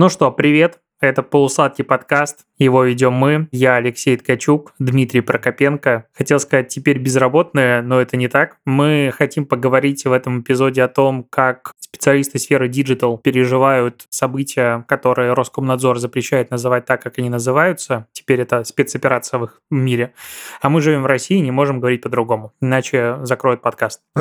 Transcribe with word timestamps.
Ну 0.00 0.08
что, 0.08 0.30
привет. 0.30 0.80
Это 1.00 1.24
полусладкий 1.24 1.84
подкаст. 1.84 2.46
Его 2.58 2.82
ведем 2.82 3.12
мы. 3.12 3.48
Я 3.52 3.76
Алексей 3.76 4.16
Ткачук, 4.16 4.74
Дмитрий 4.80 5.20
Прокопенко. 5.20 6.06
Хотел 6.12 6.40
сказать 6.40 6.68
теперь 6.68 6.98
безработные, 6.98 7.82
но 7.82 8.00
это 8.00 8.16
не 8.16 8.26
так. 8.26 8.56
Мы 8.64 9.12
хотим 9.16 9.46
поговорить 9.46 10.04
в 10.04 10.10
этом 10.10 10.40
эпизоде 10.40 10.82
о 10.82 10.88
том, 10.88 11.24
как 11.30 11.72
специалисты 11.78 12.40
сферы 12.40 12.68
digital 12.68 13.18
переживают 13.18 14.06
события, 14.10 14.84
которые 14.88 15.34
Роскомнадзор 15.34 15.98
запрещает 16.00 16.50
называть 16.50 16.84
так, 16.84 17.00
как 17.00 17.18
они 17.18 17.30
называются. 17.30 18.08
Теперь 18.12 18.40
это 18.40 18.64
спецоперация 18.64 19.38
в 19.38 19.44
их 19.44 19.62
мире. 19.70 20.12
А 20.60 20.68
мы 20.68 20.80
живем 20.80 21.04
в 21.04 21.06
России 21.06 21.38
и 21.38 21.42
не 21.42 21.52
можем 21.52 21.78
говорить 21.78 22.02
по-другому. 22.02 22.52
Иначе 22.60 23.18
закроют 23.22 23.62
подкаст. 23.62 24.00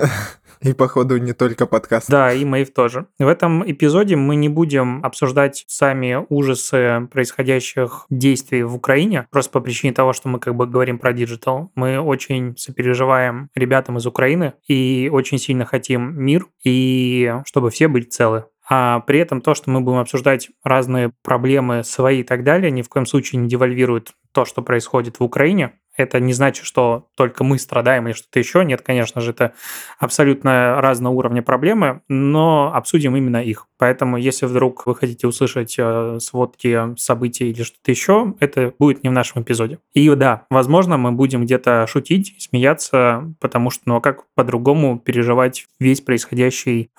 И, 0.61 0.73
походу, 0.73 1.17
не 1.17 1.33
только 1.33 1.67
подкаст. 1.67 2.09
Да, 2.09 2.33
и 2.33 2.43
Mave 2.43 2.73
тоже. 2.73 3.05
В 3.19 3.27
этом 3.27 3.69
эпизоде 3.69 4.15
мы 4.15 4.35
не 4.35 4.49
будем 4.49 5.05
обсуждать 5.05 5.63
сами 5.67 6.25
ужасы 6.29 7.07
происходящих 7.11 8.07
действий 8.09 8.26
в 8.35 8.75
Украине, 8.75 9.27
просто 9.31 9.51
по 9.51 9.59
причине 9.59 9.93
того, 9.93 10.13
что 10.13 10.29
мы 10.29 10.39
как 10.39 10.55
бы 10.55 10.67
говорим 10.67 10.99
про 10.99 11.13
digital. 11.13 11.71
Мы 11.75 11.99
очень 11.99 12.55
сопереживаем 12.57 13.49
ребятам 13.55 13.97
из 13.97 14.05
Украины 14.05 14.53
и 14.67 15.09
очень 15.11 15.37
сильно 15.37 15.65
хотим 15.65 16.21
мир, 16.21 16.45
и 16.63 17.33
чтобы 17.45 17.69
все 17.69 17.87
были 17.87 18.03
целы. 18.03 18.45
А 18.69 18.99
при 19.01 19.19
этом 19.19 19.41
то, 19.41 19.55
что 19.55 19.69
мы 19.71 19.79
будем 19.79 19.99
обсуждать 19.99 20.49
разные 20.63 21.13
проблемы 21.23 21.83
свои 21.83 22.19
и 22.19 22.23
так 22.23 22.43
далее, 22.43 22.69
ни 22.69 22.81
в 22.81 22.89
коем 22.89 23.05
случае 23.05 23.41
не 23.41 23.47
девальвирует 23.47 24.11
то, 24.33 24.43
что 24.43 24.61
происходит 24.61 25.19
в 25.19 25.23
Украине. 25.23 25.79
Это 25.97 26.19
не 26.19 26.33
значит, 26.33 26.65
что 26.65 27.07
только 27.15 27.43
мы 27.43 27.57
страдаем 27.57 28.07
или 28.07 28.13
что-то 28.13 28.39
еще. 28.39 28.63
Нет, 28.63 28.81
конечно 28.81 29.19
же, 29.19 29.31
это 29.31 29.53
абсолютно 29.99 30.79
разного 30.79 31.13
уровня 31.13 31.41
проблемы, 31.41 32.01
но 32.07 32.71
обсудим 32.73 33.15
именно 33.15 33.43
их. 33.43 33.67
Поэтому, 33.77 34.17
если 34.17 34.45
вдруг 34.45 34.85
вы 34.85 34.95
хотите 34.95 35.27
услышать 35.27 35.75
э, 35.77 36.19
сводки 36.19 36.95
событий 36.97 37.49
или 37.49 37.63
что-то 37.63 37.91
еще, 37.91 38.35
это 38.39 38.73
будет 38.79 39.03
не 39.03 39.09
в 39.09 39.13
нашем 39.13 39.41
эпизоде. 39.41 39.79
И 39.93 40.07
да, 40.15 40.45
возможно, 40.49 40.97
мы 40.97 41.11
будем 41.11 41.43
где-то 41.43 41.85
шутить, 41.87 42.35
смеяться, 42.39 43.33
потому 43.39 43.71
что, 43.71 43.83
ну 43.85 43.95
а 43.97 44.01
как 44.01 44.23
по-другому 44.35 44.99
переживать 44.99 45.65
весь 45.79 46.01
происходящий... 46.01 46.91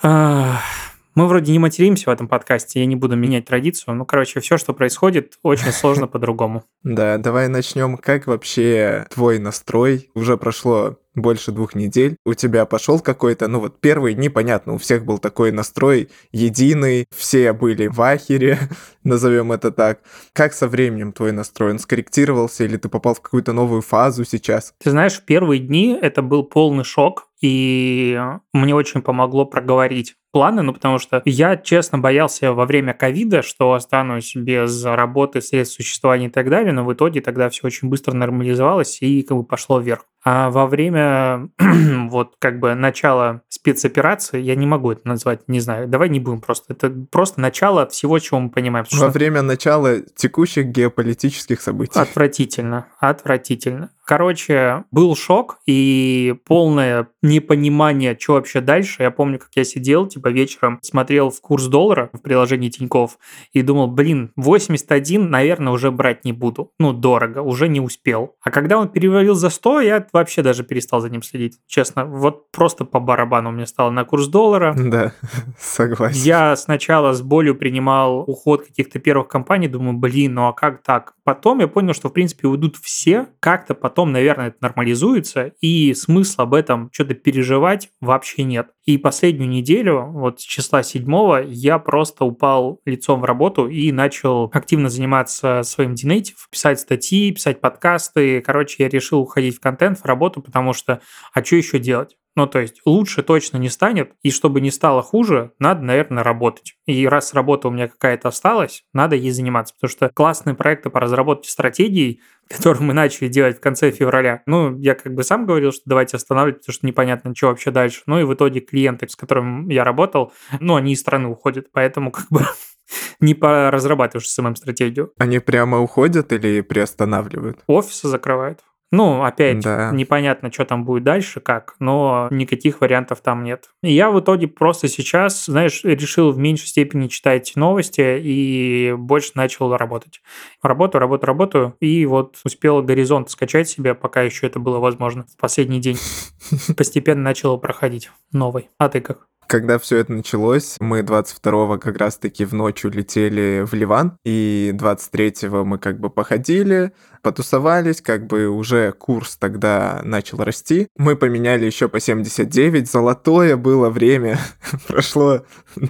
Мы 1.19 1.27
вроде 1.27 1.51
не 1.51 1.59
материмся 1.59 2.11
в 2.11 2.13
этом 2.13 2.29
подкасте, 2.29 2.79
я 2.79 2.87
не 2.87 2.95
буду 2.95 3.17
менять 3.17 3.45
традицию. 3.45 3.97
Ну, 3.97 4.07
короче, 4.07 4.39
все, 4.39 4.57
что 4.57 4.73
происходит, 4.73 5.37
очень 5.43 5.73
сложно 5.73 6.07
по-другому. 6.07 6.63
Да, 6.85 7.19
давай 7.19 7.49
начнем. 7.49 7.97
Как 7.97 8.29
вообще 8.29 9.05
твой 9.11 9.41
настрой? 9.41 10.13
Уже 10.15 10.37
прошло 10.37 10.97
больше 11.19 11.53
двух 11.53 11.75
недель, 11.75 12.17
у 12.25 12.35
тебя 12.35 12.65
пошел 12.65 13.01
какой-то, 13.01 13.49
ну 13.49 13.61
вот 13.61 13.81
первый, 13.81 14.15
непонятно, 14.15 14.75
у 14.75 14.79
всех 14.79 15.05
был 15.05 15.19
такой 15.19 15.53
настрой 15.53 16.11
единый, 16.33 17.07
все 17.15 17.53
были 17.53 17.89
в 17.89 18.01
ахере, 18.01 18.59
назовем 19.05 19.53
это 19.53 19.71
так. 19.71 20.01
Как 20.33 20.53
со 20.53 20.69
временем 20.69 21.13
твой 21.13 21.33
настрой, 21.33 21.73
он 21.73 21.79
скорректировался 21.79 22.65
или 22.65 22.77
ты 22.77 22.89
попал 22.89 23.15
в 23.15 23.21
какую-то 23.21 23.53
новую 23.53 23.83
фазу 23.83 24.25
сейчас? 24.25 24.75
Ты 24.83 24.91
знаешь, 24.91 25.15
в 25.15 25.25
первые 25.25 25.61
дни 25.61 25.99
это 26.01 26.23
был 26.23 26.45
полный 26.45 26.85
шок, 26.85 27.29
и 27.41 28.21
мне 28.53 28.75
очень 28.75 29.03
помогло 29.03 29.45
проговорить 29.45 30.17
планы, 30.39 30.63
ну 30.63 30.73
потому 30.73 31.01
что 31.01 31.21
я, 31.25 31.57
честно, 31.57 31.99
боялся 31.99 32.53
во 32.53 32.65
время 32.65 32.95
ковида, 32.95 33.43
что 33.43 33.73
останусь 33.73 34.37
без 34.37 34.85
работы, 34.85 35.41
средств 35.41 35.75
существования 35.75 36.27
и 36.27 36.31
так 36.31 36.49
далее, 36.49 36.73
но 36.73 36.85
в 36.85 36.93
итоге 36.93 37.21
тогда 37.21 37.49
все 37.49 37.67
очень 37.67 37.89
быстро 37.89 38.15
нормализовалось 38.15 39.03
и 39.03 39.23
как 39.23 39.37
бы 39.37 39.43
пошло 39.43 39.81
вверх. 39.81 40.05
А 40.25 40.51
во 40.51 40.67
время 40.67 41.49
вот 42.09 42.35
как 42.39 42.59
бы 42.59 42.75
начала 42.75 43.43
спецоперации, 43.49 44.41
я 44.41 44.55
не 44.57 44.67
могу 44.67 44.93
это 44.93 45.07
назвать, 45.07 45.49
не 45.49 45.61
знаю, 45.61 45.89
давай 45.89 46.09
не 46.09 46.21
будем 46.21 46.41
просто, 46.41 46.73
это 46.73 46.91
просто 47.11 47.41
начало 47.41 47.87
всего, 47.87 48.19
чего 48.19 48.41
мы 48.41 48.51
понимаем. 48.51 48.85
Во 48.91 48.97
что... 48.97 49.09
время 49.09 49.43
начала 49.43 50.01
текущих 50.01 50.67
геополитических 50.67 51.61
событий. 51.61 51.99
Отвратительно, 51.99 52.87
отвратительно. 52.99 53.91
Короче, 54.09 54.85
был 54.91 55.15
шок 55.15 55.59
и 55.67 56.35
полное 56.47 57.09
непонимание, 57.21 58.17
что 58.19 58.35
вообще 58.35 58.63
дальше. 58.63 59.03
Я 59.03 59.11
помню, 59.11 59.39
как 59.39 59.51
я 59.55 59.65
сидел, 59.65 60.07
типа 60.07 60.29
вечером 60.29 60.79
смотрел 60.81 61.29
в 61.29 61.43
курс 61.43 61.67
доллара 61.67 62.09
в 62.15 62.23
приложении 62.23 62.71
Тиньков 62.71 63.19
и 63.53 63.61
думал, 63.61 63.89
блин, 63.89 64.33
81, 64.37 65.29
наверное, 65.29 65.75
уже 65.75 65.91
брать 65.91 66.25
не 66.25 66.33
буду. 66.33 66.73
Ну, 66.79 66.95
дорого, 66.95 67.43
уже 67.43 67.69
не 67.69 67.81
успел. 67.81 68.35
А 68.41 68.51
когда 68.51 68.79
он 68.79 68.89
перевалил 68.89 69.35
за 69.35 69.51
100, 69.51 69.81
я 69.83 70.01
вообще 70.13 70.43
даже 70.43 70.65
перестал 70.65 71.01
за 71.01 71.11
ним 71.11 71.23
следить. 71.23 71.59
Честно, 71.67 72.05
вот 72.05 72.51
просто 72.51 72.85
по 72.85 73.01
барабану 73.01 73.51
мне 73.51 73.67
стало 73.67 73.91
на 73.91 74.05
курс 74.05 74.29
доллара. 74.29 74.75
Да, 74.77 75.13
согласен. 75.59 76.21
Я 76.21 76.57
сначала 76.57 77.13
с 77.13 77.23
болью 77.23 77.55
принимал 77.55 78.21
уход 78.21 78.67
каких-то 78.67 78.99
первых 78.99 79.29
компаний, 79.29 79.69
думаю, 79.69 79.97
блин, 79.97 80.35
ну 80.35 80.49
а 80.49 80.53
как 80.53 80.83
так? 80.83 81.15
Потом 81.25 81.61
я 81.61 81.69
понял, 81.69 81.95
что, 81.95 82.09
в 82.09 82.13
принципе, 82.13 82.49
уйдут 82.49 82.77
все, 82.77 83.29
как-то 83.41 83.75
потом, 83.75 84.13
наверное, 84.13 84.49
это 84.49 84.57
нормализуется, 84.61 85.53
и 85.61 85.93
смысла 85.95 86.45
об 86.45 86.55
этом 86.55 86.91
что-то 86.93 87.15
переживать 87.15 87.91
вообще 88.01 88.45
нет. 88.45 88.69
И 88.89 88.97
последнюю 88.97 89.51
неделю, 89.51 90.07
вот 90.07 90.41
с 90.41 90.45
числа 90.45 90.83
седьмого, 90.83 91.43
я 91.43 91.79
просто 91.79 92.25
упал 92.25 92.81
лицом 92.87 93.21
в 93.21 93.25
работу 93.25 93.69
и 93.69 93.93
начал 93.93 94.45
активно 94.51 94.89
заниматься 94.89 95.61
своим 95.63 95.93
Dnative, 95.93 96.37
писать 96.51 96.81
статьи, 96.81 97.31
писать 97.31 97.61
подкасты. 97.61 98.41
Короче, 98.41 98.85
я 98.85 98.89
решил 98.89 99.21
уходить 99.21 99.57
в 99.57 99.61
контент, 99.61 99.99
в 99.99 100.07
работу, 100.07 100.41
потому 100.41 100.73
что 100.73 101.03
а 101.35 101.45
что 101.45 101.57
еще 101.57 101.79
делать? 101.79 102.17
Ну, 102.39 102.47
то 102.47 102.61
есть 102.61 102.81
лучше 102.85 103.25
точно 103.25 103.57
не 103.57 103.69
станет, 103.69 104.13
и 104.23 104.31
чтобы 104.31 104.61
не 104.61 104.71
стало 104.71 105.03
хуже, 105.03 105.51
надо, 105.59 105.83
наверное, 105.83 106.23
работать. 106.23 106.75
И 106.87 107.05
раз 107.05 107.35
работа 107.35 107.67
у 107.67 107.73
меня 107.73 107.89
какая-то 107.89 108.29
осталась, 108.29 108.85
надо 108.93 109.17
ей 109.17 109.33
заниматься, 109.33 109.75
потому 109.75 109.91
что 109.91 110.09
классные 110.09 110.55
проекты 110.55 110.89
по 110.89 111.01
разработке 111.01 111.51
стратегий, 111.51 112.21
которые 112.49 112.85
мы 112.85 112.95
начали 112.95 113.27
делать 113.27 113.57
в 113.57 113.61
конце 113.61 113.91
февраля, 113.91 114.45
ну, 114.47 114.79
я 114.79 114.95
как 114.95 115.15
бы 115.15 115.25
сам 115.25 115.47
говорил, 115.47 115.73
что 115.73 115.83
давайте 115.87 116.17
останавливать, 116.17 116.61
потому 116.61 116.75
что 116.75 116.87
непонятно, 116.87 117.35
что 117.35 117.49
вообще 117.49 117.73
дальше. 117.73 118.03
Ну, 118.07 118.21
и 118.21 118.23
в 118.23 118.33
итоге 118.33 118.61
клиенты, 118.61 119.09
с 119.09 119.17
которыми 119.17 119.75
я 119.75 119.83
работал, 119.83 120.33
ну, 120.61 120.77
они 120.77 120.93
из 120.93 121.01
страны 121.01 121.27
уходят, 121.27 121.73
поэтому 121.73 122.13
как 122.13 122.29
бы 122.31 122.43
не 123.19 123.35
поразрабатываешь 123.35 124.31
СММ-стратегию. 124.31 125.13
Они 125.19 125.41
прямо 125.41 125.81
уходят 125.81 126.33
или 126.33 126.61
приостанавливают? 126.61 127.65
Офисы 127.67 128.07
закрывают. 128.07 128.61
Ну, 128.91 129.23
опять, 129.23 129.61
да. 129.61 129.91
непонятно, 129.93 130.51
что 130.51 130.65
там 130.65 130.85
будет 130.85 131.05
дальше, 131.05 131.41
как, 131.41 131.75
но 131.79 132.29
никаких 132.31 132.81
вариантов 132.81 133.21
там 133.21 133.45
нет. 133.45 133.69
И 133.83 133.93
я 133.93 134.11
в 134.11 134.19
итоге 134.21 134.49
просто 134.49 134.89
сейчас, 134.89 135.45
знаешь, 135.45 135.85
решил 135.85 136.33
в 136.33 136.39
меньшей 136.39 136.69
степени 136.69 137.09
читать 137.09 137.53
новости 137.55 138.19
и 138.19 138.95
больше 138.97 139.33
начал 139.35 139.77
работать. 139.77 140.23
Работаю, 140.63 141.01
работаю, 141.01 141.27
работаю, 141.27 141.77
и 141.81 142.07
вот 142.07 142.39
успел 142.45 142.83
горизонт 142.83 143.31
скачать 143.31 143.69
себе, 143.69 143.95
пока 143.95 144.23
еще 144.23 144.47
это 144.47 144.59
было 144.59 144.79
возможно, 144.79 145.27
в 145.27 145.37
последний 145.39 145.81
день. 145.81 145.99
Постепенно 146.77 147.23
начал 147.23 147.59
проходить 147.59 148.11
новый. 148.33 148.71
А 148.79 148.89
ты 148.89 149.01
как? 149.03 149.29
Когда 149.49 149.79
все 149.79 149.97
это 149.97 150.13
началось, 150.13 150.77
мы 150.79 151.01
22-го 151.01 151.79
как 151.79 151.97
раз-таки 151.97 152.45
в 152.45 152.53
ночь 152.53 152.85
улетели 152.85 153.65
в 153.65 153.73
Ливан, 153.73 154.19
и 154.23 154.75
23-го 154.79 155.65
мы 155.65 155.79
как 155.79 155.99
бы 155.99 156.11
походили, 156.11 156.93
потусовались, 157.23 158.03
как 158.03 158.27
бы 158.27 158.49
уже 158.49 158.93
курс 158.93 159.39
тогда 159.39 160.03
начал 160.05 160.37
расти. 160.45 160.89
Мы 160.99 161.17
поменяли 161.17 161.65
еще 161.65 161.89
по 161.89 161.99
79, 161.99 162.91
золотое 162.91 163.57
было 163.57 163.89
время, 163.89 164.39
прошло 164.87 165.47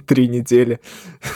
три 0.07 0.29
недели. 0.29 0.79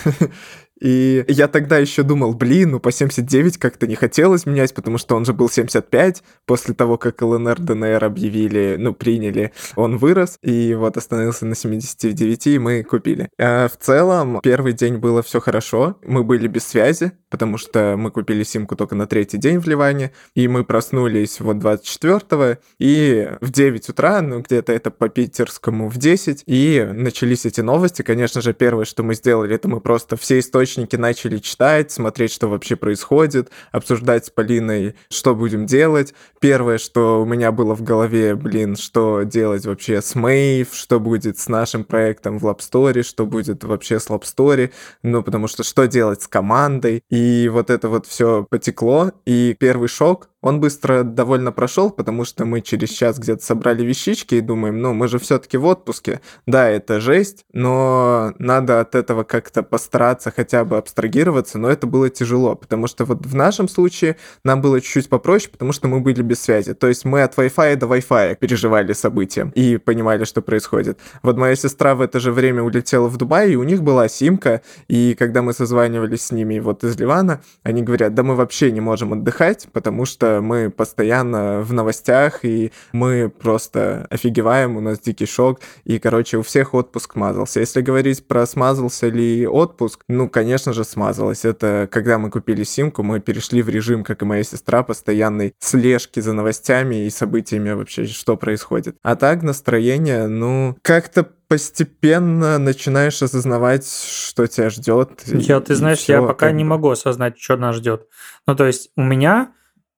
И 0.83 1.23
я 1.29 1.47
тогда 1.47 1.77
еще 1.77 2.03
думал, 2.03 2.33
блин, 2.33 2.71
ну 2.71 2.79
по 2.81 2.91
79 2.91 3.57
как-то 3.57 3.87
не 3.87 3.95
хотелось 3.95 4.45
менять, 4.45 4.73
потому 4.73 4.97
что 4.97 5.15
он 5.15 5.23
же 5.23 5.31
был 5.33 5.49
75. 5.49 6.21
После 6.45 6.73
того, 6.73 6.97
как 6.97 7.21
ЛНР, 7.21 7.61
ДНР 7.61 8.03
объявили, 8.03 8.75
ну, 8.77 8.93
приняли, 8.93 9.53
он 9.77 9.97
вырос, 9.97 10.37
и 10.41 10.75
вот 10.75 10.97
остановился 10.97 11.45
на 11.45 11.55
79, 11.55 12.47
и 12.47 12.59
мы 12.59 12.83
купили. 12.83 13.29
А 13.39 13.69
в 13.69 13.77
целом, 13.77 14.41
первый 14.43 14.73
день 14.73 14.97
было 14.97 15.23
все 15.23 15.39
хорошо. 15.39 15.97
Мы 16.05 16.25
были 16.25 16.47
без 16.47 16.65
связи, 16.65 17.13
потому 17.29 17.57
что 17.57 17.95
мы 17.97 18.11
купили 18.11 18.43
симку 18.43 18.75
только 18.75 18.95
на 18.95 19.07
третий 19.07 19.37
день 19.37 19.59
в 19.59 19.67
Ливане, 19.67 20.11
и 20.35 20.49
мы 20.49 20.65
проснулись 20.65 21.39
вот 21.39 21.57
24-го, 21.57 22.59
и 22.79 23.29
в 23.39 23.51
9 23.51 23.87
утра, 23.87 24.21
ну, 24.21 24.41
где-то 24.41 24.73
это 24.73 24.91
по 24.91 25.07
питерскому 25.07 25.87
в 25.87 25.97
10, 25.97 26.43
и 26.45 26.85
начались 26.91 27.45
эти 27.45 27.61
новости. 27.61 28.01
Конечно 28.01 28.41
же, 28.41 28.53
первое, 28.53 28.83
что 28.83 29.03
мы 29.03 29.15
сделали, 29.15 29.55
это 29.55 29.69
мы 29.69 29.79
просто 29.79 30.17
все 30.17 30.39
источники 30.39 30.72
источники 30.73 30.95
начали 30.95 31.37
читать, 31.37 31.91
смотреть, 31.91 32.31
что 32.33 32.47
вообще 32.47 32.75
происходит, 32.75 33.51
обсуждать 33.71 34.25
с 34.25 34.29
Полиной, 34.29 34.95
что 35.09 35.35
будем 35.35 35.65
делать. 35.65 36.13
Первое, 36.39 36.77
что 36.77 37.21
у 37.21 37.25
меня 37.25 37.51
было 37.51 37.75
в 37.75 37.83
голове, 37.83 38.35
блин, 38.35 38.75
что 38.75 39.23
делать 39.23 39.65
вообще 39.65 40.01
с 40.01 40.15
Мэйв, 40.15 40.69
что 40.73 40.99
будет 40.99 41.37
с 41.37 41.47
нашим 41.47 41.83
проектом 41.83 42.39
в 42.39 42.47
LabStory, 42.47 43.03
что 43.03 43.25
будет 43.25 43.63
вообще 43.63 43.99
с 43.99 44.07
LabStory, 44.07 44.71
ну, 45.03 45.21
потому 45.21 45.47
что 45.47 45.63
что 45.63 45.87
делать 45.87 46.23
с 46.23 46.27
командой. 46.27 47.03
И 47.09 47.49
вот 47.51 47.69
это 47.69 47.87
вот 47.87 48.07
все 48.07 48.45
потекло, 48.49 49.11
и 49.25 49.55
первый 49.59 49.87
шок 49.87 50.29
Он 50.43 50.59
быстро 50.59 51.03
довольно 51.03 51.53
прошел, 51.53 51.89
потому 51.89 52.25
что 52.25 52.43
мы 52.43 52.59
через 52.59 52.89
час 52.89 53.17
где-то 53.17 53.41
собрали 53.41 53.81
вещички 53.83 54.35
и 54.35 54.41
думаем, 54.41 54.81
ну, 54.81 54.93
мы 54.93 55.07
же 55.07 55.17
все-таки 55.17 55.55
в 55.55 55.65
отпуске. 55.65 56.19
Да, 56.45 56.69
это 56.69 56.99
жесть, 56.99 57.45
но 57.53 58.33
надо 58.39 58.81
от 58.81 58.93
этого 58.93 59.23
как-то 59.23 59.63
постараться 59.63 60.33
хотя 60.35 60.65
бы 60.65 60.75
абстрагироваться, 60.75 61.57
но 61.57 61.69
это 61.69 61.87
было 61.87 62.09
тяжело, 62.09 62.55
потому 62.55 62.87
что 62.87 63.05
вот 63.05 63.25
в 63.25 63.33
нашем 63.33 63.69
случае 63.69 64.17
нам 64.43 64.61
было 64.61 64.81
чуть-чуть 64.81 65.07
попроще, 65.07 65.49
потому 65.49 65.71
что 65.71 65.87
мы 65.87 66.01
были 66.01 66.21
без 66.21 66.41
связи. 66.41 66.73
То 66.73 66.89
есть 66.89 67.05
мы 67.05 67.23
от 67.23 67.37
Wi-Fi 67.37 67.77
до 67.77 67.85
Wi-Fi 67.85 68.35
переживали 68.35 68.91
события 68.91 69.49
и 69.55 69.77
понимали, 69.77 70.25
что 70.25 70.41
происходит. 70.41 70.99
Вот 71.21 71.37
моя 71.37 71.55
сестра 71.55 71.95
в 71.95 72.01
это 72.01 72.19
же 72.19 72.33
время 72.33 72.63
улетела 72.63 73.07
в 73.07 73.15
Дубай, 73.15 73.53
и 73.53 73.55
у 73.55 73.63
них 73.63 73.81
была 73.81 74.09
симка, 74.09 74.61
и 74.89 75.15
когда 75.17 75.41
мы 75.41 75.53
созванивались 75.53 76.23
с 76.23 76.31
ними 76.33 76.59
вот 76.59 76.83
из 76.83 76.99
Ливана, 76.99 77.41
они 77.63 77.81
говорят, 77.81 78.13
да 78.13 78.23
мы 78.23 78.35
вообще 78.35 78.73
не 78.73 78.81
можем 78.81 79.13
отдыхать, 79.13 79.69
потому 79.71 80.03
что 80.03 80.32
мы 80.41 80.69
постоянно 80.69 81.61
в 81.61 81.73
новостях, 81.73 82.43
и 82.43 82.71
мы 82.91 83.29
просто 83.29 84.07
офигеваем, 84.09 84.77
у 84.77 84.81
нас 84.81 84.99
дикий 84.99 85.25
шок, 85.25 85.59
и, 85.83 85.99
короче, 85.99 86.37
у 86.37 86.41
всех 86.41 86.73
отпуск 86.73 87.15
мазался. 87.15 87.59
Если 87.59 87.81
говорить 87.81 88.27
про 88.27 88.45
смазался 88.45 89.07
ли 89.07 89.47
отпуск, 89.47 90.01
ну, 90.07 90.29
конечно 90.29 90.73
же, 90.73 90.83
смазалось. 90.83 91.45
Это 91.45 91.87
когда 91.91 92.17
мы 92.17 92.29
купили 92.29 92.63
симку, 92.63 93.03
мы 93.03 93.19
перешли 93.19 93.61
в 93.61 93.69
режим, 93.69 94.03
как 94.03 94.21
и 94.21 94.25
моя 94.25 94.43
сестра, 94.43 94.83
постоянной 94.83 95.53
слежки 95.59 96.19
за 96.19 96.33
новостями 96.33 97.05
и 97.05 97.09
событиями 97.09 97.71
вообще, 97.71 98.05
что 98.05 98.37
происходит. 98.37 98.97
А 99.03 99.15
так 99.15 99.43
настроение, 99.43 100.27
ну, 100.27 100.77
как-то 100.81 101.27
постепенно 101.47 102.57
начинаешь 102.57 103.21
осознавать, 103.21 103.87
что 103.87 104.47
тебя 104.47 104.71
ждет. 104.71 105.21
Я, 105.27 105.59
ты 105.59 105.75
знаешь, 105.75 106.03
я 106.05 106.21
пока 106.21 106.51
не 106.51 106.63
могу 106.63 106.89
осознать, 106.89 107.39
что 107.39 107.57
нас 107.57 107.75
ждет. 107.75 108.07
Ну, 108.47 108.55
то 108.55 108.65
есть 108.65 108.89
у 108.95 109.03
меня 109.03 109.51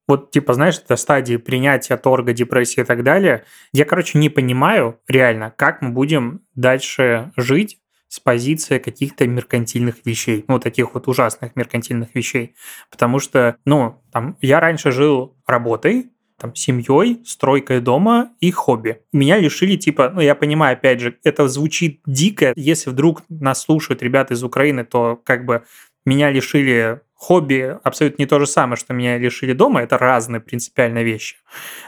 вот, 0.07 0.31
типа, 0.31 0.53
знаешь, 0.53 0.79
это 0.83 0.95
стадии 0.95 1.37
принятия 1.37 1.97
торга, 1.97 2.33
депрессии 2.33 2.81
и 2.81 2.83
так 2.83 3.03
далее. 3.03 3.43
Я, 3.73 3.85
короче, 3.85 4.17
не 4.17 4.29
понимаю 4.29 4.99
реально, 5.07 5.53
как 5.55 5.81
мы 5.81 5.89
будем 5.89 6.41
дальше 6.53 7.31
жить 7.35 7.79
с 8.07 8.19
позиции 8.19 8.77
каких-то 8.77 9.27
меркантильных 9.27 10.05
вещей, 10.05 10.45
ну, 10.47 10.59
таких 10.59 10.93
вот 10.93 11.07
ужасных 11.07 11.55
меркантильных 11.55 12.13
вещей. 12.13 12.55
Потому 12.91 13.19
что, 13.19 13.57
ну, 13.65 14.01
там, 14.11 14.37
я 14.41 14.59
раньше 14.59 14.91
жил 14.91 15.35
работой, 15.47 16.11
там, 16.37 16.53
семьей, 16.53 17.21
стройкой 17.25 17.79
дома 17.81 18.31
и 18.39 18.51
хобби. 18.51 19.01
Меня 19.11 19.37
лишили, 19.39 19.75
типа, 19.75 20.11
ну, 20.13 20.21
я 20.21 20.35
понимаю, 20.35 20.73
опять 20.73 20.99
же, 20.99 21.17
это 21.23 21.47
звучит 21.47 22.01
дико. 22.05 22.53
Если 22.55 22.89
вдруг 22.89 23.23
нас 23.29 23.61
слушают 23.61 24.03
ребята 24.03 24.33
из 24.33 24.43
Украины, 24.43 24.85
то 24.85 25.19
как 25.23 25.45
бы 25.45 25.63
меня 26.05 26.29
лишили 26.29 27.01
хобби 27.15 27.77
абсолютно 27.83 28.21
не 28.21 28.27
то 28.27 28.39
же 28.39 28.45
самое, 28.45 28.77
что 28.77 28.93
меня 28.93 29.17
лишили 29.17 29.53
дома, 29.53 29.81
это 29.81 29.97
разные 29.97 30.41
принципиальные 30.41 31.03
вещи. 31.03 31.37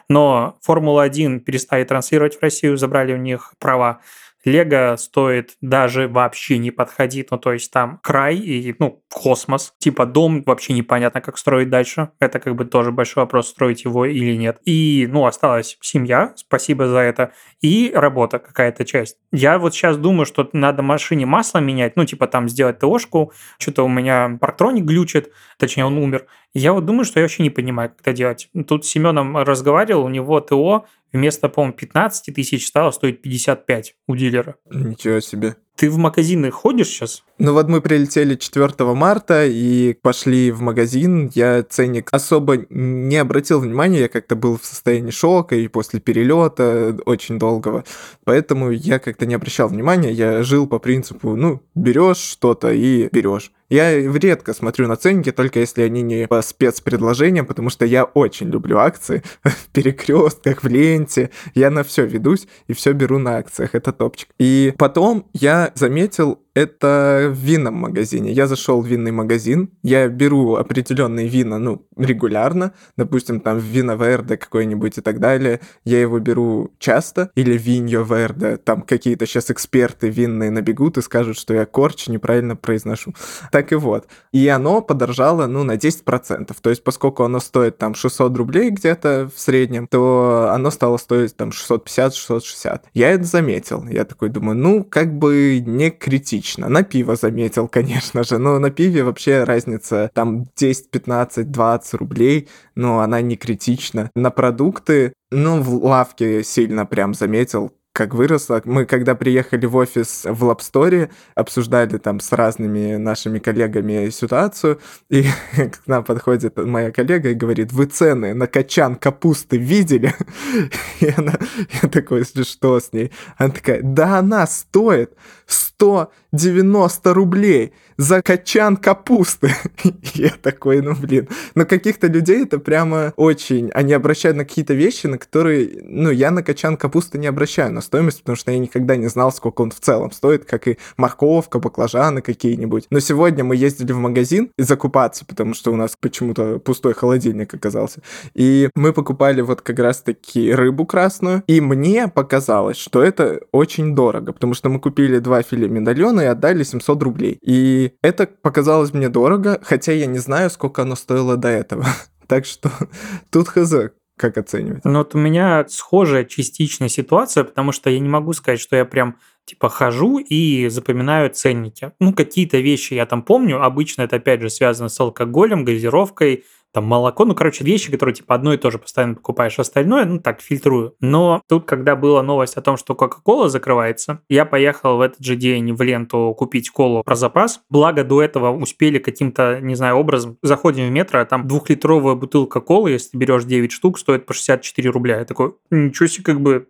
Но 0.10 0.58
Формула-1 0.62 1.42
перестали 1.42 1.84
транслировать 1.84 2.38
в 2.38 2.42
Россию, 2.42 2.78
забрали 2.78 3.14
у 3.14 3.18
них 3.18 3.54
права. 3.60 4.00
Лего 4.48 4.96
стоит 4.98 5.58
даже 5.62 6.08
вообще 6.08 6.58
не 6.58 6.72
подходить, 6.72 7.32
ну 7.32 7.38
то 7.38 7.52
есть 7.52 7.70
там 7.72 8.00
край 8.02 8.38
и 8.38 8.74
ну 8.80 9.04
космос, 9.14 9.74
типа 9.78 10.06
дом 10.06 10.42
вообще 10.46 10.72
непонятно 10.72 11.20
как 11.20 11.38
строить 11.38 11.70
дальше, 11.70 12.12
это 12.20 12.40
как 12.40 12.56
бы 12.56 12.64
тоже 12.64 12.92
большой 12.94 13.24
вопрос 13.24 13.50
строить 13.50 13.84
его 13.84 14.06
или 14.06 14.36
нет. 14.38 14.60
И 14.64 15.06
ну 15.12 15.26
осталась 15.26 15.78
семья, 15.82 16.32
спасибо 16.38 16.88
за 16.88 17.00
это, 17.00 17.34
и 17.62 17.92
работа 17.94 18.40
какая-то 18.40 18.86
часть. 18.86 19.18
Я 19.34 19.60
вот 19.60 19.74
сейчас 19.74 19.98
думаю, 19.98 20.26
что 20.26 20.50
надо 20.54 20.82
машине 20.82 21.26
масло 21.26 21.60
менять, 21.60 21.98
ну 21.98 22.06
типа 22.06 22.28
там 22.28 22.48
сделать 22.48 22.80
ТОшку, 22.80 23.34
что-то 23.60 23.84
у 23.84 23.90
меня 23.90 24.38
парктроник 24.40 24.86
глючит, 24.86 25.30
точнее 25.58 25.86
он 25.86 25.98
умер, 25.98 26.26
я 26.54 26.74
вот 26.74 26.86
думаю, 26.86 27.06
что 27.06 27.20
я 27.20 27.26
вообще 27.26 27.44
не 27.44 27.50
понимаю, 27.50 27.90
как 27.90 28.02
это 28.02 28.14
делать. 28.14 28.50
Тут 28.68 28.86
с 28.86 28.90
Семеном 28.90 29.38
разговаривал, 29.38 30.06
у 30.06 30.10
него 30.10 30.40
ТО 30.40 30.86
вместо, 31.12 31.50
по-моему, 31.50 31.76
15 31.76 32.34
тысяч 32.34 32.68
стало 32.68 32.92
стоить 32.92 33.22
55 33.22 33.96
у 34.08 34.16
дилера. 34.16 34.56
Ничего 34.70 35.20
себе. 35.20 35.56
Ты 35.78 35.92
в 35.92 35.98
магазины 35.98 36.50
ходишь 36.50 36.88
сейчас? 36.88 37.24
Ну 37.38 37.54
вот 37.54 37.70
мы 37.70 37.82
прилетели 37.82 38.34
4 38.34 38.74
марта 38.96 39.46
и 39.46 39.94
пошли 39.94 40.50
в 40.50 40.60
магазин. 40.60 41.30
Я 41.36 41.62
ценник 41.62 42.10
особо 42.12 42.66
не 42.72 43.16
обратил 43.18 43.60
внимания, 43.60 44.00
я 44.00 44.10
как-то 44.10 44.36
был 44.36 44.58
в 44.58 44.66
состоянии 44.66 45.12
шока 45.12 45.56
и 45.56 45.68
после 45.68 46.00
перелета 46.00 46.98
очень 47.06 47.38
долгого. 47.38 47.84
Поэтому 48.24 48.72
я 48.72 48.98
как-то 48.98 49.28
не 49.28 49.36
обращал 49.36 49.68
внимания, 49.68 50.12
я 50.12 50.42
жил 50.42 50.66
по 50.66 50.80
принципу, 50.80 51.36
ну, 51.36 51.62
берешь 51.76 52.18
что-то 52.18 52.72
и 52.72 53.08
берешь. 53.12 53.52
Я 53.70 54.00
редко 54.00 54.54
смотрю 54.54 54.88
на 54.88 54.96
ценники, 54.96 55.32
только 55.32 55.60
если 55.60 55.82
они 55.82 56.02
не 56.02 56.28
по 56.28 56.42
спецпредложениям, 56.42 57.46
потому 57.46 57.70
что 57.70 57.86
я 57.86 58.06
очень 58.06 58.50
люблю 58.50 58.78
акции 58.78 59.24
в 59.44 59.68
перекрестках, 59.74 60.64
в 60.64 60.68
ленте. 60.68 61.32
Я 61.54 61.70
на 61.70 61.84
все 61.84 62.06
ведусь 62.06 62.48
и 62.68 62.74
все 62.74 62.94
беру 62.94 63.20
на 63.20 63.38
акциях. 63.38 63.76
Это 63.76 63.92
топчик. 63.92 64.30
И 64.40 64.74
потом 64.78 65.26
я 65.34 65.67
заметил 65.76 66.42
это 66.58 67.30
в 67.32 67.38
винном 67.38 67.76
магазине. 67.76 68.32
Я 68.32 68.48
зашел 68.48 68.82
в 68.82 68.88
винный 68.88 69.12
магазин, 69.12 69.70
я 69.84 70.08
беру 70.08 70.56
определенные 70.56 71.28
вина, 71.28 71.60
ну, 71.60 71.86
регулярно, 71.96 72.74
допустим, 72.98 73.42
там 73.42 73.60
вино 73.60 73.96
Верде 73.96 74.38
какой-нибудь 74.38 74.98
и 74.98 75.02
так 75.02 75.20
далее, 75.20 75.60
я 75.84 76.02
его 76.02 76.18
беру 76.18 76.72
часто, 76.80 77.30
или 77.36 77.56
виньо 77.56 78.02
Верде, 78.02 78.58
там 78.58 78.82
какие-то 78.82 79.28
сейчас 79.28 79.52
эксперты 79.52 80.10
винные 80.10 80.50
набегут 80.50 80.98
и 80.98 81.04
скажут, 81.04 81.38
что 81.38 81.54
я 81.54 81.68
корч 81.68 82.08
неправильно 82.08 82.56
произношу. 82.56 83.14
Так 83.52 83.72
и 83.72 83.76
вот. 83.76 84.08
И 84.32 84.48
оно 84.48 84.82
подорожало, 84.82 85.46
ну, 85.46 85.64
на 85.64 85.76
10%. 85.76 86.56
То 86.60 86.70
есть, 86.72 86.84
поскольку 86.84 87.24
оно 87.24 87.40
стоит 87.40 87.78
там 87.78 87.94
600 87.94 88.36
рублей 88.36 88.72
где-то 88.72 89.30
в 89.36 89.40
среднем, 89.40 89.88
то 89.88 90.50
оно 90.52 90.72
стало 90.72 90.98
стоить 90.98 91.36
там 91.38 91.50
650-660. 91.50 92.82
Я 92.96 93.12
это 93.12 93.26
заметил. 93.26 93.86
Я 93.88 94.06
такой 94.06 94.30
думаю, 94.30 94.58
ну, 94.58 94.84
как 94.84 95.14
бы 95.14 95.64
не 95.64 95.92
критично 95.92 96.47
лично. 96.48 96.70
На 96.70 96.84
пиво 96.84 97.16
заметил, 97.16 97.68
конечно 97.72 98.24
же, 98.24 98.38
но 98.38 98.60
на 98.60 98.70
пиве 98.70 99.04
вообще 99.04 99.44
разница 99.44 100.10
там 100.14 100.46
10, 100.56 100.92
15, 100.92 101.52
20 101.52 101.94
рублей, 101.96 102.48
но 102.76 103.00
она 103.00 103.22
не 103.22 103.36
критична. 103.36 104.10
На 104.16 104.32
продукты, 104.32 105.14
ну, 105.32 105.62
в 105.62 105.86
лавке 105.86 106.44
сильно 106.44 106.86
прям 106.86 107.14
заметил, 107.14 107.72
как 107.94 108.14
выросла. 108.14 108.62
Мы, 108.64 108.86
когда 108.86 109.16
приехали 109.16 109.66
в 109.66 109.76
офис 109.76 110.24
в 110.24 110.44
Лабсторе, 110.44 111.10
обсуждали 111.34 111.98
там 111.98 112.20
с 112.20 112.32
разными 112.32 112.96
нашими 112.98 113.40
коллегами 113.40 114.12
ситуацию, 114.12 114.80
и 115.10 115.24
к 115.56 115.88
нам 115.88 116.04
подходит 116.04 116.58
моя 116.58 116.92
коллега 116.92 117.30
и 117.30 117.34
говорит, 117.34 117.74
вы 117.74 117.86
цены 117.86 118.36
на 118.36 118.46
качан 118.46 118.96
капусты 118.96 119.58
видели? 119.58 120.14
И 121.00 121.12
она, 121.18 121.34
я 121.82 121.90
такой, 121.90 122.24
что 122.24 122.80
с 122.80 122.94
ней? 122.94 123.12
Она 123.38 123.50
такая, 123.50 123.82
да 123.82 124.20
она 124.20 124.46
стоит 124.46 125.14
190 125.48 127.14
рублей 127.14 127.74
за 127.98 128.22
качан 128.22 128.78
капусты. 128.78 129.52
Я 130.14 130.32
такой, 130.42 130.82
ну 130.82 130.94
блин. 130.96 131.28
Но 131.56 131.66
каких-то 131.66 132.08
людей 132.08 132.44
это 132.44 132.60
прямо 132.60 133.14
очень... 133.16 133.72
Они 133.74 133.94
обращают 133.94 134.38
на 134.38 134.46
какие-то 134.46 134.74
вещи, 134.74 135.08
на 135.08 135.18
которые... 135.18 135.82
Ну, 135.84 136.12
я 136.12 136.32
на 136.32 136.44
качан 136.44 136.78
капусты 136.78 137.18
не 137.18 137.28
обращаю 137.28 137.74
на 137.74 137.82
стоимость, 137.82 138.20
потому 138.20 138.36
что 138.36 138.52
я 138.52 138.60
никогда 138.60 138.96
не 138.96 139.08
знал, 139.08 139.32
сколько 139.32 139.62
он 139.62 139.72
в 139.72 139.80
целом 139.80 140.12
стоит, 140.12 140.46
как 140.46 140.68
и 140.68 140.78
морковка, 140.96 141.60
баклажаны 141.60 142.22
какие-нибудь. 142.22 142.86
Но 142.92 143.00
сегодня 143.00 143.44
мы 143.44 143.56
ездили 143.56 143.94
в 143.94 143.98
магазин 143.98 144.52
закупаться, 144.58 145.26
потому 145.26 145.54
что 145.54 145.72
у 145.72 145.76
нас 145.76 145.96
почему-то 146.00 146.60
пустой 146.60 146.94
холодильник 146.94 147.54
оказался. 147.54 148.02
И 148.36 148.70
мы 148.76 148.94
покупали 148.94 149.42
вот 149.42 149.62
как 149.62 149.80
раз-таки 149.80 150.54
рыбу 150.54 150.86
красную, 150.86 151.44
и 151.48 151.62
мне 151.62 152.08
показалось, 152.08 152.78
что 152.78 153.02
это 153.02 153.42
очень 153.52 153.96
дорого, 153.96 154.34
потому 154.34 154.54
что 154.54 154.70
мы 154.70 154.80
купили 154.80 155.18
два 155.18 155.37
филе 155.44 155.68
медальона 155.68 156.22
и 156.22 156.26
отдали 156.26 156.64
700 156.64 157.04
рублей. 157.04 157.38
И 157.42 157.94
это 158.02 158.28
показалось 158.28 158.94
мне 158.94 159.10
дорого, 159.10 159.60
хотя 159.64 159.94
я 159.94 160.06
не 160.06 160.20
знаю, 160.20 160.50
сколько 160.50 160.84
оно 160.84 160.96
стоило 160.96 161.38
до 161.38 161.50
этого. 161.50 161.86
Так 162.28 162.44
что 162.44 162.70
тут 163.32 163.48
хз, 163.48 163.74
как 164.18 164.38
оценивать? 164.38 164.84
Ну 164.84 164.98
вот 164.98 165.16
у 165.16 165.18
меня 165.18 165.66
схожая 165.70 166.26
частичная 166.26 166.90
ситуация, 166.90 167.46
потому 167.46 167.72
что 167.72 167.90
я 167.90 168.00
не 168.00 168.10
могу 168.10 168.34
сказать, 168.34 168.60
что 168.60 168.76
я 168.76 168.84
прям 168.84 169.16
типа 169.46 169.70
хожу 169.70 170.18
и 170.18 170.68
запоминаю 170.68 171.30
ценники. 171.30 171.94
Ну, 172.02 172.14
какие-то 172.14 172.58
вещи 172.58 172.96
я 172.96 173.06
там 173.06 173.22
помню. 173.24 173.64
Обычно 173.64 174.02
это, 174.02 174.18
опять 174.18 174.42
же, 174.42 174.50
связано 174.50 174.90
с 174.90 175.00
алкоголем, 175.00 175.64
газировкой, 175.64 176.44
там 176.74 176.86
молоко, 176.86 177.26
ну, 177.26 177.36
короче, 177.36 177.64
вещи, 177.64 177.92
которые 177.92 178.16
типа 178.16 178.36
одно 178.36 178.54
и 178.54 178.58
то 178.58 178.72
же 178.72 178.78
постоянно 178.78 179.16
покупаешь, 179.16 179.58
остальное, 179.60 180.06
ну, 180.06 180.20
так, 180.20 180.42
фильтрую. 180.42 180.96
Но 181.00 181.42
тут, 181.48 181.66
когда 181.66 181.96
была 181.96 182.22
новость 182.24 182.56
о 182.56 182.62
том, 182.62 182.78
что 182.78 182.96
Кока-Кола 182.96 183.50
закрывается, 183.50 184.22
я 184.30 184.46
поехал 184.46 184.98
в 184.98 185.02
этот 185.02 185.24
же 185.24 185.36
день 185.36 185.74
в 185.74 185.82
ленту 185.82 186.36
купить 186.38 186.70
колу 186.70 187.04
про 187.04 187.16
запас. 187.16 187.62
Благо, 187.70 188.04
до 188.04 188.22
этого 188.22 188.56
успели 188.56 189.00
каким-то, 189.00 189.60
не 189.62 189.76
знаю, 189.76 189.96
образом, 189.98 190.38
заходим 190.42 190.88
в 190.88 190.92
метро, 190.92 191.20
а 191.20 191.26
там 191.26 191.48
двухлитровая 191.48 192.16
бутылка 192.16 192.62
колы, 192.62 192.92
если 192.92 193.18
берешь 193.18 193.44
9 193.46 193.72
штук, 193.72 194.00
стоит 194.00 194.26
по 194.26 194.34
64 194.34 194.90
рубля. 194.90 195.20
Я 195.20 195.26
такой, 195.26 195.56
ничего 195.72 196.08
себе, 196.08 196.24
как 196.24 196.42
бы 196.42 196.68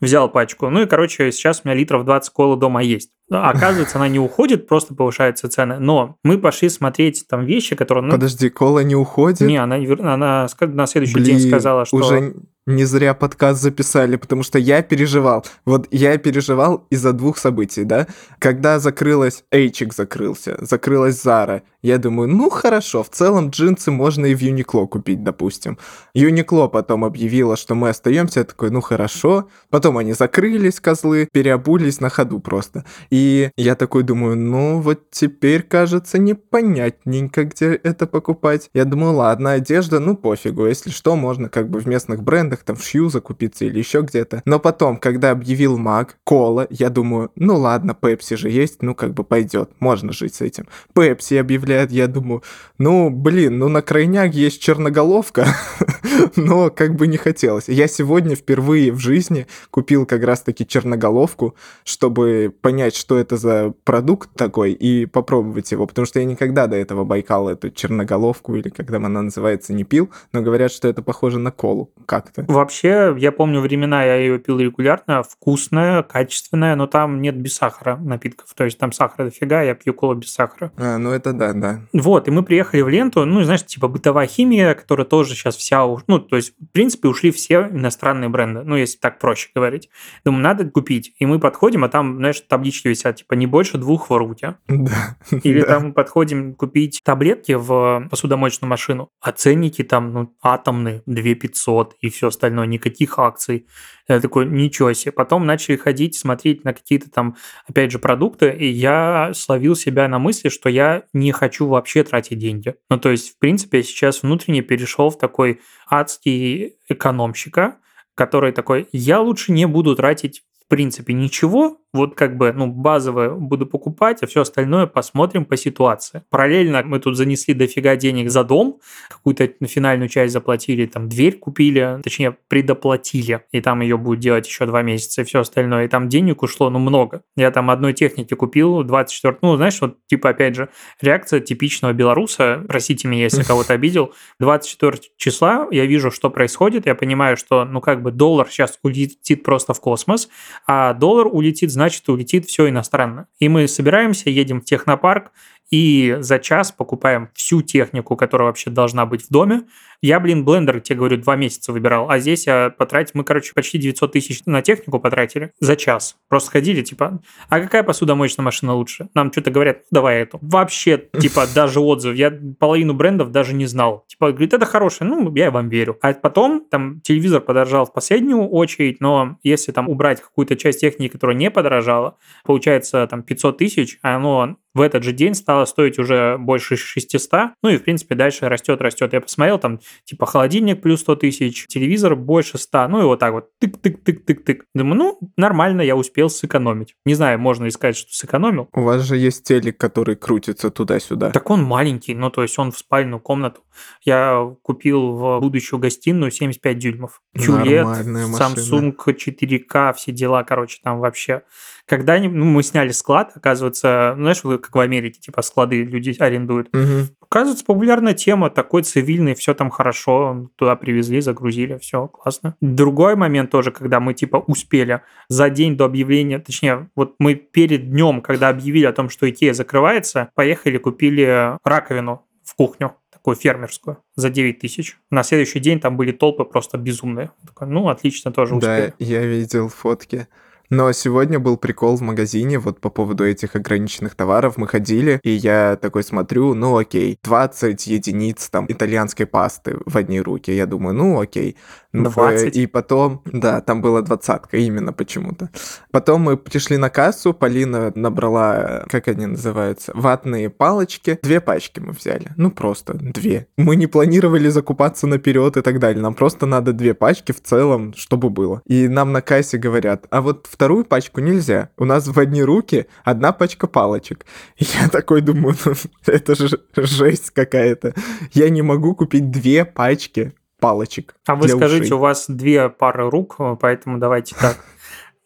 взял 0.00 0.28
пачку. 0.30 0.70
Ну 0.70 0.82
и, 0.82 0.86
короче, 0.86 1.30
сейчас 1.32 1.62
у 1.64 1.68
меня 1.68 1.78
литров 1.78 2.04
20 2.04 2.32
колы 2.32 2.56
дома 2.56 2.82
есть. 2.82 3.10
А 3.30 3.50
оказывается, 3.50 3.98
она 3.98 4.08
не 4.08 4.18
уходит, 4.18 4.66
просто 4.66 4.94
повышаются 4.94 5.48
цены. 5.48 5.78
Но 5.78 6.16
мы 6.22 6.38
пошли 6.38 6.68
смотреть 6.68 7.26
там 7.28 7.44
вещи, 7.44 7.76
которые... 7.76 8.04
Ну, 8.04 8.12
Подожди, 8.12 8.48
кола 8.48 8.80
не 8.80 8.96
уходит? 8.96 9.40
Не, 9.40 9.58
она, 9.58 9.76
она 9.76 10.46
на 10.60 10.86
следующий 10.86 11.14
Блин, 11.14 11.26
день 11.26 11.40
сказала, 11.40 11.84
что... 11.84 11.96
Уже 11.96 12.34
не 12.68 12.84
зря 12.84 13.14
подкаст 13.14 13.62
записали, 13.62 14.16
потому 14.16 14.42
что 14.42 14.58
я 14.58 14.82
переживал. 14.82 15.44
Вот 15.64 15.88
я 15.90 16.18
переживал 16.18 16.86
из-за 16.90 17.12
двух 17.12 17.38
событий, 17.38 17.84
да? 17.84 18.06
Когда 18.38 18.78
закрылась, 18.78 19.42
Эйчик 19.50 19.94
закрылся, 19.94 20.58
закрылась 20.60 21.22
Зара. 21.22 21.62
Я 21.80 21.98
думаю, 21.98 22.28
ну 22.28 22.50
хорошо, 22.50 23.04
в 23.04 23.08
целом 23.08 23.50
джинсы 23.50 23.90
можно 23.90 24.26
и 24.26 24.34
в 24.34 24.40
Юникло 24.40 24.86
купить, 24.86 25.22
допустим. 25.22 25.78
Юникло 26.12 26.66
потом 26.66 27.04
объявила, 27.04 27.56
что 27.56 27.74
мы 27.74 27.90
остаемся, 27.90 28.40
я 28.40 28.44
такой, 28.44 28.70
ну 28.70 28.80
хорошо. 28.80 29.48
Потом 29.70 29.96
они 29.96 30.12
закрылись, 30.12 30.80
козлы, 30.80 31.28
переобулись 31.32 32.00
на 32.00 32.10
ходу 32.10 32.40
просто. 32.40 32.84
И 33.10 33.50
я 33.56 33.76
такой 33.76 34.02
думаю, 34.02 34.36
ну 34.36 34.80
вот 34.80 35.10
теперь, 35.10 35.62
кажется, 35.62 36.18
непонятненько, 36.18 37.44
где 37.44 37.74
это 37.74 38.06
покупать. 38.08 38.70
Я 38.74 38.84
думаю, 38.84 39.14
ладно, 39.14 39.52
одежда, 39.52 40.00
ну 40.00 40.16
пофигу, 40.16 40.66
если 40.66 40.90
что, 40.90 41.14
можно 41.16 41.48
как 41.48 41.70
бы 41.70 41.78
в 41.78 41.86
местных 41.86 42.24
брендах 42.24 42.57
магазинах, 42.58 42.64
там 42.64 42.76
в 42.76 42.84
Шью 42.84 43.08
закупиться 43.08 43.64
или 43.64 43.78
еще 43.78 44.00
где-то. 44.02 44.42
Но 44.44 44.58
потом, 44.58 44.96
когда 44.96 45.30
объявил 45.30 45.78
Маг, 45.78 46.16
Кола, 46.24 46.66
я 46.70 46.90
думаю, 46.90 47.30
ну 47.36 47.56
ладно, 47.56 47.94
Пепси 47.94 48.36
же 48.36 48.50
есть, 48.50 48.82
ну 48.82 48.94
как 48.94 49.14
бы 49.14 49.24
пойдет, 49.24 49.70
можно 49.80 50.12
жить 50.12 50.34
с 50.34 50.40
этим. 50.40 50.66
Пепси 50.94 51.34
объявляет, 51.34 51.90
я 51.90 52.06
думаю, 52.06 52.42
ну 52.78 53.10
блин, 53.10 53.58
ну 53.58 53.68
на 53.68 53.82
крайняк 53.82 54.34
есть 54.34 54.60
черноголовка, 54.60 55.46
но 56.36 56.70
как 56.70 56.94
бы 56.94 57.06
не 57.06 57.16
хотелось. 57.16 57.68
Я 57.68 57.88
сегодня 57.88 58.36
впервые 58.36 58.92
в 58.92 58.98
жизни 58.98 59.46
купил 59.70 60.06
как 60.06 60.24
раз-таки 60.24 60.66
черноголовку, 60.66 61.54
чтобы 61.84 62.52
понять, 62.60 62.96
что 62.96 63.18
это 63.18 63.36
за 63.36 63.72
продукт 63.84 64.30
такой, 64.34 64.72
и 64.72 65.06
попробовать 65.06 65.72
его, 65.72 65.86
потому 65.86 66.06
что 66.06 66.20
я 66.20 66.24
никогда 66.24 66.66
до 66.66 66.76
этого 66.76 67.04
Байкал 67.04 67.48
эту 67.48 67.70
черноголовку, 67.70 68.56
или 68.56 68.68
как 68.68 68.90
там 68.90 69.06
она 69.06 69.22
называется, 69.22 69.72
не 69.72 69.84
пил, 69.84 70.10
но 70.32 70.42
говорят, 70.42 70.72
что 70.72 70.88
это 70.88 71.02
похоже 71.02 71.38
на 71.38 71.50
колу 71.50 71.90
как-то. 72.06 72.44
Вообще, 72.48 73.14
я 73.18 73.30
помню 73.30 73.60
времена, 73.60 74.02
я 74.04 74.16
ее 74.16 74.38
пил 74.38 74.58
регулярно, 74.58 75.22
вкусная, 75.22 76.02
качественная, 76.02 76.76
но 76.76 76.86
там 76.86 77.20
нет 77.20 77.36
без 77.36 77.56
сахара 77.56 77.96
напитков. 77.96 78.54
То 78.54 78.64
есть 78.64 78.78
там 78.78 78.90
сахара 78.90 79.26
дофига, 79.26 79.60
я 79.60 79.74
пью 79.74 79.92
колу 79.92 80.14
без 80.14 80.32
сахара. 80.32 80.72
А, 80.78 80.96
ну 80.96 81.10
это 81.10 81.34
да, 81.34 81.52
да. 81.52 81.80
Вот, 81.92 82.26
и 82.26 82.30
мы 82.30 82.42
приехали 82.42 82.80
в 82.80 82.88
ленту, 82.88 83.26
ну, 83.26 83.42
знаешь, 83.42 83.66
типа 83.66 83.88
бытовая 83.88 84.26
химия, 84.26 84.72
которая 84.72 85.06
тоже 85.06 85.34
сейчас 85.34 85.56
вся, 85.56 85.86
ну, 86.06 86.18
то 86.18 86.36
есть, 86.36 86.54
в 86.58 86.72
принципе, 86.72 87.08
ушли 87.08 87.32
все 87.32 87.68
иностранные 87.70 88.30
бренды, 88.30 88.62
ну, 88.64 88.76
если 88.76 88.96
так 88.96 89.18
проще 89.18 89.50
говорить. 89.54 89.90
Думаю, 90.24 90.42
надо 90.42 90.64
купить. 90.70 91.14
И 91.18 91.26
мы 91.26 91.38
подходим, 91.38 91.84
а 91.84 91.90
там, 91.90 92.16
знаешь, 92.16 92.40
таблички 92.40 92.88
висят, 92.88 93.16
типа, 93.16 93.34
не 93.34 93.46
больше 93.46 93.76
двух 93.76 94.08
в 94.08 94.16
руте. 94.16 94.56
Да. 94.68 95.16
Или 95.42 95.60
там 95.60 95.92
подходим 95.92 96.54
купить 96.54 97.02
таблетки 97.04 97.52
в 97.52 98.08
посудомоечную 98.10 98.70
машину, 98.70 99.10
а 99.20 99.32
ценники 99.32 99.84
там, 99.84 100.12
ну, 100.14 100.34
атомные, 100.42 101.02
2 101.04 101.34
500 101.34 101.96
и 102.00 102.08
все 102.08 102.30
остальное, 102.38 102.66
никаких 102.66 103.18
акций. 103.18 103.66
Я 104.08 104.20
такой, 104.20 104.46
ничего 104.46 104.92
себе. 104.92 105.12
Потом 105.12 105.44
начали 105.44 105.76
ходить, 105.76 106.16
смотреть 106.16 106.64
на 106.64 106.72
какие-то 106.72 107.10
там, 107.10 107.36
опять 107.66 107.90
же, 107.90 107.98
продукты, 107.98 108.50
и 108.50 108.66
я 108.66 109.32
словил 109.34 109.74
себя 109.74 110.06
на 110.08 110.18
мысли, 110.18 110.48
что 110.48 110.68
я 110.68 111.02
не 111.12 111.32
хочу 111.32 111.66
вообще 111.66 112.04
тратить 112.04 112.38
деньги. 112.38 112.74
Ну, 112.88 112.98
то 112.98 113.10
есть, 113.10 113.34
в 113.34 113.38
принципе, 113.38 113.78
я 113.78 113.82
сейчас 113.82 114.22
внутренне 114.22 114.62
перешел 114.62 115.10
в 115.10 115.18
такой 115.18 115.60
адский 115.90 116.76
экономщика, 116.88 117.76
который 118.14 118.52
такой, 118.52 118.88
я 118.92 119.20
лучше 119.20 119.52
не 119.52 119.66
буду 119.66 119.94
тратить 119.96 120.42
в 120.64 120.70
принципе 120.70 121.14
ничего, 121.14 121.78
вот 121.92 122.14
как 122.14 122.36
бы, 122.36 122.52
ну, 122.52 122.66
базовое 122.66 123.30
буду 123.30 123.66
покупать, 123.66 124.22
а 124.22 124.26
все 124.26 124.42
остальное 124.42 124.86
посмотрим 124.86 125.44
по 125.44 125.56
ситуации. 125.56 126.22
Параллельно 126.30 126.82
мы 126.84 127.00
тут 127.00 127.16
занесли 127.16 127.54
дофига 127.54 127.96
денег 127.96 128.30
за 128.30 128.44
дом, 128.44 128.80
какую-то 129.08 129.48
финальную 129.66 130.08
часть 130.08 130.32
заплатили, 130.32 130.86
там 130.86 131.08
дверь 131.08 131.38
купили, 131.38 132.00
точнее, 132.02 132.36
предоплатили, 132.48 133.44
и 133.52 133.60
там 133.60 133.80
ее 133.80 133.96
будет 133.96 134.20
делать 134.20 134.46
еще 134.46 134.66
два 134.66 134.82
месяца 134.82 135.22
и 135.22 135.24
все 135.24 135.40
остальное. 135.40 135.86
И 135.86 135.88
там 135.88 136.08
денег 136.08 136.42
ушло, 136.42 136.68
ну, 136.70 136.78
много. 136.78 137.22
Я 137.36 137.50
там 137.50 137.70
одной 137.70 137.94
техники 137.94 138.34
купил 138.34 138.82
24, 138.82 139.38
ну, 139.42 139.56
знаешь, 139.56 139.80
вот, 139.80 139.96
типа, 140.06 140.30
опять 140.30 140.54
же, 140.54 140.68
реакция 141.00 141.40
типичного 141.40 141.92
белоруса, 141.92 142.64
простите 142.68 143.08
меня, 143.08 143.24
если 143.24 143.42
кого-то 143.44 143.72
обидел, 143.72 144.12
24 144.40 144.98
числа 145.16 145.68
я 145.70 145.86
вижу, 145.86 146.10
что 146.10 146.28
происходит, 146.30 146.86
я 146.86 146.94
понимаю, 146.94 147.36
что, 147.36 147.64
ну, 147.64 147.80
как 147.80 148.02
бы 148.02 148.10
доллар 148.10 148.48
сейчас 148.50 148.78
улетит 148.82 149.42
просто 149.42 149.72
в 149.72 149.80
космос, 149.80 150.28
а 150.66 150.92
доллар 150.92 151.26
улетит, 151.26 151.70
значит, 151.78 152.08
улетит 152.08 152.46
все 152.46 152.68
иностранно. 152.68 153.28
И 153.38 153.48
мы 153.48 153.68
собираемся, 153.68 154.30
едем 154.30 154.60
в 154.60 154.64
технопарк, 154.64 155.30
и 155.70 156.16
за 156.20 156.38
час 156.38 156.72
покупаем 156.72 157.28
всю 157.34 157.62
технику, 157.62 158.16
которая 158.16 158.48
вообще 158.48 158.70
должна 158.70 159.06
быть 159.06 159.22
в 159.22 159.30
доме. 159.30 159.62
Я, 160.00 160.20
блин, 160.20 160.44
блендер, 160.44 160.80
тебе 160.80 160.96
говорю, 160.96 161.16
два 161.16 161.34
месяца 161.34 161.72
выбирал, 161.72 162.08
а 162.08 162.20
здесь 162.20 162.46
я 162.46 162.70
потратил, 162.70 163.12
мы, 163.14 163.24
короче, 163.24 163.52
почти 163.52 163.78
900 163.78 164.12
тысяч 164.12 164.42
на 164.46 164.62
технику 164.62 165.00
потратили 165.00 165.52
за 165.58 165.74
час. 165.74 166.16
Просто 166.28 166.52
ходили, 166.52 166.82
типа, 166.82 167.20
а 167.48 167.60
какая 167.60 167.82
посудомоечная 167.82 168.44
машина 168.44 168.74
лучше? 168.74 169.08
Нам 169.14 169.32
что-то 169.32 169.50
говорят, 169.50 169.78
давай 169.90 170.20
эту. 170.20 170.38
Вообще, 170.40 171.08
типа, 171.18 171.46
даже 171.54 171.80
отзыв. 171.80 172.14
Я 172.14 172.32
половину 172.60 172.94
брендов 172.94 173.32
даже 173.32 173.54
не 173.54 173.66
знал. 173.66 174.04
Типа, 174.06 174.30
говорит, 174.30 174.54
это 174.54 174.66
хорошее, 174.66 175.10
ну, 175.10 175.34
я 175.34 175.50
вам 175.50 175.68
верю. 175.68 175.98
А 176.00 176.12
потом, 176.14 176.64
там, 176.70 177.00
телевизор 177.00 177.40
подорожал 177.40 177.84
в 177.84 177.92
последнюю 177.92 178.48
очередь, 178.48 179.00
но 179.00 179.38
если 179.42 179.72
там 179.72 179.88
убрать 179.88 180.22
какую-то 180.22 180.54
часть 180.54 180.80
техники, 180.80 181.10
которая 181.10 181.36
не 181.36 181.50
подорожала, 181.50 182.16
получается, 182.44 183.04
там, 183.08 183.24
500 183.24 183.58
тысяч, 183.58 183.98
а 184.02 184.14
оно 184.14 184.56
в 184.74 184.80
этот 184.80 185.02
же 185.02 185.12
день 185.12 185.34
стало 185.34 185.64
стоить 185.64 185.98
уже 185.98 186.36
больше 186.38 186.76
600, 186.76 187.52
ну 187.62 187.70
и, 187.70 187.78
в 187.78 187.84
принципе, 187.84 188.14
дальше 188.14 188.48
растет, 188.48 188.80
растет. 188.80 189.12
Я 189.12 189.20
посмотрел, 189.20 189.58
там, 189.58 189.80
типа, 190.04 190.26
холодильник 190.26 190.82
плюс 190.82 191.00
100 191.00 191.16
тысяч, 191.16 191.66
телевизор 191.66 192.16
больше 192.16 192.58
100, 192.58 192.88
ну 192.88 193.00
и 193.00 193.04
вот 193.04 193.18
так 193.18 193.32
вот, 193.32 193.50
тык-тык-тык-тык-тык. 193.62 194.62
Думаю, 194.74 194.96
ну, 194.96 195.18
нормально, 195.36 195.82
я 195.82 195.96
успел 195.96 196.30
сэкономить. 196.30 196.94
Не 197.04 197.14
знаю, 197.14 197.38
можно 197.38 197.64
ли 197.64 197.70
сказать, 197.70 197.96
что 197.96 198.12
сэкономил. 198.12 198.68
У 198.72 198.82
вас 198.82 199.02
же 199.02 199.16
есть 199.16 199.44
телек, 199.44 199.78
который 199.78 200.16
крутится 200.16 200.70
туда-сюда. 200.70 201.30
Так 201.30 201.50
он 201.50 201.62
маленький, 201.62 202.14
ну, 202.14 202.30
то 202.30 202.42
есть 202.42 202.58
он 202.58 202.72
в 202.72 202.78
спальную 202.78 203.20
комнату. 203.20 203.62
Я 204.02 204.54
купил 204.62 205.12
в 205.12 205.40
будущую 205.40 205.78
гостиную 205.78 206.30
75 206.30 206.78
дюймов. 206.78 207.20
QLED, 207.36 208.04
Samsung 208.38 208.94
4K, 208.96 209.94
все 209.94 210.12
дела, 210.12 210.42
короче, 210.42 210.78
там 210.82 210.98
вообще 210.98 211.42
когда 211.88 212.18
ну, 212.18 212.44
мы 212.44 212.62
сняли 212.62 212.90
склад, 212.90 213.32
оказывается, 213.34 214.14
ну, 214.16 214.32
знаешь, 214.32 214.60
как 214.60 214.74
в 214.74 214.78
Америке, 214.78 215.20
типа 215.20 215.42
склады 215.42 215.82
люди 215.82 216.14
арендуют. 216.18 216.68
Угу. 216.74 217.08
Оказывается, 217.22 217.64
популярная 217.64 218.14
тема, 218.14 218.50
такой 218.50 218.82
цивильный, 218.82 219.34
все 219.34 219.54
там 219.54 219.70
хорошо, 219.70 220.50
туда 220.56 220.76
привезли, 220.76 221.20
загрузили, 221.20 221.78
все 221.78 222.06
классно. 222.08 222.56
Другой 222.60 223.16
момент 223.16 223.50
тоже, 223.50 223.70
когда 223.70 224.00
мы 224.00 224.12
типа 224.12 224.36
успели 224.36 225.00
за 225.28 225.48
день 225.48 225.76
до 225.76 225.86
объявления, 225.86 226.38
точнее, 226.38 226.90
вот 226.94 227.14
мы 227.18 227.34
перед 227.34 227.90
днем, 227.90 228.20
когда 228.20 228.50
объявили 228.50 228.84
о 228.84 228.92
том, 228.92 229.08
что 229.08 229.28
Икея 229.28 229.54
закрывается, 229.54 230.30
поехали, 230.34 230.76
купили 230.78 231.58
раковину 231.64 232.26
в 232.44 232.54
кухню 232.54 232.94
такую 233.10 233.36
фермерскую 233.36 233.98
за 234.14 234.30
9 234.30 234.58
тысяч. 234.58 234.96
На 235.10 235.22
следующий 235.22 235.58
день 235.58 235.80
там 235.80 235.96
были 235.96 236.12
толпы 236.12 236.44
просто 236.44 236.78
безумные. 236.78 237.30
Такой, 237.46 237.68
ну, 237.68 237.88
отлично, 237.88 238.30
тоже 238.30 238.54
успели. 238.54 238.94
Да, 238.98 239.04
я 239.04 239.24
видел 239.24 239.68
фотки. 239.68 240.28
Но 240.70 240.92
сегодня 240.92 241.38
был 241.38 241.56
прикол 241.56 241.96
в 241.96 242.02
магазине 242.02 242.58
вот 242.58 242.80
по 242.80 242.90
поводу 242.90 243.24
этих 243.24 243.56
ограниченных 243.56 244.14
товаров. 244.14 244.56
Мы 244.56 244.68
ходили, 244.68 245.20
и 245.22 245.30
я 245.30 245.78
такой 245.80 246.02
смотрю, 246.02 246.54
ну 246.54 246.76
окей, 246.76 247.18
20 247.22 247.86
единиц 247.86 248.48
там 248.50 248.66
итальянской 248.68 249.26
пасты 249.26 249.78
в 249.86 249.96
одни 249.96 250.20
руки. 250.20 250.50
Я 250.50 250.66
думаю, 250.66 250.94
ну 250.94 251.20
окей. 251.20 251.56
20? 251.92 252.56
И 252.56 252.66
потом, 252.66 253.22
да, 253.24 253.60
там 253.60 253.80
была 253.80 254.02
двадцатка 254.02 254.58
именно 254.58 254.92
почему-то. 254.92 255.50
Потом 255.90 256.22
мы 256.22 256.36
пришли 256.36 256.76
на 256.76 256.90
кассу, 256.90 257.32
Полина 257.32 257.92
набрала, 257.94 258.84
как 258.90 259.08
они 259.08 259.26
называются, 259.26 259.92
ватные 259.94 260.50
палочки. 260.50 261.18
Две 261.22 261.40
пачки 261.40 261.80
мы 261.80 261.92
взяли. 261.92 262.32
Ну 262.36 262.50
просто 262.50 262.94
две. 262.94 263.46
Мы 263.56 263.76
не 263.76 263.86
планировали 263.86 264.48
закупаться 264.48 265.06
наперед 265.06 265.56
и 265.56 265.62
так 265.62 265.78
далее. 265.78 266.02
Нам 266.02 266.14
просто 266.14 266.46
надо 266.46 266.72
две 266.72 266.92
пачки 266.92 267.32
в 267.32 267.42
целом, 267.42 267.94
чтобы 267.94 268.28
было. 268.28 268.60
И 268.66 268.86
нам 268.88 269.12
на 269.12 269.22
кассе 269.22 269.56
говорят, 269.56 270.06
а 270.10 270.20
вот 270.20 270.46
вторую 270.58 270.84
пачку 270.84 271.20
нельзя. 271.20 271.70
У 271.76 271.84
нас 271.84 272.08
в 272.08 272.18
одни 272.18 272.42
руки 272.42 272.86
одна 273.04 273.30
пачка 273.30 273.68
палочек. 273.68 274.26
И 274.56 274.64
я 274.64 274.88
такой 274.88 275.20
думаю, 275.20 275.54
ну, 275.64 275.72
это 276.04 276.34
же 276.34 276.58
жесть 276.76 277.30
какая-то. 277.30 277.94
Я 278.32 278.50
не 278.50 278.62
могу 278.62 278.96
купить 278.96 279.30
две 279.30 279.64
пачки 279.64 280.32
палочек. 280.58 281.14
А 281.28 281.36
вы 281.36 281.46
скажите, 281.46 281.84
ушей. 281.84 281.92
у 281.92 281.98
вас 281.98 282.24
две 282.28 282.70
пары 282.70 283.08
рук, 283.08 283.36
поэтому 283.60 283.98
давайте 283.98 284.34
так. 284.34 284.58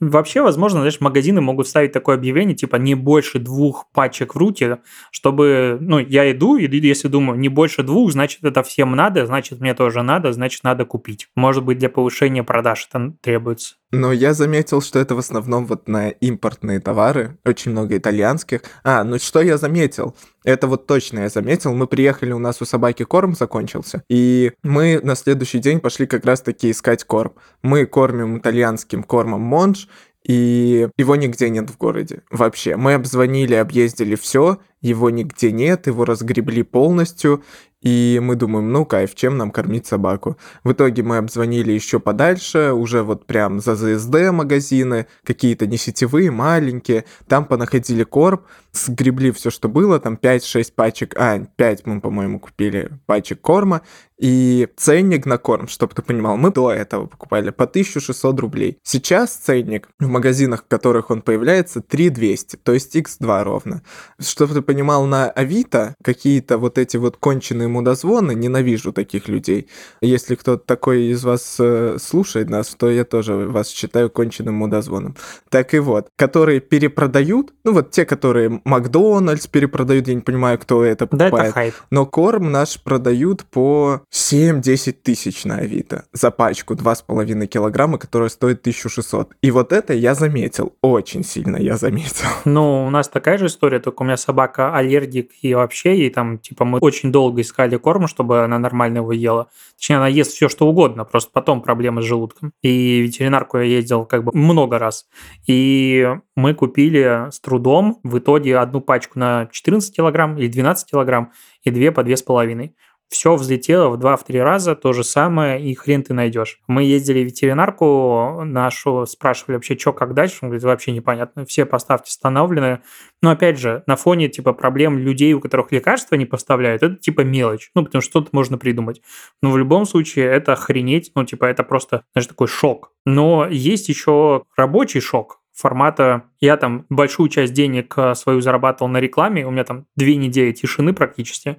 Вообще, 0.01 0.43
возможно, 0.43 0.81
знаешь, 0.81 1.01
магазины 1.01 1.41
могут 1.41 1.67
ставить 1.67 1.93
такое 1.93 2.17
объявление, 2.17 2.55
типа 2.55 2.77
не 2.77 2.95
больше 2.95 3.39
двух 3.39 3.87
пачек 3.95 4.35
в 4.35 4.39
руке, 4.39 4.81
чтобы, 5.13 5.79
ну, 5.81 5.99
я 5.99 6.31
иду, 6.31 6.57
и 6.57 6.69
если 6.69 7.09
думаю, 7.09 7.39
не 7.39 7.49
больше 7.49 7.85
двух, 7.85 8.11
значит, 8.13 8.45
это 8.45 8.63
всем 8.65 8.97
надо, 8.97 9.25
значит, 9.25 9.61
мне 9.61 9.75
тоже 9.75 10.03
надо, 10.03 10.33
значит, 10.33 10.65
надо 10.65 10.85
купить. 10.85 11.29
Может 11.37 11.65
быть, 11.65 11.79
для 11.79 11.89
повышения 11.89 12.43
продаж 12.43 12.89
это 12.91 13.15
требуется. 13.23 13.77
Но 13.93 14.11
я 14.11 14.33
заметил, 14.33 14.81
что 14.81 14.99
это 14.99 15.15
в 15.15 15.19
основном 15.19 15.67
вот 15.67 15.87
на 15.87 16.09
импортные 16.09 16.81
товары, 16.81 17.37
очень 17.45 17.73
много 17.73 17.99
итальянских. 17.99 18.63
А, 18.85 19.05
ну 19.05 19.19
что 19.19 19.43
я 19.43 19.59
заметил? 19.59 20.17
Это 20.45 20.67
вот 20.67 20.87
точно 20.87 21.21
я 21.21 21.29
заметил. 21.29 21.75
Мы 21.75 21.87
приехали, 21.87 22.33
у 22.33 22.39
нас 22.39 22.63
у 22.63 22.65
собаки 22.65 23.05
корм 23.05 23.35
закончился, 23.35 24.03
и 24.09 24.53
мы 24.63 24.99
на 25.03 25.15
следующий 25.15 25.59
день 25.59 25.79
пошли 25.79 26.07
как 26.07 26.25
раз-таки 26.25 26.71
искать 26.71 27.05
корм. 27.05 27.35
Мы 27.63 27.85
кормим 27.85 28.39
итальянским 28.39 29.03
кормом 29.03 29.43
Монж, 29.43 29.89
и 30.25 30.89
его 30.97 31.17
нигде 31.17 31.51
нет 31.51 31.69
в 31.69 31.77
городе 31.77 32.23
вообще. 32.31 32.77
Мы 32.77 32.95
обзвонили, 32.95 33.55
объездили 33.55 34.15
все, 34.15 34.59
его 34.81 35.11
нигде 35.11 35.53
нет, 35.53 35.87
его 35.87 36.05
разгребли 36.05 36.63
полностью, 36.63 37.45
и 37.83 38.21
мы 38.23 38.37
думаем, 38.37 38.73
ну 38.73 38.85
кайф, 38.85 39.15
чем 39.15 39.37
нам 39.37 39.51
кормить 39.51 39.87
собаку? 39.87 40.39
В 40.65 40.73
итоге 40.73 41.03
мы 41.03 41.19
обзвонили 41.19 41.73
еще 41.73 41.99
подальше, 41.99 42.73
уже 42.73 43.03
вот 43.03 43.27
прям 43.27 43.61
за 43.61 43.75
ЗСД 43.75 44.31
магазины, 44.31 45.07
какие-то 45.25 45.67
не 45.67 45.77
сетевые, 45.77 46.31
маленькие, 46.31 47.05
там 47.27 47.45
понаходили 47.45 48.05
корм, 48.05 48.45
сгребли 48.73 49.33
все, 49.33 49.51
что 49.51 49.69
было, 49.69 49.99
там 49.99 50.15
5-6 50.15 50.73
пачек, 50.75 51.15
а, 51.17 51.41
5 51.57 51.87
мы, 51.87 52.01
по-моему, 52.01 52.39
купили 52.39 52.91
пачек 53.07 53.41
корма, 53.41 53.83
и 54.23 54.69
ценник 54.77 55.27
на 55.27 55.37
корм, 55.37 55.67
чтобы 55.67 55.95
ты 55.95 56.03
понимал, 56.03 56.37
мы 56.37 56.53
до 56.53 56.71
этого 56.71 57.07
покупали 57.07 57.51
по 57.51 57.67
1600 57.67 58.39
рублей. 58.39 58.79
Сейчас 58.85 59.33
ценник 59.33 59.89
в 59.99 60.07
магазинах, 60.07 60.63
в 60.63 60.69
которых 60.69 61.11
он 61.11 61.23
появляется, 61.23 61.81
3200, 61.81 62.57
то 62.57 62.73
есть 62.73 62.95
x2 62.95 63.43
ровно. 63.43 63.83
Чтобы 64.21 64.55
ты 64.55 64.63
понимал, 64.63 65.07
на 65.07 65.29
Авито 65.29 65.97
какие-то 66.05 66.59
вот 66.59 66.79
эти 66.79 66.97
вот 66.99 67.17
конченые 67.17 67.67
мудозвоны, 67.73 68.35
ненавижу 68.35 68.93
таких 68.93 69.29
людей. 69.29 69.69
Если 70.01 70.35
кто-то 70.35 70.65
такой 70.65 71.07
из 71.07 71.25
вас 71.25 71.57
э, 71.59 71.97
слушает 72.01 72.51
нас, 72.51 72.69
то 72.69 72.91
я 72.91 73.05
тоже 73.05 73.35
вас 73.35 73.69
считаю 73.69 74.11
конченным 74.11 74.55
мудозвоном. 74.55 75.17
Так 75.49 75.75
и 75.75 75.79
вот, 75.79 76.09
которые 76.17 76.61
перепродают, 76.61 77.53
ну 77.65 77.73
вот 77.73 77.91
те, 77.91 78.05
которые 78.05 78.61
Макдональдс 78.65 79.47
перепродают, 79.47 80.09
я 80.09 80.15
не 80.15 80.21
понимаю, 80.21 80.59
кто 80.59 80.85
это 80.85 81.07
покупает. 81.07 81.33
Да, 81.33 81.43
это 81.45 81.53
хайп. 81.53 81.75
Но 81.91 82.07
корм 82.07 82.53
наш 82.53 82.81
продают 82.83 83.45
по 83.45 84.03
7-10 84.13 84.93
тысяч 85.03 85.45
на 85.45 85.57
Авито 85.57 86.05
за 86.13 86.31
пачку 86.31 86.75
2,5 86.75 87.47
килограмма, 87.47 87.99
которая 87.99 88.29
стоит 88.29 88.61
1600. 88.61 89.33
И 89.41 89.51
вот 89.51 89.73
это 89.73 89.95
я 89.95 90.15
заметил, 90.15 90.75
очень 90.83 91.25
сильно 91.25 91.57
я 91.57 91.77
заметил. 91.77 92.27
Ну, 92.45 92.87
у 92.87 92.91
нас 92.91 93.09
такая 93.09 93.39
же 93.39 93.47
история, 93.47 93.79
только 93.79 94.03
у 94.03 94.05
меня 94.05 94.17
собака 94.17 94.75
аллергик 94.75 95.31
и 95.43 95.55
вообще, 95.55 95.97
и 95.97 96.11
там, 96.11 96.39
типа, 96.39 96.65
мы 96.65 96.79
очень 96.79 97.13
долго 97.13 97.41
искали 97.41 97.62
корм, 97.79 98.07
чтобы 98.07 98.45
она 98.45 98.59
нормально 98.59 98.99
его 98.99 99.13
ела. 99.13 99.49
Точнее, 99.77 99.97
она 99.97 100.09
ест 100.09 100.33
все, 100.33 100.49
что 100.49 100.67
угодно, 100.67 101.05
просто 101.05 101.31
потом 101.33 101.63
проблемы 101.63 102.03
с 102.03 102.05
желудком. 102.05 102.53
И 102.63 103.01
ветеринарку 103.01 103.59
я 103.59 103.65
ездил 103.65 104.05
как 104.05 104.25
бы 104.25 104.33
много 104.35 104.79
раз. 104.79 105.07
И 105.47 106.09
мы 106.37 106.55
купили 106.55 107.31
с 107.31 107.41
трудом 107.41 108.01
в 108.03 108.19
итоге 108.19 108.59
одну 108.59 108.81
пачку 108.81 109.19
на 109.19 109.49
14 109.51 109.95
килограмм 109.95 110.39
или 110.39 110.49
12 110.49 110.91
килограмм 110.91 111.33
и 111.63 111.71
две 111.71 111.93
по 111.93 112.01
2,5 112.01 112.73
все 113.13 113.37
взлетело 113.37 113.91
в 113.91 114.01
2-3 114.01 114.43
раза, 114.43 114.75
то 114.75 114.93
же 114.93 115.05
самое, 115.05 115.63
и 115.63 115.75
хрен 115.75 116.03
ты 116.03 116.15
найдешь. 116.15 116.59
Мы 116.67 116.85
ездили 116.85 117.23
в 117.23 117.27
ветеринарку 117.27 118.43
нашу, 118.45 119.07
спрашивали 119.07 119.57
вообще, 119.57 119.79
что, 119.79 119.93
как 119.93 120.15
дальше, 120.15 120.39
он 120.43 120.49
говорит, 120.49 120.65
вообще 120.65 120.93
непонятно, 120.93 121.45
все 121.45 121.67
поставки 121.67 122.09
установлены. 122.09 122.81
Но 123.21 123.31
опять 123.31 123.59
же, 123.59 123.85
на 123.87 123.97
фоне 123.97 124.29
типа 124.29 124.55
проблем 124.55 124.99
людей, 124.99 125.35
у 125.35 125.41
которых 125.41 125.71
лекарства 125.71 126.17
не 126.17 126.27
поставляют, 126.27 126.83
это 126.83 126.97
типа 126.97 127.21
мелочь, 127.21 127.71
ну, 127.75 127.85
потому 127.85 128.01
что 128.01 128.11
что-то 128.11 128.31
можно 128.33 128.59
придумать. 128.59 129.03
Но 129.43 129.51
в 129.51 129.59
любом 129.59 129.85
случае 129.85 130.27
это 130.27 130.55
охренеть, 130.55 131.13
ну, 131.15 131.25
типа 131.25 131.45
это 131.45 131.63
просто, 131.63 132.05
знаешь, 132.15 132.27
такой 132.27 132.49
шок. 132.49 132.93
Но 133.05 133.47
есть 133.49 133.89
еще 133.89 134.45
рабочий 134.57 135.01
шок, 135.01 135.42
формата 135.55 136.25
я 136.41 136.57
там 136.57 136.87
большую 136.89 137.29
часть 137.29 137.53
денег 137.53 137.95
э, 137.97 138.15
свою 138.15 138.41
зарабатывал 138.41 138.91
на 138.91 138.99
рекламе, 138.99 139.47
у 139.47 139.51
меня 139.51 139.65
там 139.65 139.87
две 139.97 140.17
недели 140.17 140.53
тишины 140.53 140.93
практически. 140.93 141.59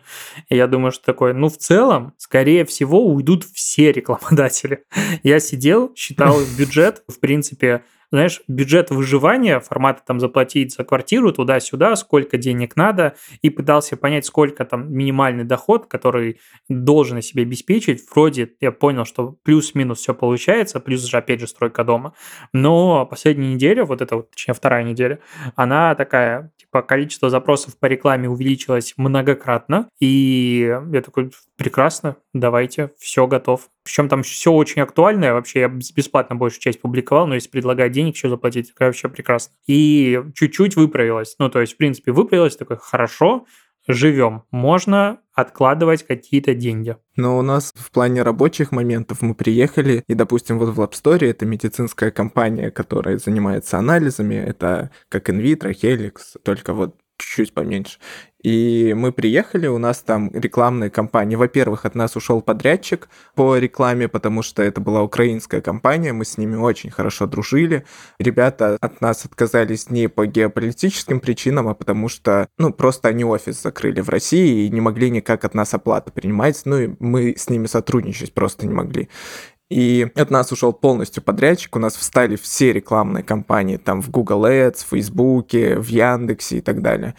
И 0.50 0.56
я 0.56 0.68
думаю, 0.68 0.92
что 0.92 1.06
такое, 1.06 1.34
ну, 1.34 1.48
в 1.48 1.58
целом, 1.58 2.14
скорее 2.18 2.66
всего, 2.66 3.06
уйдут 3.06 3.46
все 3.46 3.92
рекламодатели. 3.92 4.84
Я 5.24 5.40
сидел, 5.40 5.94
считал 5.96 6.38
бюджет, 6.58 7.04
в 7.08 7.20
принципе, 7.20 7.84
знаешь, 8.14 8.42
бюджет 8.48 8.92
выживания, 8.92 9.60
формата 9.60 10.04
там 10.06 10.20
заплатить 10.20 10.76
за 10.76 10.84
квартиру 10.84 11.34
туда-сюда, 11.34 11.96
сколько 11.96 12.38
денег 12.38 12.76
надо, 12.76 13.16
и 13.42 13.50
пытался 13.50 13.98
понять, 13.98 14.28
сколько 14.28 14.66
там 14.66 14.94
минимальный 14.94 15.44
доход, 15.44 15.88
который 15.88 16.40
должен 16.70 17.24
себе 17.24 17.42
обеспечить. 17.42 18.06
Вроде 18.14 18.52
я 18.62 18.72
понял, 18.72 19.06
что 19.06 19.36
плюс-минус 19.44 19.98
все 19.98 20.14
получается, 20.14 20.80
плюс 20.80 21.02
же, 21.02 21.18
опять 21.18 21.40
же, 21.40 21.48
стройка 21.48 21.84
дома. 21.84 22.14
Но 22.54 23.08
последняя 23.08 23.52
неделя, 23.52 23.84
вот 23.84 24.02
это 24.04 24.18
вот, 24.18 24.30
точнее, 24.30 24.54
вторая 24.54 24.84
неделя, 24.84 25.18
она 25.56 25.96
такая, 25.96 26.52
типа, 26.58 26.84
количество 26.84 27.32
запросов 27.32 27.80
по 27.80 27.88
рекламе 27.88 28.30
увеличилось 28.30 28.94
многократно, 28.96 29.90
и 30.00 30.72
я 30.92 31.02
такой, 31.02 31.32
прекрасно, 31.58 32.18
давайте, 32.34 32.92
все 32.98 33.28
готов. 33.28 33.70
Причем 33.84 34.10
там 34.10 34.24
все 34.24 34.52
очень 34.52 34.82
актуальное, 34.82 35.34
вообще 35.34 35.62
я 35.62 35.68
бесплатно 35.68 36.36
большую 36.36 36.62
часть 36.62 36.82
публиковал, 36.82 37.28
но 37.28 37.36
если 37.36 37.50
предлагать 37.50 37.92
денег 37.92 38.16
еще 38.16 38.30
заплатить, 38.30 38.72
это 38.72 38.86
вообще 38.86 39.10
прекрасно. 39.10 39.54
И 39.68 40.22
чуть-чуть 40.36 40.76
выправилось, 40.76 41.36
ну 41.40 41.50
то 41.50 41.62
есть 41.62 41.74
в 41.74 41.78
принципе 41.78 42.12
выправилось, 42.12 42.58
такое 42.58 42.78
хорошо, 42.78 43.46
живем, 43.88 44.44
можно 44.52 45.20
откладывать 45.34 46.04
какие-то 46.04 46.54
деньги. 46.54 46.96
Но 47.16 47.38
у 47.38 47.42
нас 47.42 47.74
в 47.76 47.92
плане 47.92 48.22
рабочих 48.22 48.72
моментов 48.72 49.22
мы 49.22 49.36
приехали, 49.36 50.04
и, 50.08 50.14
допустим, 50.14 50.60
вот 50.60 50.70
в 50.70 50.80
Lab 50.80 50.92
Story 50.92 51.30
это 51.30 51.46
медицинская 51.46 52.12
компания, 52.12 52.72
которая 52.72 53.18
занимается 53.18 53.78
анализами, 53.78 54.36
это 54.36 54.92
как 55.10 55.30
инвитро, 55.30 55.72
Helix, 55.72 56.38
только 56.44 56.74
вот 56.74 56.96
чуть-чуть 57.18 57.54
поменьше. 57.54 58.00
И 58.44 58.94
мы 58.94 59.14
приехали, 59.14 59.68
у 59.68 59.78
нас 59.78 60.02
там 60.02 60.30
рекламные 60.34 60.90
кампании. 60.90 61.38
Во-первых, 61.38 61.86
от 61.86 61.96
нас 61.96 62.18
ушел 62.18 62.42
подрядчик 62.42 63.08
по 63.36 63.58
рекламе, 63.58 64.10
потому 64.10 64.42
что 64.42 64.62
это 64.62 64.82
была 64.82 65.02
украинская 65.02 65.62
компания, 65.62 66.12
мы 66.12 66.26
с 66.26 66.38
ними 66.38 66.58
очень 66.58 66.92
хорошо 66.92 67.26
дружили. 67.26 67.86
Ребята 68.20 68.78
от 68.82 69.00
нас 69.00 69.24
отказались 69.24 69.90
не 69.90 70.10
по 70.10 70.26
геополитическим 70.26 71.22
причинам, 71.22 71.70
а 71.70 71.74
потому 71.74 72.10
что, 72.10 72.50
ну, 72.58 72.74
просто 72.74 73.08
они 73.08 73.24
офис 73.24 73.62
закрыли 73.62 74.02
в 74.02 74.10
России 74.10 74.66
и 74.66 74.70
не 74.70 74.82
могли 74.82 75.10
никак 75.10 75.46
от 75.46 75.54
нас 75.54 75.74
оплату 75.74 76.12
принимать, 76.12 76.62
ну, 76.66 76.80
и 76.80 76.90
мы 77.00 77.36
с 77.38 77.50
ними 77.50 77.68
сотрудничать 77.68 78.34
просто 78.34 78.68
не 78.68 78.74
могли. 78.74 79.10
И 79.74 80.08
от 80.14 80.30
нас 80.30 80.52
ушел 80.52 80.72
полностью 80.72 81.24
подрядчик, 81.24 81.76
у 81.76 81.80
нас 81.80 81.96
встали 81.96 82.36
все 82.36 82.72
рекламные 82.74 83.24
кампании 83.24 83.78
там 83.78 84.04
в 84.04 84.12
Google 84.12 84.46
Ads, 84.46 84.86
в 84.86 84.90
Facebook, 84.90 85.54
в 85.54 85.88
Яндексе 85.88 86.58
и 86.58 86.62
так 86.62 86.84
далее. 86.84 87.16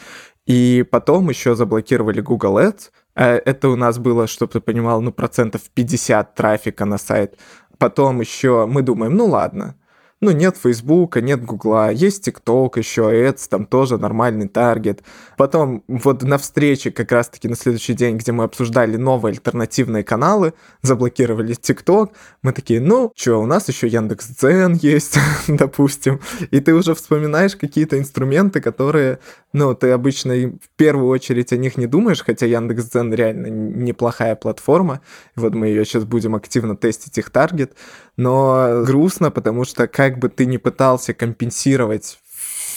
И 0.47 0.85
потом 0.89 1.31
еще 1.31 1.57
заблокировали 1.57 2.21
Google 2.21 2.59
Ads. 2.59 2.91
Э, 3.17 3.41
это 3.45 3.71
у 3.71 3.77
нас 3.77 3.99
было, 3.99 4.29
чтобы 4.29 4.53
ты 4.53 4.61
понимал, 4.61 5.01
ну, 5.01 5.11
процентов 5.11 5.63
50 5.75 6.37
трафика 6.37 6.85
на 6.85 6.97
сайт. 6.97 7.37
Потом 7.79 8.21
еще 8.21 8.67
мы 8.67 8.83
думаем, 8.83 9.17
ну 9.17 9.27
ладно, 9.27 9.75
ну, 10.25 10.31
нет 10.31 10.57
Фейсбука, 10.57 11.21
нет 11.21 11.45
Гугла, 11.45 11.91
есть 11.91 12.25
ТикТок 12.25 12.79
еще, 12.79 13.03
Ads, 13.03 13.49
там 13.49 13.67
тоже 13.67 13.99
нормальный 13.99 14.49
таргет. 14.49 15.03
Потом 15.37 15.85
вот 15.87 16.23
на 16.23 16.39
встрече 16.39 16.91
как 16.91 17.13
раз-таки 17.13 17.49
на 17.49 17.57
следующий 17.57 17.95
день, 17.95 18.17
где 18.17 18.33
мы 18.33 18.45
обсуждали 18.45 18.97
новые 18.97 19.33
альтернативные 19.33 20.03
каналы, 20.05 20.55
заблокировали 20.83 21.55
ТикТок, 21.55 22.13
мы 22.43 22.53
такие, 22.53 22.81
ну, 22.81 23.13
что, 23.15 23.37
у 23.37 23.47
нас 23.47 23.69
еще 23.69 23.87
Яндекс.Дзен 23.87 24.75
есть, 24.75 25.19
допустим, 25.49 26.21
и 26.51 26.61
ты 26.61 26.75
уже 26.75 26.95
вспоминаешь 26.95 27.57
какие-то 27.57 27.99
инструменты, 27.99 28.61
которые, 28.61 29.19
ну, 29.53 29.75
ты 29.75 29.91
обычно 29.91 30.35
в 30.35 30.77
первую 30.77 31.09
очередь 31.09 31.53
о 31.53 31.57
них 31.57 31.77
не 31.77 31.87
думаешь, 31.87 32.23
хотя 32.25 32.47
Яндекс.Дзен 32.47 33.13
реально 33.13 33.49
неплохая 33.49 34.37
платформа, 34.37 35.01
вот 35.37 35.55
мы 35.55 35.67
ее 35.67 35.85
сейчас 35.85 36.05
будем 36.05 36.35
активно 36.35 36.77
тестить 36.77 37.19
их 37.19 37.31
таргет, 37.31 37.75
но 38.17 38.83
грустно, 38.85 39.31
потому 39.31 39.65
что 39.65 39.87
как 39.89 40.19
бы 40.19 40.29
ты 40.29 40.47
ни 40.47 40.57
пытался 40.57 41.15
компенсировать 41.15 42.19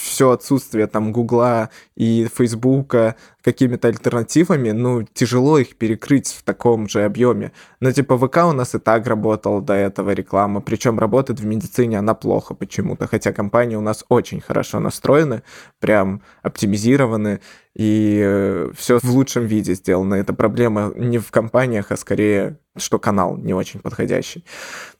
все 0.07 0.31
отсутствие 0.31 0.87
там 0.87 1.11
Гугла 1.11 1.69
и 1.95 2.27
Фейсбука 2.35 3.15
какими-то 3.43 3.87
альтернативами, 3.87 4.71
ну, 4.71 5.03
тяжело 5.03 5.59
их 5.59 5.75
перекрыть 5.75 6.29
в 6.29 6.43
таком 6.43 6.89
же 6.89 7.03
объеме. 7.03 7.51
Но 7.79 7.91
типа 7.91 8.17
ВК 8.17 8.37
у 8.49 8.53
нас 8.53 8.73
и 8.75 8.79
так 8.79 9.05
работал 9.05 9.61
до 9.61 9.73
этого 9.73 10.11
реклама, 10.11 10.61
причем 10.61 10.97
работает 10.97 11.39
в 11.39 11.45
медицине 11.45 11.99
она 11.99 12.13
плохо 12.13 12.55
почему-то, 12.55 13.07
хотя 13.07 13.31
компании 13.31 13.75
у 13.75 13.81
нас 13.81 14.05
очень 14.09 14.41
хорошо 14.41 14.79
настроены, 14.79 15.43
прям 15.79 16.21
оптимизированы, 16.41 17.41
и 17.77 18.19
э, 18.25 18.71
все 18.75 18.97
в 18.97 19.11
лучшем 19.11 19.45
виде 19.45 19.75
сделано. 19.75 20.15
Это 20.15 20.33
проблема 20.33 20.91
не 20.95 21.19
в 21.19 21.29
компаниях, 21.29 21.91
а 21.91 21.97
скорее, 21.97 22.57
что 22.75 22.97
канал 22.97 23.37
не 23.37 23.53
очень 23.53 23.79
подходящий. 23.79 24.43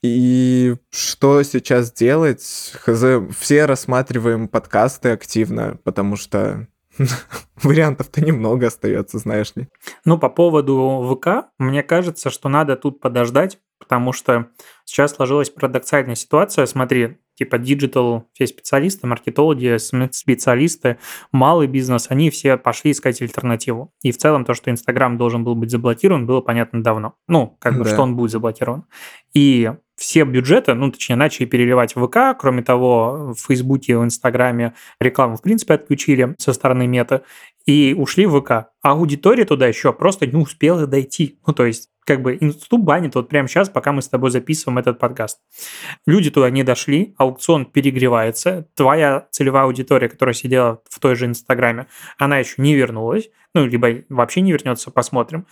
И 0.00 0.76
что 0.90 1.42
сейчас 1.42 1.92
делать? 1.92 2.72
Хз, 2.80 3.04
все 3.36 3.64
рассматриваем 3.64 4.46
подкасты 4.46 5.10
активно, 5.10 5.78
потому 5.82 6.14
что 6.14 6.68
Вариантов-то 7.62 8.24
немного 8.24 8.68
остается, 8.68 9.18
знаешь 9.18 9.52
ли. 9.56 9.68
Ну, 10.04 10.18
по 10.18 10.28
поводу 10.28 11.16
ВК, 11.16 11.48
мне 11.58 11.82
кажется, 11.82 12.30
что 12.30 12.48
надо 12.48 12.76
тут 12.76 13.00
подождать, 13.00 13.58
потому 13.78 14.12
что 14.12 14.48
сейчас 14.84 15.14
сложилась 15.14 15.50
парадоксальная 15.50 16.14
ситуация. 16.14 16.66
Смотри, 16.66 17.18
типа 17.34 17.58
digital, 17.58 18.28
все 18.32 18.46
специалисты, 18.46 19.06
маркетологи, 19.06 19.76
специалисты, 20.12 20.98
малый 21.30 21.68
бизнес, 21.68 22.06
они 22.10 22.30
все 22.30 22.56
пошли 22.56 22.90
искать 22.90 23.22
альтернативу. 23.22 23.92
И 24.02 24.10
в 24.10 24.18
целом 24.18 24.44
то, 24.44 24.54
что 24.54 24.70
Инстаграм 24.70 25.16
должен 25.16 25.44
был 25.44 25.54
быть 25.54 25.70
заблокирован, 25.70 26.26
было 26.26 26.40
понятно 26.40 26.82
давно. 26.82 27.14
Ну, 27.28 27.56
как 27.60 27.78
бы, 27.78 27.84
да. 27.84 27.90
что 27.90 28.02
он 28.02 28.16
будет 28.16 28.32
заблокирован. 28.32 28.84
И 29.34 29.70
все 29.98 30.24
бюджеты, 30.24 30.74
ну, 30.74 30.90
точнее, 30.90 31.16
начали 31.16 31.44
переливать 31.44 31.96
в 31.96 32.06
ВК. 32.06 32.38
Кроме 32.38 32.62
того, 32.62 33.34
в 33.36 33.46
Фейсбуке, 33.46 33.98
в 33.98 34.04
Инстаграме 34.04 34.74
рекламу, 35.00 35.36
в 35.36 35.42
принципе, 35.42 35.74
отключили 35.74 36.34
со 36.38 36.52
стороны 36.52 36.86
мета 36.86 37.22
и 37.66 37.94
ушли 37.98 38.26
в 38.26 38.40
ВК. 38.40 38.50
А 38.50 38.92
аудитория 38.92 39.44
туда 39.44 39.66
еще 39.66 39.92
просто 39.92 40.26
не 40.26 40.36
успела 40.36 40.86
дойти. 40.86 41.38
Ну, 41.46 41.52
то 41.52 41.66
есть 41.66 41.90
как 42.08 42.22
бы 42.22 42.38
институт 42.40 42.82
банит 42.84 43.14
вот 43.16 43.28
прямо 43.28 43.48
сейчас, 43.48 43.68
пока 43.68 43.92
мы 43.92 44.00
с 44.00 44.08
тобой 44.08 44.30
записываем 44.30 44.78
этот 44.78 44.98
подкаст. 44.98 45.40
Люди 46.06 46.30
туда 46.30 46.48
не 46.48 46.62
дошли, 46.62 47.14
аукцион 47.18 47.66
перегревается, 47.66 48.66
твоя 48.74 49.28
целевая 49.30 49.64
аудитория, 49.64 50.08
которая 50.08 50.32
сидела 50.32 50.80
в 50.88 51.00
той 51.00 51.16
же 51.16 51.26
Инстаграме, 51.26 51.86
она 52.16 52.38
еще 52.38 52.54
не 52.56 52.74
вернулась, 52.74 53.28
ну, 53.54 53.66
либо 53.66 54.04
вообще 54.08 54.40
не 54.40 54.52
вернется, 54.52 54.90
посмотрим. 54.90 55.46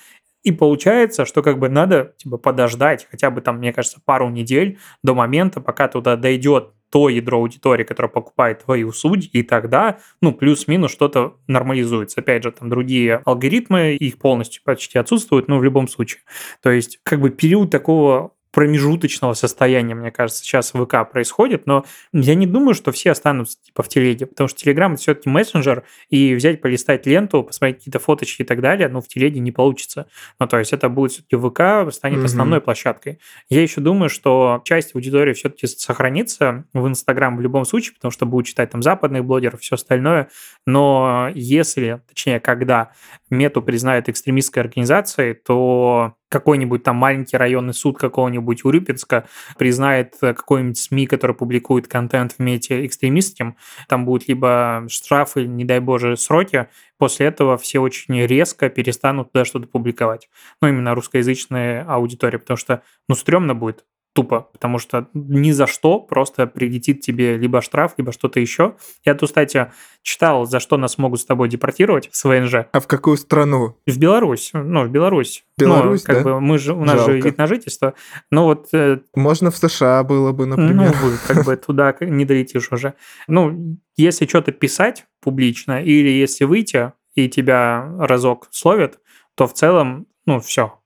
И 0.45 0.53
получается, 0.53 1.27
что 1.27 1.43
как 1.43 1.59
бы 1.59 1.69
надо 1.69 2.15
типа 2.17 2.39
подождать 2.39 3.07
хотя 3.11 3.31
бы 3.31 3.43
там, 3.43 3.59
мне 3.59 3.75
кажется, 3.75 4.01
пару 4.03 4.31
недель 4.31 4.79
до 5.03 5.15
момента, 5.15 5.61
пока 5.61 5.89
туда 5.89 6.17
дойдет 6.17 6.73
то 6.91 7.09
ядро 7.09 7.39
аудитории, 7.39 7.85
которое 7.85 8.09
покупает 8.09 8.65
твои 8.65 8.85
услуги, 8.85 9.27
и 9.33 9.43
тогда, 9.43 9.99
ну, 10.21 10.33
плюс-минус 10.33 10.93
что-то 10.93 11.37
нормализуется. 11.47 12.21
Опять 12.21 12.45
же, 12.45 12.53
там 12.53 12.69
другие 12.69 13.23
алгоритмы, 13.25 13.95
их 13.97 14.19
полностью 14.19 14.63
почти 14.65 14.99
отсутствуют, 14.99 15.49
но 15.49 15.59
в 15.59 15.65
любом 15.65 15.89
случае. 15.89 16.23
То 16.63 16.71
есть, 16.71 17.01
как 17.03 17.21
бы 17.21 17.31
период 17.31 17.71
такого 17.71 18.33
промежуточного 18.57 19.35
состояния, 19.35 19.95
мне 19.95 20.11
кажется, 20.11 20.43
сейчас 20.43 20.73
в 20.73 20.83
ВК 20.83 21.13
происходит, 21.13 21.67
но 21.67 21.85
я 22.15 22.35
не 22.35 22.47
думаю, 22.47 22.73
что 22.73 22.91
все 22.91 23.11
останутся 23.11 23.59
типа 23.63 23.83
в 23.83 23.89
телеге, 23.91 24.25
потому 24.25 24.49
что 24.49 24.59
Телеграм 24.59 24.95
это 24.95 25.03
все-таки 25.03 25.29
мессенджер, 25.29 25.85
и 26.09 26.35
взять, 26.35 26.63
полистать 26.63 27.05
ленту, 27.05 27.43
посмотреть 27.43 27.81
какие-то 27.81 27.99
фоточки 27.99 28.41
и 28.41 28.45
так 28.47 28.63
далее, 28.63 28.89
ну, 28.89 29.03
в 29.03 29.09
телеге 29.09 29.41
не 29.41 29.53
получится. 29.53 30.07
Ну, 30.41 30.47
то 30.47 30.59
есть 30.59 30.73
это 30.73 30.89
будет 30.89 31.13
все-таки 31.13 31.37
ВК, 31.37 31.93
станет 31.93 32.21
mm-hmm. 32.21 32.25
основной 32.25 32.63
площадкой. 32.63 33.21
Я 33.51 33.61
еще 33.61 33.83
думаю, 33.83 34.09
что 34.09 34.63
часть 34.65 34.95
аудитории 34.95 35.35
все-таки 35.35 35.67
сохранится 35.67 36.65
в 36.73 36.89
Инстаграм 36.89 37.37
в 37.37 37.43
любом 37.43 37.67
случае, 37.67 37.97
потому 37.97 38.11
что 38.11 38.25
будут 38.25 38.47
читать 38.47 38.71
там 38.71 38.83
западных 38.83 39.23
блогеров, 39.23 39.61
все 39.61 39.75
остальное, 39.75 40.31
но 40.65 41.29
если, 41.35 42.01
точнее, 42.09 42.41
когда 42.41 42.93
мету 43.29 43.61
признают 43.61 44.09
экстремистской 44.09 44.63
организацией, 44.63 45.35
то 45.35 46.15
какой-нибудь 46.37 46.83
там 46.83 46.97
маленький 46.97 47.39
районный 47.39 47.73
суд 47.73 47.97
какого-нибудь 47.99 48.65
Урюпинска 48.65 49.27
признает 49.59 50.17
э, 50.21 50.35
какой-нибудь 50.35 50.79
СМИ, 50.79 51.07
который 51.07 51.35
публикует 51.35 51.89
контент 51.89 52.33
в 52.33 52.39
мете 52.41 52.85
экстремистским, 52.85 53.57
там 53.89 54.05
будут 54.05 54.29
либо 54.29 54.85
штрафы, 54.89 55.47
не 55.47 55.65
дай 55.65 55.81
боже, 55.81 56.17
сроки, 56.19 56.69
после 56.99 57.27
этого 57.27 57.57
все 57.57 57.79
очень 57.79 58.21
резко 58.27 58.69
перестанут 58.69 59.33
туда 59.33 59.47
что-то 59.47 59.67
публиковать. 59.67 60.29
Ну, 60.61 60.69
именно 60.69 60.95
русскоязычная 60.95 61.85
аудитория, 61.89 62.39
потому 62.39 62.59
что, 62.59 62.83
ну, 63.09 63.15
стрёмно 63.15 63.55
будет 63.55 63.85
тупо, 64.17 64.49
потому 64.53 64.79
что 64.79 65.09
ни 65.13 65.51
за 65.51 65.67
что 65.67 66.01
просто 66.01 66.47
прилетит 66.47 67.03
тебе 67.03 67.37
либо 67.37 67.61
штраф, 67.61 67.93
либо 67.99 68.13
что-то 68.13 68.41
еще. 68.41 68.77
Я 69.05 69.15
тут, 69.15 69.29
кстати, 69.29 69.71
читал, 70.01 70.47
за 70.47 70.59
что 70.59 70.79
нас 70.79 70.97
могут 70.97 71.21
с 71.21 71.27
тобой 71.27 71.51
депортировать 71.51 72.09
с 72.13 72.25
ВНЖ. 72.25 72.67
А 72.73 72.81
в 72.81 72.87
какую 72.87 73.19
страну? 73.19 73.77
В 73.87 73.99
Беларусь. 73.99 74.51
Ну, 74.55 74.85
в 74.85 74.89
Беларусь. 74.89 75.45
Беларусь, 75.59 76.05
ну, 76.09 76.15
как 76.15 76.25
да? 76.25 76.31
бы 76.31 76.41
мы 76.41 76.57
же, 76.57 76.73
у 76.73 76.83
нас 76.83 76.97
Жалко. 76.97 77.13
же 77.13 77.21
вид 77.21 77.37
на 77.37 77.47
жительство. 77.47 77.93
Ну 78.31 78.45
вот... 78.45 78.69
Э, 78.73 79.01
Можно 79.15 79.51
в 79.51 79.59
США 79.59 80.03
было 80.03 80.33
бы, 80.33 80.47
например. 80.47 80.97
Ну, 81.03 81.11
как 81.27 81.45
бы 81.45 81.55
туда 81.67 81.95
не 82.01 82.25
долетишь 82.25 82.73
уже. 82.73 82.95
Ну, 83.29 83.79
если 83.99 84.25
что-то 84.27 84.51
писать 84.53 85.05
публично, 85.21 85.83
или 85.83 86.09
если 86.09 86.45
выйти, 86.45 86.93
и 87.15 87.29
тебя 87.29 87.87
разок 87.99 88.49
словят, 88.51 88.99
то 89.35 89.47
в 89.47 89.53
целом, 89.53 90.07
ну, 90.25 90.41
все, 90.41 90.81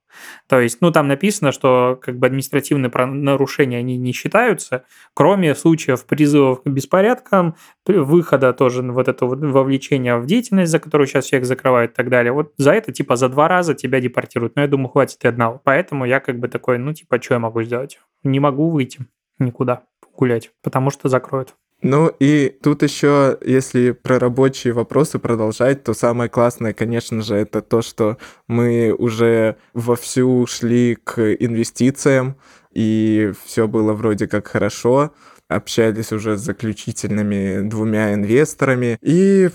то 0.47 0.59
есть, 0.59 0.81
ну, 0.81 0.91
там 0.91 1.07
написано, 1.07 1.51
что 1.51 1.99
как 2.01 2.17
бы 2.17 2.27
административные 2.27 2.91
нарушения, 2.91 3.77
они 3.77 3.97
не 3.97 4.11
считаются, 4.11 4.85
кроме 5.13 5.55
случаев 5.55 6.05
призывов 6.05 6.63
к 6.63 6.67
беспорядкам, 6.67 7.55
выхода 7.85 8.53
тоже 8.53 8.81
вот 8.81 9.07
этого 9.07 9.35
вовлечения 9.35 10.17
в 10.17 10.25
деятельность, 10.25 10.71
за 10.71 10.79
которую 10.79 11.07
сейчас 11.07 11.25
всех 11.25 11.45
закрывают 11.45 11.91
и 11.91 11.95
так 11.95 12.09
далее. 12.09 12.31
Вот 12.31 12.53
за 12.57 12.71
это, 12.71 12.91
типа, 12.91 13.15
за 13.15 13.29
два 13.29 13.47
раза 13.47 13.73
тебя 13.73 13.99
депортируют. 13.99 14.55
Но 14.55 14.61
я 14.63 14.67
думаю, 14.67 14.89
хватит 14.89 15.23
и 15.23 15.27
одного. 15.27 15.61
Поэтому 15.63 16.05
я 16.05 16.19
как 16.19 16.39
бы 16.39 16.47
такой, 16.47 16.77
ну, 16.77 16.93
типа, 16.93 17.21
что 17.21 17.35
я 17.35 17.39
могу 17.39 17.63
сделать? 17.63 17.99
Не 18.23 18.39
могу 18.39 18.69
выйти 18.69 19.05
никуда 19.39 19.83
гулять, 20.15 20.51
потому 20.61 20.89
что 20.91 21.09
закроют. 21.09 21.55
Ну 21.81 22.11
и 22.19 22.55
тут 22.61 22.83
еще, 22.83 23.37
если 23.43 23.91
про 23.91 24.19
рабочие 24.19 24.73
вопросы 24.73 25.17
продолжать, 25.17 25.83
то 25.83 25.93
самое 25.93 26.29
классное, 26.29 26.73
конечно 26.73 27.21
же, 27.21 27.35
это 27.35 27.61
то, 27.61 27.81
что 27.81 28.17
мы 28.47 28.93
уже 28.95 29.55
вовсю 29.73 30.45
шли 30.45 30.95
к 31.03 31.33
инвестициям, 31.33 32.35
и 32.71 33.33
все 33.45 33.67
было 33.67 33.93
вроде 33.93 34.27
как 34.27 34.47
хорошо 34.47 35.11
общались 35.51 36.11
уже 36.11 36.37
с 36.37 36.41
заключительными 36.41 37.67
двумя 37.67 38.13
инвесторами, 38.13 38.97
и 39.01 39.49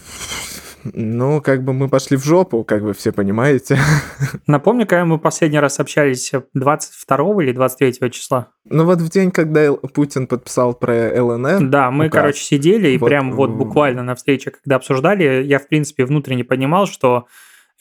ну, 0.95 1.41
как 1.41 1.65
бы 1.65 1.73
мы 1.73 1.89
пошли 1.89 2.17
в 2.17 2.25
жопу, 2.25 2.65
как 2.65 2.83
вы 2.83 2.93
все 2.93 3.13
понимаете. 3.13 3.79
Напомню, 4.47 4.87
когда 4.87 5.05
мы 5.05 5.19
последний 5.19 5.59
раз 5.59 5.81
общались 5.81 6.33
22 6.55 7.43
или 7.43 7.53
23 7.53 8.11
числа? 8.11 8.49
Ну 8.65 8.85
вот 8.85 9.01
в 9.01 9.11
день, 9.11 9.31
когда 9.31 9.73
Путин 9.73 10.27
подписал 10.27 10.75
про 10.75 11.23
ЛНР. 11.23 11.69
Да, 11.69 11.91
мы, 11.91 12.05
ну, 12.05 12.11
короче, 12.11 12.43
сидели 12.43 12.89
и 12.89 12.99
вот, 12.99 13.07
прям 13.09 13.33
вот 13.33 13.51
буквально 13.51 14.03
на 14.03 14.15
встрече, 14.15 14.51
когда 14.51 14.77
обсуждали, 14.77 15.43
я, 15.45 15.59
в 15.59 15.69
принципе, 15.69 16.05
внутренне 16.05 16.45
понимал, 16.45 16.87
что 16.87 17.27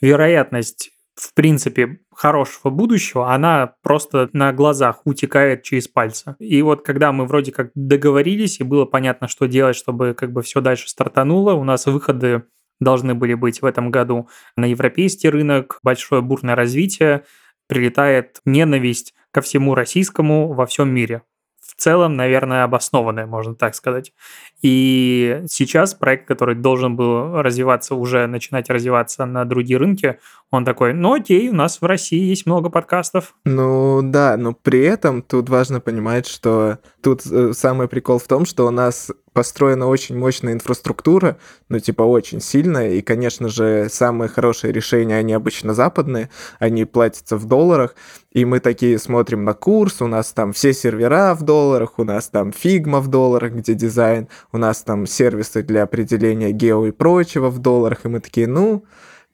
вероятность 0.02 0.92
в 1.16 1.34
принципе, 1.34 2.00
хорошего 2.14 2.70
будущего, 2.72 3.34
она 3.34 3.76
просто 3.82 4.30
на 4.34 4.52
глазах 4.52 5.02
утекает 5.06 5.64
через 5.64 5.88
пальцы. 5.88 6.36
И 6.40 6.62
вот 6.62 6.86
когда 6.86 7.12
мы 7.12 7.26
вроде 7.26 7.52
как 7.52 7.72
договорились, 7.74 8.60
и 8.60 8.64
было 8.64 8.86
понятно, 8.86 9.28
что 9.28 9.46
делать, 9.46 9.78
чтобы 9.78 10.14
как 10.14 10.34
бы 10.34 10.42
все 10.42 10.60
дальше 10.60 10.90
стартануло, 10.90 11.54
у 11.54 11.64
нас 11.64 11.86
выходы 11.86 12.44
должны 12.80 13.14
были 13.14 13.34
быть 13.34 13.62
в 13.62 13.66
этом 13.66 13.92
году 13.92 14.30
на 14.56 14.66
европейский 14.66 15.30
рынок, 15.30 15.80
большое 15.84 16.22
бурное 16.22 16.56
развитие, 16.56 17.24
прилетает 17.68 18.42
ненависть 18.46 19.14
ко 19.32 19.42
всему 19.42 19.76
российскому 19.76 20.54
во 20.54 20.66
всем 20.66 20.94
мире. 20.94 21.24
В 21.66 21.82
целом, 21.82 22.16
наверное, 22.16 22.64
обоснованная, 22.64 23.26
можно 23.26 23.56
так 23.56 23.74
сказать. 23.76 24.14
И 24.62 25.42
сейчас 25.48 25.96
проект, 25.96 26.28
который 26.28 26.56
должен 26.56 26.96
был 26.96 27.42
развиваться, 27.42 27.96
уже 27.96 28.28
начинать 28.28 28.70
развиваться 28.70 29.26
на 29.26 29.46
другие 29.46 29.78
рынки, 29.78 30.20
он 30.52 30.64
такой, 30.64 30.94
ну 30.94 31.14
окей, 31.14 31.50
у 31.50 31.54
нас 31.54 31.82
в 31.82 31.86
России 31.86 32.22
есть 32.22 32.46
много 32.46 32.70
подкастов. 32.70 33.36
Ну 33.46 34.02
да, 34.04 34.38
но 34.38 34.54
при 34.54 34.84
этом 34.84 35.22
тут 35.22 35.50
важно 35.50 35.82
понимать, 35.82 36.28
что 36.28 36.78
тут 37.02 37.26
э, 37.26 37.52
самый 37.54 37.88
прикол 37.88 38.20
в 38.20 38.28
том, 38.28 38.46
что 38.46 38.68
у 38.68 38.72
нас 38.72 39.12
построена 39.36 39.88
очень 39.88 40.18
мощная 40.18 40.54
инфраструктура, 40.54 41.38
ну, 41.68 41.78
типа, 41.80 42.04
очень 42.04 42.40
сильная, 42.40 42.92
и, 42.92 43.02
конечно 43.02 43.50
же, 43.50 43.88
самые 43.92 44.30
хорошие 44.30 44.72
решения, 44.72 45.18
они 45.18 45.34
обычно 45.34 45.74
западные, 45.74 46.30
они 46.58 46.86
платятся 46.86 47.36
в 47.36 47.46
долларах, 47.46 47.96
и 48.32 48.46
мы 48.46 48.62
такие 48.62 48.98
смотрим 48.98 49.44
на 49.44 49.54
курс, 49.54 50.02
у 50.02 50.08
нас 50.08 50.32
там 50.32 50.54
все 50.54 50.72
сервера 50.72 51.36
в 51.36 51.44
долларах, 51.44 52.00
у 52.00 52.06
нас 52.06 52.30
там 52.30 52.54
Figma 52.54 53.02
в 53.02 53.10
долларах, 53.10 53.52
где 53.52 53.74
дизайн, 53.74 54.30
у 54.54 54.58
нас 54.58 54.82
там 54.84 55.06
сервисы 55.06 55.64
для 55.64 55.84
определения 55.84 56.52
гео 56.52 56.86
и 56.86 56.92
прочего 56.92 57.50
в 57.50 57.60
долларах, 57.60 58.06
и 58.06 58.08
мы 58.08 58.22
такие, 58.22 58.48
ну, 58.48 58.86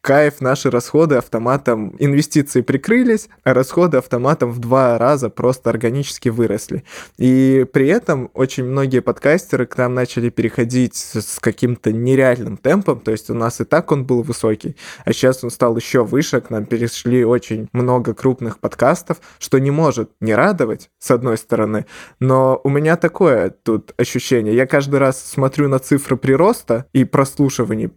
кайф, 0.02 0.42
наши 0.42 0.70
расходы 0.70 1.16
автоматом, 1.16 1.96
инвестиции 2.00 2.62
прикрылись, 2.62 3.30
а 3.44 3.54
расходы 3.54 3.98
автоматом 3.98 4.52
в 4.52 4.60
два 4.60 4.98
раза 4.98 5.30
просто 5.30 5.70
органически 5.70 6.30
выросли. 6.30 6.84
И 7.18 7.66
при 7.72 7.88
этом 7.88 8.30
очень 8.34 8.66
многие 8.66 9.02
подкастеры 9.02 9.68
к 9.68 9.78
нам 9.78 9.94
начали 9.94 10.30
переходить 10.30 10.96
с 10.96 11.40
каким-то 11.40 11.92
нереальным 11.92 12.58
темпом, 12.58 13.00
то 13.00 13.12
есть 13.12 13.30
у 13.30 13.36
нас 13.36 13.62
и 13.62 13.64
так 13.64 13.92
он 13.92 14.06
был 14.06 14.24
высокий, 14.24 14.76
а 15.06 15.14
сейчас 15.14 15.44
он 15.44 15.52
стал 15.52 15.78
еще 15.78 16.04
выше, 16.04 16.42
к 16.42 16.50
нам 16.50 16.66
перешли 16.66 17.24
очень 17.24 17.70
много 17.72 18.14
крупных 18.14 18.60
подкастов, 18.60 19.18
что 19.40 19.60
не 19.60 19.72
может 19.72 20.12
не 20.20 20.34
радовать, 20.34 20.90
с 21.00 21.12
одной 21.12 21.38
стороны, 21.38 21.86
но 22.20 22.60
у 22.64 22.70
меня 22.70 22.98
такое 22.98 23.52
тут 23.52 23.94
ощущение, 23.98 24.56
я 24.56 24.66
каждый 24.66 25.00
раз 25.00 25.24
смотрю 25.24 25.70
на 25.70 25.80
цифры 25.80 26.18
прироста 26.18 26.86
и 26.94 27.04
прослушиваний, 27.04 27.92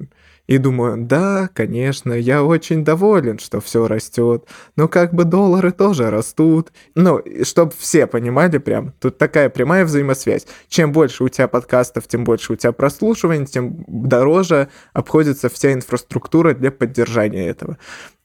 и 0.46 0.58
думаю, 0.58 0.98
да, 0.98 1.48
конечно, 1.54 2.12
я 2.12 2.44
очень 2.44 2.84
доволен, 2.84 3.38
что 3.38 3.60
все 3.60 3.88
растет, 3.88 4.46
но 4.76 4.88
как 4.88 5.14
бы 5.14 5.24
доллары 5.24 5.72
тоже 5.72 6.10
растут. 6.10 6.72
Ну, 6.94 7.22
чтобы 7.44 7.72
все 7.78 8.06
понимали 8.06 8.58
прям, 8.58 8.92
тут 9.00 9.16
такая 9.16 9.48
прямая 9.48 9.84
взаимосвязь. 9.84 10.46
Чем 10.68 10.92
больше 10.92 11.24
у 11.24 11.28
тебя 11.28 11.48
подкастов, 11.48 12.06
тем 12.06 12.24
больше 12.24 12.52
у 12.52 12.56
тебя 12.56 12.72
прослушиваний, 12.72 13.46
тем 13.46 13.84
дороже 13.88 14.68
обходится 14.92 15.48
вся 15.48 15.72
инфраструктура 15.72 16.54
для 16.54 16.70
поддержания 16.70 17.48
этого. 17.48 17.78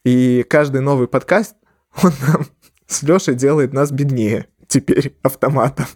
И 0.03 0.45
каждый 0.49 0.81
новый 0.81 1.07
подкаст, 1.07 1.55
он 2.03 2.11
нам 2.27 2.45
с 2.87 3.03
Лешей 3.03 3.35
делает 3.35 3.73
нас 3.73 3.91
беднее 3.91 4.47
теперь 4.67 5.17
автоматом. 5.23 5.87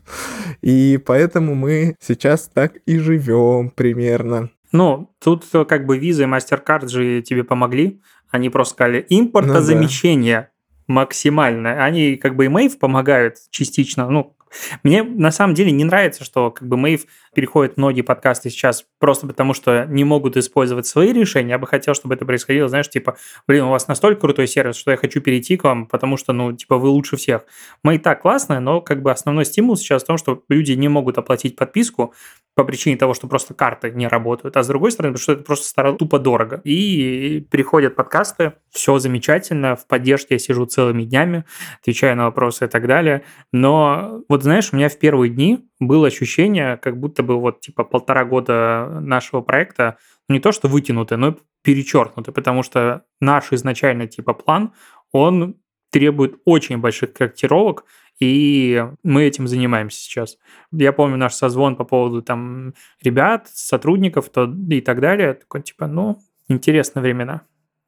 И 0.61 0.99
поэтому 1.05 1.53
мы 1.55 1.95
сейчас 1.99 2.49
так 2.53 2.77
и 2.85 2.97
живем 2.97 3.69
примерно. 3.69 4.49
Ну, 4.73 5.15
тут 5.23 5.45
как 5.69 5.85
бы 5.85 5.97
виза 5.97 6.23
и 6.23 6.27
MasterCard 6.27 6.89
же 6.89 7.21
тебе 7.21 7.45
помогли. 7.45 8.01
Они 8.29 8.49
просто 8.49 8.73
сказали 8.73 9.05
импортозамещение 9.07 10.49
ну, 10.87 10.95
да. 10.95 11.01
максимально. 11.01 11.85
Они 11.85 12.17
как 12.17 12.35
бы 12.35 12.45
и 12.45 12.47
Мэйв 12.49 12.79
помогают 12.79 13.37
частично, 13.51 14.09
ну, 14.09 14.35
мне 14.83 15.03
на 15.03 15.31
самом 15.31 15.53
деле 15.53 15.71
не 15.71 15.83
нравится, 15.83 16.23
что 16.23 16.51
как 16.51 16.67
бы 16.67 16.77
Мэйв 16.77 17.05
переходит 17.33 17.77
многие 17.77 18.01
подкасты 18.01 18.49
сейчас 18.49 18.85
просто 18.99 19.27
потому, 19.27 19.53
что 19.53 19.85
не 19.85 20.03
могут 20.03 20.37
использовать 20.37 20.85
свои 20.85 21.11
решения. 21.11 21.51
Я 21.51 21.59
бы 21.59 21.67
хотел, 21.67 21.93
чтобы 21.93 22.15
это 22.15 22.25
происходило, 22.25 22.69
знаешь, 22.69 22.89
типа, 22.89 23.17
блин, 23.47 23.63
у 23.63 23.69
вас 23.69 23.87
настолько 23.87 24.21
крутой 24.21 24.47
сервис, 24.47 24.75
что 24.75 24.91
я 24.91 24.97
хочу 24.97 25.21
перейти 25.21 25.57
к 25.57 25.63
вам, 25.63 25.87
потому 25.87 26.17
что, 26.17 26.33
ну, 26.33 26.53
типа, 26.53 26.77
вы 26.77 26.89
лучше 26.89 27.17
всех. 27.17 27.45
Мы 27.83 27.95
и 27.95 27.97
так 27.97 28.21
классные, 28.21 28.59
но 28.59 28.81
как 28.81 29.01
бы 29.01 29.11
основной 29.11 29.45
стимул 29.45 29.75
сейчас 29.75 30.03
в 30.03 30.07
том, 30.07 30.17
что 30.17 30.43
люди 30.49 30.73
не 30.73 30.87
могут 30.87 31.17
оплатить 31.17 31.55
подписку, 31.55 32.13
по 32.55 32.63
причине 32.63 32.97
того, 32.97 33.13
что 33.13 33.27
просто 33.27 33.53
карты 33.53 33.91
не 33.91 34.07
работают, 34.07 34.55
а 34.57 34.63
с 34.63 34.67
другой 34.67 34.91
стороны, 34.91 35.13
потому 35.13 35.23
что 35.23 35.33
это 35.33 35.43
просто 35.43 35.67
стало 35.67 35.97
тупо 35.97 36.19
дорого. 36.19 36.61
И 36.63 37.45
приходят 37.49 37.95
подкасты, 37.95 38.53
все 38.69 38.99
замечательно, 38.99 39.75
в 39.75 39.87
поддержке 39.87 40.35
я 40.35 40.39
сижу 40.39 40.65
целыми 40.65 41.03
днями, 41.03 41.45
отвечаю 41.81 42.15
на 42.15 42.25
вопросы 42.25 42.65
и 42.65 42.67
так 42.67 42.87
далее. 42.87 43.23
Но 43.51 44.21
вот 44.29 44.43
знаешь, 44.43 44.69
у 44.71 44.75
меня 44.75 44.89
в 44.89 44.99
первые 44.99 45.31
дни 45.31 45.67
было 45.79 46.07
ощущение, 46.07 46.77
как 46.77 46.99
будто 46.99 47.23
бы 47.23 47.39
вот 47.39 47.61
типа 47.61 47.83
полтора 47.83 48.23
года 48.25 48.99
нашего 49.01 49.41
проекта 49.41 49.97
не 50.29 50.39
то 50.39 50.51
что 50.51 50.67
вытянуты, 50.67 51.17
но 51.17 51.35
перечеркнуты, 51.63 52.31
потому 52.31 52.63
что 52.63 53.03
наш 53.19 53.51
изначальный 53.51 54.07
типа 54.07 54.33
план, 54.33 54.73
он 55.11 55.55
требует 55.91 56.35
очень 56.45 56.77
больших 56.77 57.13
корректировок, 57.13 57.85
и 58.19 58.85
мы 59.03 59.23
этим 59.23 59.47
занимаемся 59.47 59.99
сейчас. 59.99 60.37
Я 60.71 60.93
помню 60.93 61.17
наш 61.17 61.33
созвон 61.33 61.75
по 61.75 61.83
поводу 61.83 62.21
там 62.21 62.73
ребят, 63.01 63.49
сотрудников 63.53 64.29
то, 64.29 64.45
и 64.69 64.81
так 64.81 65.01
далее. 65.01 65.33
Такой, 65.33 65.61
типа, 65.61 65.87
ну, 65.87 66.19
интересные 66.47 67.01
времена. 67.01 67.41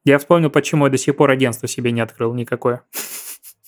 Я 0.04 0.18
вспомнил, 0.18 0.50
почему 0.50 0.86
я 0.86 0.90
до 0.90 0.98
сих 0.98 1.16
пор 1.16 1.30
агентство 1.30 1.68
себе 1.68 1.90
не 1.90 2.00
открыл 2.00 2.32
никакое. 2.34 2.82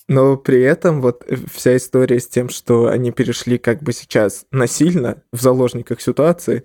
Но 0.07 0.37
при 0.37 0.61
этом 0.61 1.01
вот 1.01 1.23
вся 1.53 1.77
история 1.77 2.19
с 2.19 2.27
тем, 2.27 2.49
что 2.49 2.87
они 2.87 3.11
перешли 3.11 3.59
как 3.59 3.83
бы 3.83 3.93
сейчас 3.93 4.47
насильно 4.49 5.21
в 5.31 5.39
заложниках 5.39 6.01
ситуации. 6.01 6.63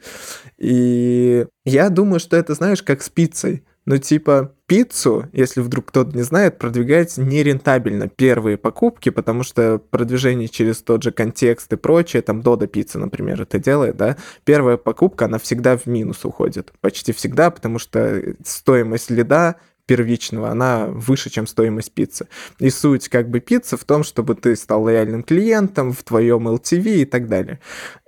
И 0.57 1.47
я 1.67 1.91
думаю, 1.91 2.21
что 2.21 2.39
это, 2.39 2.55
знаешь, 2.55 2.83
как 2.83 3.03
с 3.03 3.11
пиццей. 3.11 3.65
Ну, 3.87 3.99
типа, 3.99 4.55
пиццу, 4.67 5.29
если 5.33 5.61
вдруг 5.61 5.87
кто-то 5.87 6.17
не 6.17 6.23
знает, 6.23 6.59
продвигать 6.59 7.19
нерентабельно 7.19 8.09
первые 8.09 8.57
покупки, 8.57 9.11
потому 9.11 9.43
что 9.43 9.79
продвижение 9.79 10.49
через 10.49 10.83
тот 10.83 11.03
же 11.03 11.13
контекст 11.13 11.71
и 11.73 11.77
прочее, 11.77 12.23
там 12.23 12.41
Дода 12.41 12.67
пицца, 12.67 12.99
например, 12.99 13.43
это 13.43 13.59
делает, 13.59 13.97
да, 13.97 14.17
первая 14.45 14.79
покупка, 14.79 15.27
она 15.27 15.39
всегда 15.39 15.77
в 15.77 15.87
минус 15.87 16.25
уходит, 16.25 16.73
почти 16.81 17.13
всегда, 17.13 17.51
потому 17.51 17.79
что 17.79 18.23
стоимость 18.43 19.11
лида 19.11 19.57
первичного, 19.87 20.51
она 20.51 20.87
выше, 20.87 21.31
чем 21.31 21.47
стоимость 21.47 21.93
пиццы. 21.93 22.29
И 22.59 22.71
суть 22.71 23.09
как 23.09 23.29
бы 23.29 23.41
пиццы 23.41 23.77
в 23.77 23.85
том, 23.85 24.05
чтобы 24.05 24.35
ты 24.35 24.57
стал 24.57 24.83
лояльным 24.83 25.23
клиентом 25.23 25.93
в 25.93 26.03
твоем 26.03 26.49
LTV 26.49 27.03
и 27.03 27.05
так 27.05 27.29
далее. 27.29 27.61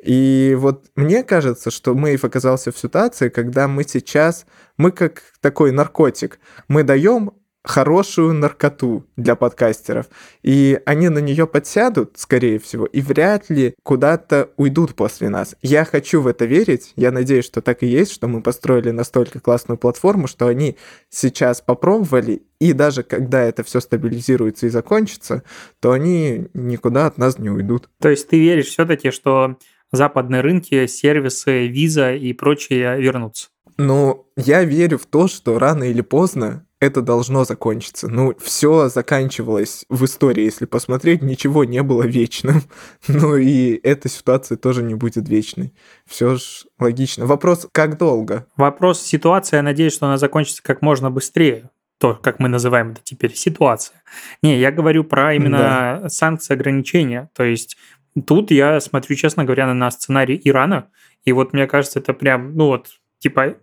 И 0.02 0.56
вот 0.58 0.86
мне 0.96 1.22
кажется, 1.22 1.70
что 1.70 1.94
Мэйв 1.94 2.24
оказался 2.24 2.72
в 2.72 2.78
ситуации, 2.78 3.28
когда 3.28 3.68
мы 3.68 3.84
сейчас, 3.84 4.46
мы 4.76 4.90
как 4.90 5.22
такой 5.40 5.72
наркотик, 5.72 6.38
мы 6.68 6.82
даем 6.82 7.32
хорошую 7.66 8.32
наркоту 8.32 9.04
для 9.16 9.34
подкастеров. 9.34 10.06
И 10.42 10.80
они 10.86 11.08
на 11.08 11.18
нее 11.18 11.46
подсядут, 11.46 12.12
скорее 12.16 12.58
всего, 12.58 12.86
и 12.86 13.00
вряд 13.00 13.50
ли 13.50 13.74
куда-то 13.82 14.50
уйдут 14.56 14.94
после 14.94 15.28
нас. 15.28 15.56
Я 15.62 15.84
хочу 15.84 16.22
в 16.22 16.28
это 16.28 16.44
верить. 16.44 16.92
Я 16.96 17.10
надеюсь, 17.10 17.44
что 17.44 17.60
так 17.60 17.82
и 17.82 17.86
есть, 17.86 18.12
что 18.12 18.28
мы 18.28 18.40
построили 18.40 18.90
настолько 18.90 19.40
классную 19.40 19.78
платформу, 19.78 20.28
что 20.28 20.46
они 20.46 20.76
сейчас 21.10 21.60
попробовали, 21.60 22.42
и 22.60 22.72
даже 22.72 23.02
когда 23.02 23.42
это 23.42 23.64
все 23.64 23.80
стабилизируется 23.80 24.66
и 24.66 24.70
закончится, 24.70 25.42
то 25.80 25.92
они 25.92 26.46
никуда 26.54 27.06
от 27.06 27.18
нас 27.18 27.38
не 27.38 27.50
уйдут. 27.50 27.90
То 28.00 28.08
есть 28.08 28.28
ты 28.28 28.38
веришь 28.38 28.68
все-таки, 28.68 29.10
что 29.10 29.56
западные 29.92 30.40
рынки, 30.40 30.86
сервисы, 30.86 31.66
виза 31.66 32.14
и 32.14 32.32
прочее 32.32 33.00
вернутся? 33.00 33.48
Ну, 33.78 34.26
я 34.36 34.64
верю 34.64 34.98
в 34.98 35.06
то, 35.06 35.28
что 35.28 35.58
рано 35.58 35.84
или 35.84 36.00
поздно 36.00 36.65
это 36.80 37.00
должно 37.00 37.44
закончиться. 37.44 38.08
Ну, 38.08 38.34
все 38.38 38.88
заканчивалось 38.88 39.84
в 39.88 40.04
истории, 40.04 40.44
если 40.44 40.66
посмотреть, 40.66 41.22
ничего 41.22 41.64
не 41.64 41.82
было 41.82 42.02
вечным. 42.02 42.62
ну 43.08 43.36
и 43.36 43.80
эта 43.82 44.08
ситуация 44.08 44.56
тоже 44.56 44.82
не 44.82 44.94
будет 44.94 45.28
вечной. 45.28 45.72
Все 46.06 46.36
ж 46.36 46.66
логично. 46.78 47.26
Вопрос, 47.26 47.66
как 47.72 47.98
долго? 47.98 48.46
Вопрос 48.56 49.02
ситуации, 49.02 49.56
я 49.56 49.62
надеюсь, 49.62 49.94
что 49.94 50.06
она 50.06 50.18
закончится 50.18 50.62
как 50.62 50.82
можно 50.82 51.10
быстрее. 51.10 51.70
То, 51.98 52.14
как 52.14 52.40
мы 52.40 52.48
называем 52.48 52.90
это 52.90 53.00
теперь, 53.02 53.34
ситуация. 53.34 54.02
Не, 54.42 54.58
я 54.58 54.70
говорю 54.70 55.02
про 55.02 55.32
именно 55.32 56.00
да. 56.02 56.08
санкции, 56.10 56.52
ограничения. 56.52 57.30
То 57.34 57.42
есть 57.42 57.78
тут 58.26 58.50
я 58.50 58.80
смотрю, 58.80 59.16
честно 59.16 59.44
говоря, 59.44 59.72
на 59.72 59.90
сценарий 59.90 60.38
Ирана, 60.44 60.90
и 61.24 61.32
вот 61.32 61.54
мне 61.54 61.66
кажется, 61.66 61.98
это 61.98 62.12
прям, 62.12 62.54
ну 62.54 62.66
вот, 62.66 63.00
типа 63.18 63.56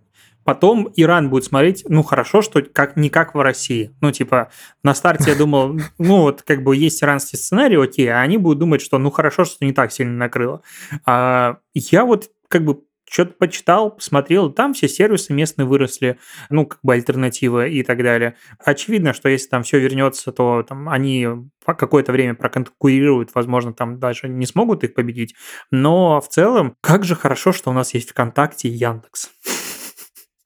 Потом 0.43 0.91
Иран 0.95 1.29
будет 1.29 1.45
смотреть, 1.45 1.83
ну 1.87 2.03
хорошо, 2.03 2.41
что 2.41 2.61
как 2.61 2.95
не 2.95 3.09
как 3.09 3.35
в 3.35 3.41
России. 3.41 3.95
Ну 4.01 4.11
типа 4.11 4.49
на 4.83 4.93
старте 4.93 5.31
я 5.31 5.37
думал, 5.37 5.79
ну 5.97 6.21
вот 6.21 6.41
как 6.41 6.63
бы 6.63 6.75
есть 6.75 7.03
иранский 7.03 7.37
сценарий, 7.37 7.77
окей, 7.77 8.11
а 8.11 8.21
они 8.21 8.37
будут 8.37 8.59
думать, 8.59 8.81
что 8.81 8.97
ну 8.97 9.11
хорошо, 9.11 9.45
что 9.45 9.65
не 9.65 9.73
так 9.73 9.91
сильно 9.91 10.13
накрыло. 10.13 10.61
А 11.05 11.57
я 11.73 12.05
вот 12.05 12.29
как 12.47 12.65
бы 12.65 12.81
что-то 13.13 13.33
почитал, 13.33 13.91
посмотрел, 13.91 14.51
там 14.51 14.73
все 14.73 14.87
сервисы 14.87 15.33
местные 15.33 15.67
выросли, 15.67 16.17
ну, 16.49 16.65
как 16.65 16.79
бы 16.81 16.93
альтернативы 16.93 17.69
и 17.69 17.83
так 17.83 18.01
далее. 18.01 18.35
Очевидно, 18.57 19.13
что 19.13 19.29
если 19.29 19.49
там 19.49 19.61
все 19.61 19.79
вернется, 19.79 20.31
то 20.31 20.63
там 20.63 20.89
они 20.89 21.27
какое-то 21.63 22.11
время 22.11 22.33
проконкурируют, 22.33 23.29
возможно, 23.35 23.71
там 23.71 23.99
даже 23.99 24.27
не 24.27 24.47
смогут 24.47 24.83
их 24.83 24.95
победить. 24.95 25.35
Но 25.69 26.19
в 26.21 26.27
целом, 26.27 26.75
как 26.81 27.03
же 27.03 27.15
хорошо, 27.15 27.51
что 27.51 27.69
у 27.69 27.73
нас 27.73 27.93
есть 27.93 28.09
ВКонтакте 28.09 28.67
и 28.67 28.71
Яндекс 28.71 29.29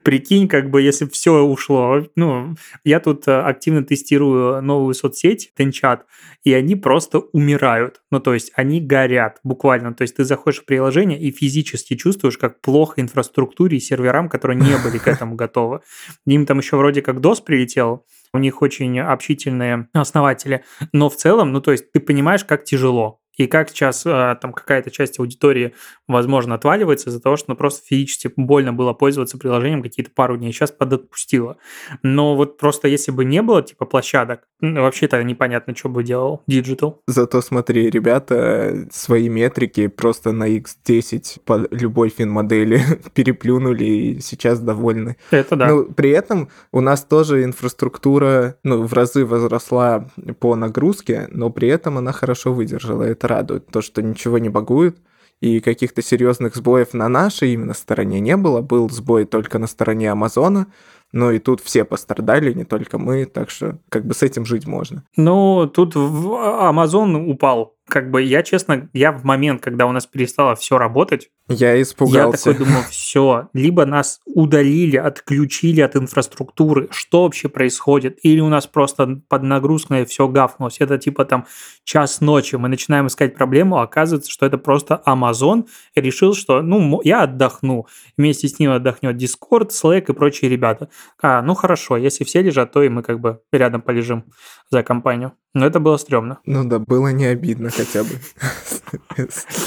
прикинь, 0.08 0.48
как 0.48 0.70
бы, 0.70 0.82
если 0.82 1.06
все 1.06 1.42
ушло. 1.42 2.02
Ну, 2.16 2.56
я 2.86 3.02
тут 3.02 3.28
э, 3.28 3.42
активно 3.42 3.84
тестирую 3.84 4.62
новую 4.62 4.94
соцсеть, 4.94 5.52
Тенчат, 5.54 6.06
и 6.46 6.54
они 6.54 6.78
просто 6.78 7.20
умирают. 7.20 8.00
Ну, 8.10 8.22
то 8.22 8.34
есть 8.34 8.54
они 8.56 8.80
горят 8.80 9.42
буквально. 9.44 9.94
То 9.94 10.04
есть 10.04 10.16
ты 10.16 10.24
заходишь 10.24 10.62
в 10.62 10.66
приложение 10.66 11.20
и 11.20 11.30
физически 11.34 11.98
чувствуешь, 11.98 12.38
как 12.38 12.62
плохо 12.62 13.02
инфраструктуре 13.02 13.76
и 13.76 13.82
серверам, 13.82 14.30
которые 14.30 14.56
не 14.56 14.78
были 14.82 14.98
к 14.98 15.08
этому 15.14 15.36
готовы. 15.36 15.82
Им 16.26 16.46
там 16.46 16.60
еще 16.60 16.78
вроде 16.78 17.02
как 17.02 17.18
DOS 17.18 17.44
прилетел, 17.46 18.06
у 18.32 18.38
них 18.38 18.62
очень 18.62 18.98
общительные 19.02 19.90
основатели, 19.92 20.64
но 20.94 21.10
в 21.10 21.18
целом, 21.18 21.52
ну, 21.52 21.60
то 21.60 21.72
есть 21.72 21.92
ты 21.92 22.00
понимаешь, 22.00 22.46
как 22.46 22.64
тяжело 22.64 23.20
и 23.38 23.46
как 23.48 23.70
сейчас 23.70 24.06
э, 24.06 24.38
там 24.42 24.52
какая-то 24.52 24.92
часть 24.92 25.20
аудитории, 25.20 25.74
возможно, 26.08 26.56
отваливается 26.56 27.10
из-за 27.10 27.22
того, 27.22 27.38
что 27.38 27.52
ну, 27.52 27.56
просто 27.56 27.86
физически 27.86 28.32
больно 28.36 28.74
было 28.74 28.94
пользоваться 28.94 29.38
приложением 29.38 29.84
какие-то 29.84 30.12
пару 30.12 30.38
дней, 30.38 30.52
сейчас 30.52 30.72
подотпустило. 30.72 31.58
Но 32.02 32.36
вот 32.36 32.58
просто 32.58 32.88
если 32.88 33.12
бы 33.12 33.26
не 33.26 33.42
было 33.42 33.62
типа 33.62 33.86
площадок, 33.86 34.42
вообще-то 34.60 35.24
непонятно, 35.24 35.76
что 35.76 35.90
бы 35.90 36.04
делал 36.04 36.42
Digital. 36.50 36.98
Зато 37.08 37.42
смотри, 37.42 37.90
ребята 37.90 38.88
свои 38.92 39.30
метрики 39.30 39.88
просто 39.88 40.32
на 40.32 40.50
X10 40.58 41.42
по 41.46 41.68
любой 41.70 42.10
фин-модели 42.10 42.82
переплюнули 43.14 43.84
и 43.86 44.20
сейчас 44.20 44.60
довольны. 44.60 45.18
Это 45.30 45.56
да. 45.56 45.68
Но 45.68 45.84
при 45.84 46.10
этом 46.10 46.50
у 46.72 46.82
нас 46.82 47.04
тоже 47.04 47.44
инфраструктура 47.44 48.58
ну, 48.64 48.84
в 48.84 48.94
разы 48.94 49.26
возросла 49.26 50.10
по 50.40 50.56
нагрузке, 50.56 51.28
но 51.30 51.52
при 51.52 51.68
этом 51.68 52.00
она 52.00 52.12
хорошо 52.12 52.52
выдержала. 52.52 53.04
Это 53.04 53.27
радует. 53.28 53.68
То, 53.68 53.82
что 53.82 54.02
ничего 54.02 54.38
не 54.38 54.50
багует, 54.50 54.98
и 55.40 55.60
каких-то 55.60 56.02
серьезных 56.02 56.56
сбоев 56.56 56.94
на 56.94 57.08
нашей 57.10 57.54
именно 57.54 57.74
стороне 57.74 58.20
не 58.20 58.36
было. 58.38 58.62
Был 58.62 58.90
сбой 58.90 59.26
только 59.26 59.60
на 59.60 59.68
стороне 59.68 60.12
Амазона, 60.12 60.68
но 61.12 61.32
и 61.32 61.40
тут 61.40 61.62
все 61.62 61.86
пострадали, 61.86 62.54
не 62.54 62.64
только 62.64 62.98
мы, 62.98 63.26
так 63.26 63.50
что 63.50 63.80
как 63.90 64.06
бы 64.06 64.14
с 64.14 64.24
этим 64.24 64.46
жить 64.46 64.66
можно. 64.66 65.04
Ну, 65.16 65.68
тут 65.68 65.96
Amazon 65.96 67.30
упал 67.30 67.77
как 67.88 68.12
бы 68.12 68.22
я, 68.22 68.44
честно, 68.44 68.90
я 68.94 69.12
в 69.12 69.24
момент, 69.24 69.62
когда 69.62 69.86
у 69.86 69.92
нас 69.92 70.06
перестало 70.06 70.56
все 70.56 70.78
работать, 70.78 71.30
я 71.50 71.82
испугался. 71.82 72.50
Я 72.50 72.56
такой 72.56 72.66
думал, 72.66 72.82
все, 72.90 73.50
либо 73.54 73.86
нас 73.86 74.20
удалили, 74.26 74.98
отключили 74.98 75.80
от 75.80 75.96
инфраструктуры, 75.96 76.90
что 76.92 77.24
вообще 77.24 77.48
происходит, 77.48 78.20
или 78.24 78.42
у 78.42 78.50
нас 78.50 78.68
просто 78.68 79.22
под 79.30 79.44
нагрузкой 79.44 80.06
все 80.06 80.28
гафнулось. 80.28 80.78
Это 80.80 80.98
типа 80.98 81.24
там 81.24 81.46
час 81.86 82.20
ночи, 82.20 82.56
мы 82.56 82.68
начинаем 82.68 83.08
искать 83.08 83.36
проблему, 83.36 83.78
а 83.78 83.84
оказывается, 83.84 84.30
что 84.30 84.46
это 84.46 84.58
просто 84.58 85.02
Amazon 85.06 85.68
решил, 85.96 86.34
что, 86.34 86.62
ну, 86.62 87.00
я 87.04 87.24
отдохну, 87.24 87.88
вместе 88.18 88.50
с 88.50 88.60
ним 88.60 88.72
отдохнет 88.72 89.16
Discord, 89.16 89.70
Slack 89.70 90.06
и 90.10 90.14
прочие 90.14 90.52
ребята. 90.52 90.90
А, 91.22 91.42
ну 91.42 91.54
хорошо, 91.54 91.96
если 91.96 92.26
все 92.26 92.42
лежат, 92.42 92.74
то 92.74 92.84
и 92.84 92.90
мы 92.90 93.04
как 93.04 93.22
бы 93.22 93.40
рядом 93.54 93.82
полежим 93.82 94.26
за 94.70 94.84
компанию. 94.84 95.34
Но 95.54 95.66
это 95.66 95.80
было 95.80 95.98
стрёмно. 95.98 96.40
Ну 96.46 96.64
да, 96.66 96.80
было 96.80 97.08
не 97.10 97.26
обидно 97.26 97.70
хотя 97.70 98.04
бы. 98.04 98.10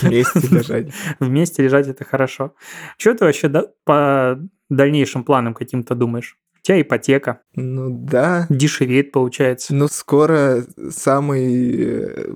Вместе 0.02 0.40
лежать. 0.50 0.92
Вместе 1.18 1.62
лежать 1.62 1.88
это 1.88 2.04
хорошо. 2.04 2.54
Что 2.96 3.14
ты 3.14 3.24
вообще 3.24 3.50
по 3.84 4.38
дальнейшим 4.68 5.24
планам 5.24 5.54
каким-то 5.54 5.94
думаешь? 5.94 6.38
У 6.60 6.62
тебя 6.62 6.80
ипотека. 6.80 7.40
Ну 7.54 7.88
да. 7.90 8.46
Дешевеет, 8.50 9.12
получается. 9.12 9.74
Ну 9.74 9.88
скоро 9.88 10.64
самый... 10.90 11.82
Э, 11.82 12.34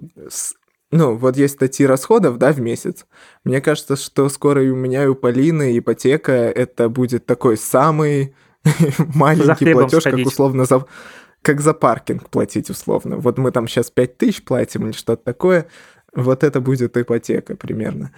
ну, 0.90 1.16
вот 1.16 1.36
есть 1.36 1.54
статьи 1.54 1.84
расходов, 1.84 2.38
да, 2.38 2.52
в 2.52 2.60
месяц. 2.60 3.04
Мне 3.44 3.60
кажется, 3.60 3.96
что 3.96 4.28
скоро 4.28 4.64
и 4.64 4.70
у 4.70 4.76
меня, 4.76 5.04
и 5.04 5.08
у 5.08 5.14
Полины 5.14 5.76
ипотека 5.76 6.32
это 6.32 6.88
будет 6.88 7.26
такой 7.26 7.56
самый 7.56 8.34
маленький 9.14 9.72
платеж, 9.72 10.00
сходить. 10.00 10.24
как 10.24 10.32
условно 10.32 10.64
за 10.64 10.86
как 11.44 11.60
за 11.60 11.74
паркинг 11.74 12.30
платить 12.30 12.70
условно. 12.70 13.18
Вот 13.18 13.38
мы 13.38 13.52
там 13.52 13.68
сейчас 13.68 13.90
5 13.90 14.18
тысяч 14.18 14.42
платим 14.42 14.86
или 14.86 14.92
что-то 14.92 15.22
такое, 15.22 15.66
вот 16.14 16.42
это 16.42 16.60
будет 16.60 16.96
ипотека 16.96 17.56
примерно. 17.56 18.12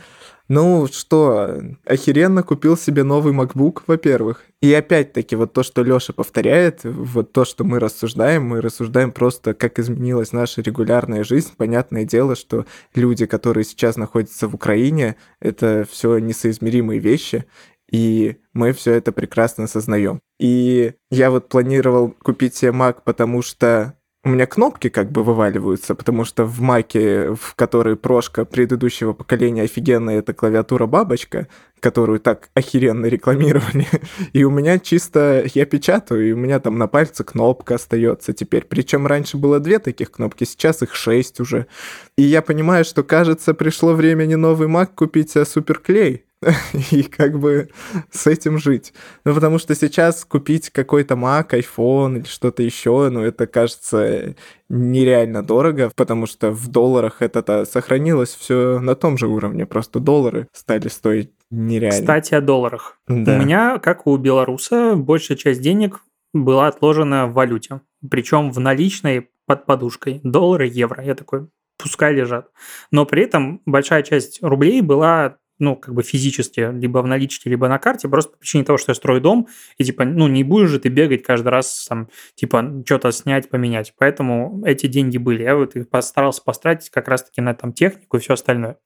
Ну 0.49 0.87
что, 0.87 1.61
охеренно 1.85 2.45
купил 2.45 2.77
себе 2.77 3.03
новый 3.03 3.35
MacBook, 3.35 3.83
во-первых. 3.89 4.45
И 4.61 4.73
опять-таки 4.73 5.35
вот 5.35 5.53
то, 5.53 5.65
что 5.65 5.83
Лёша 5.83 6.12
повторяет, 6.12 6.85
вот 6.85 7.33
то, 7.33 7.45
что 7.45 7.65
мы 7.65 7.81
рассуждаем, 7.81 8.45
мы 8.45 8.61
рассуждаем 8.61 9.11
просто, 9.11 9.55
как 9.55 9.81
изменилась 9.81 10.33
наша 10.33 10.62
регулярная 10.62 11.25
жизнь. 11.25 11.51
Понятное 11.57 12.05
дело, 12.05 12.37
что 12.37 12.65
люди, 12.95 13.27
которые 13.27 13.65
сейчас 13.65 13.97
находятся 13.97 14.47
в 14.47 14.55
Украине, 14.55 15.17
это 15.41 15.85
все 15.91 16.19
несоизмеримые 16.19 17.01
вещи, 17.01 17.45
и 17.90 18.37
мы 18.53 18.72
все 18.72 18.92
это 18.94 19.12
прекрасно 19.12 19.64
осознаем. 19.64 20.20
И 20.38 20.94
я 21.11 21.31
вот 21.31 21.49
планировал 21.49 22.14
купить 22.22 22.55
себе 22.55 22.72
Mac, 22.72 22.99
потому 23.05 23.42
что 23.42 23.96
у 24.27 24.29
меня 24.29 24.46
кнопки 24.46 24.88
как 24.88 25.12
бы 25.12 25.22
вываливаются, 25.22 25.94
потому 25.94 26.25
что 26.25 26.44
в 26.44 26.61
маке, 26.61 27.33
в 27.35 27.55
которой 27.55 27.94
прошка 27.94 28.44
предыдущего 28.44 29.12
поколения 29.12 29.62
офигенная, 29.62 30.18
это 30.18 30.35
клавиатура 30.35 30.87
бабочка, 30.87 31.46
которую 31.79 32.18
так 32.18 32.49
охеренно 32.53 33.07
рекламировали. 33.07 33.87
И 34.33 34.42
у 34.42 34.51
меня 34.51 34.81
чисто 34.81 35.44
я 35.55 35.64
печатаю, 35.64 36.29
и 36.29 36.33
у 36.33 36.37
меня 36.37 36.59
там 36.59 36.77
на 36.77 36.88
пальце 36.88 37.22
кнопка 37.22 37.77
остается 37.77 38.33
теперь. 38.33 38.64
Причем 38.64 39.07
раньше 39.07 39.37
было 39.37 39.61
две 39.61 39.79
таких 39.79 40.11
кнопки, 40.11 40.42
сейчас 40.42 40.83
их 40.83 40.96
шесть 40.96 41.38
уже. 41.38 41.68
И 42.18 42.22
я 42.22 42.42
понимаю, 42.42 42.85
что, 42.85 43.05
кажется, 43.05 43.55
пришло 43.55 43.92
время 43.92 44.25
не 44.25 44.37
новый 44.37 44.66
Mac 44.66 44.88
купить, 44.96 45.37
а 45.37 45.44
суперклей. 45.44 46.25
и 46.91 47.03
как 47.03 47.39
бы 47.39 47.69
с 48.11 48.27
этим 48.27 48.59
жить. 48.59 48.93
Ну, 49.25 49.35
потому 49.35 49.59
что 49.59 49.75
сейчас 49.75 50.25
купить 50.25 50.71
какой-то 50.71 51.15
Mac, 51.15 51.51
iPhone 51.51 52.19
или 52.19 52.27
что-то 52.27 52.63
еще, 52.63 53.09
ну, 53.11 53.23
это 53.23 53.47
кажется 53.47 54.35
нереально 54.69 55.43
дорого, 55.43 55.91
потому 55.95 56.27
что 56.27 56.51
в 56.51 56.69
долларах 56.69 57.23
это 57.23 57.65
сохранилось 57.65 58.35
все 58.35 58.81
на 58.81 58.95
том 58.95 59.17
же 59.19 59.29
уровне, 59.29 59.67
просто 59.67 60.01
доллары 60.01 60.49
стали 60.53 60.89
стоить 60.89 61.31
нереально. 61.51 62.01
Кстати, 62.01 62.35
о 62.35 62.41
долларах. 62.41 62.99
Да. 63.07 63.37
У 63.37 63.39
меня, 63.39 63.79
как 63.79 64.07
у 64.07 64.17
белоруса, 64.17 64.95
большая 64.97 65.37
часть 65.37 65.61
денег 65.61 66.03
была 66.33 66.69
отложена 66.69 67.27
в 67.27 67.35
валюте, 67.35 67.81
причем 68.09 68.51
в 68.51 68.61
наличной 68.61 69.29
под 69.47 69.65
подушкой, 69.65 70.21
доллары, 70.25 70.67
евро. 70.67 71.03
Я 71.03 71.15
такой, 71.15 71.49
пускай 71.79 72.13
лежат. 72.13 72.51
Но 72.91 73.07
при 73.07 73.23
этом 73.23 73.63
большая 73.65 74.03
часть 74.03 74.43
рублей 74.43 74.81
была 74.81 75.37
ну, 75.59 75.77
как 75.77 75.95
бы 75.95 76.03
физически, 76.03 76.71
либо 76.73 76.99
в 76.99 77.07
наличке, 77.07 77.51
либо 77.51 77.69
на 77.69 77.79
карте, 77.79 78.09
просто 78.09 78.33
по 78.33 78.38
причине 78.38 78.64
того, 78.64 78.79
что 78.79 78.90
я 78.90 78.95
строю 78.95 79.21
дом, 79.21 79.49
и, 79.79 79.85
типа, 79.85 80.05
ну, 80.05 80.29
не 80.29 80.45
будешь 80.45 80.71
же 80.71 80.79
ты 80.79 80.88
бегать 80.88 81.23
каждый 81.23 81.49
раз, 81.49 81.87
там, 81.88 82.09
типа, 82.35 82.83
что-то 82.85 83.12
снять, 83.12 83.49
поменять. 83.49 83.95
Поэтому 83.99 84.62
эти 84.66 84.87
деньги 84.87 85.19
были. 85.19 85.42
Я 85.42 85.57
вот 85.57 85.77
их 85.77 85.88
постарался 85.88 86.42
постратить 86.42 86.90
как 86.90 87.09
раз-таки 87.09 87.40
на 87.40 87.55
там 87.55 87.73
технику 87.73 88.16
и 88.16 88.21
все 88.21 88.35
остальное. 88.35 88.79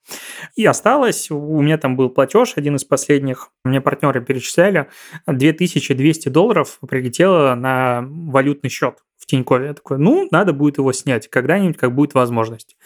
И 0.57 0.65
осталось, 0.65 1.31
у 1.31 1.61
меня 1.61 1.79
там 1.79 1.97
был 1.97 2.11
платеж, 2.11 2.55
один 2.57 2.77
из 2.77 2.85
последних, 2.85 3.51
мне 3.65 3.81
партнеры 3.81 4.25
перечисляли, 4.25 4.89
2200 5.27 6.29
долларов 6.29 6.79
прилетело 6.89 7.55
на 7.55 8.05
валютный 8.07 8.71
счет 8.71 8.99
Тинькове. 9.31 9.69
Я 9.69 9.75
такой, 9.75 9.99
ну, 9.99 10.29
надо 10.31 10.53
будет 10.53 10.79
его 10.79 10.93
снять 10.93 11.29
когда-нибудь, 11.29 11.77
как 11.77 11.95
будет 11.95 12.15
возможность. 12.15 12.77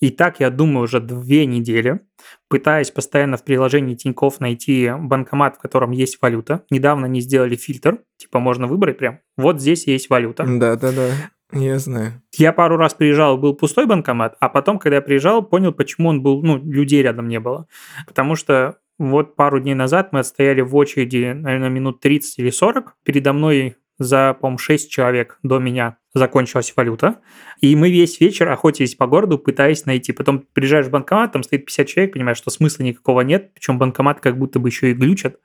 И 0.00 0.10
так, 0.10 0.40
я 0.40 0.50
думаю, 0.50 0.84
уже 0.84 1.00
две 1.00 1.46
недели, 1.46 2.00
пытаясь 2.48 2.90
постоянно 2.90 3.36
в 3.36 3.44
приложении 3.44 3.94
Тиньков 3.94 4.40
найти 4.40 4.90
банкомат, 4.98 5.56
в 5.56 5.60
котором 5.60 5.90
есть 5.90 6.18
валюта. 6.20 6.64
Недавно 6.70 7.06
они 7.06 7.20
сделали 7.20 7.56
фильтр, 7.56 7.98
типа 8.16 8.38
можно 8.38 8.66
выбрать 8.66 8.98
прям, 8.98 9.20
вот 9.36 9.60
здесь 9.60 9.86
есть 9.86 10.10
валюта. 10.10 10.44
Да-да-да. 10.46 11.10
Я 11.52 11.78
знаю. 11.78 12.22
Я 12.36 12.52
пару 12.52 12.76
раз 12.76 12.94
приезжал, 12.94 13.36
был 13.36 13.54
пустой 13.54 13.86
банкомат, 13.86 14.36
а 14.40 14.48
потом, 14.48 14.78
когда 14.78 14.96
я 14.96 15.02
приезжал, 15.02 15.42
понял, 15.42 15.72
почему 15.72 16.08
он 16.08 16.22
был, 16.22 16.42
ну, 16.42 16.58
людей 16.58 17.02
рядом 17.02 17.28
не 17.28 17.40
было. 17.40 17.66
Потому 18.06 18.36
что 18.36 18.76
вот 19.00 19.34
пару 19.34 19.60
дней 19.60 19.74
назад 19.74 20.12
мы 20.12 20.20
отстояли 20.20 20.60
в 20.60 20.76
очереди, 20.76 21.32
наверное, 21.32 21.70
минут 21.70 22.00
30 22.00 22.38
или 22.38 22.50
40. 22.50 22.96
Передо 23.02 23.32
мной 23.32 23.76
за, 24.00 24.34
по-моему, 24.40 24.58
6 24.58 24.90
человек 24.90 25.38
до 25.42 25.58
меня 25.58 25.98
закончилась 26.14 26.72
валюта. 26.74 27.20
И 27.60 27.76
мы 27.76 27.90
весь 27.90 28.18
вечер 28.18 28.50
охотились 28.50 28.94
по 28.94 29.06
городу, 29.06 29.38
пытаясь 29.38 29.84
найти. 29.84 30.12
Потом 30.12 30.46
приезжаешь 30.54 30.86
в 30.86 30.90
банкомат, 30.90 31.32
там 31.32 31.42
стоит 31.42 31.66
50 31.66 31.86
человек, 31.86 32.14
понимаешь, 32.14 32.38
что 32.38 32.50
смысла 32.50 32.82
никакого 32.82 33.20
нет, 33.20 33.52
причем 33.52 33.78
банкомат 33.78 34.20
как 34.20 34.38
будто 34.38 34.58
бы 34.58 34.68
еще 34.70 34.90
и 34.90 34.94
глючат. 34.94 35.36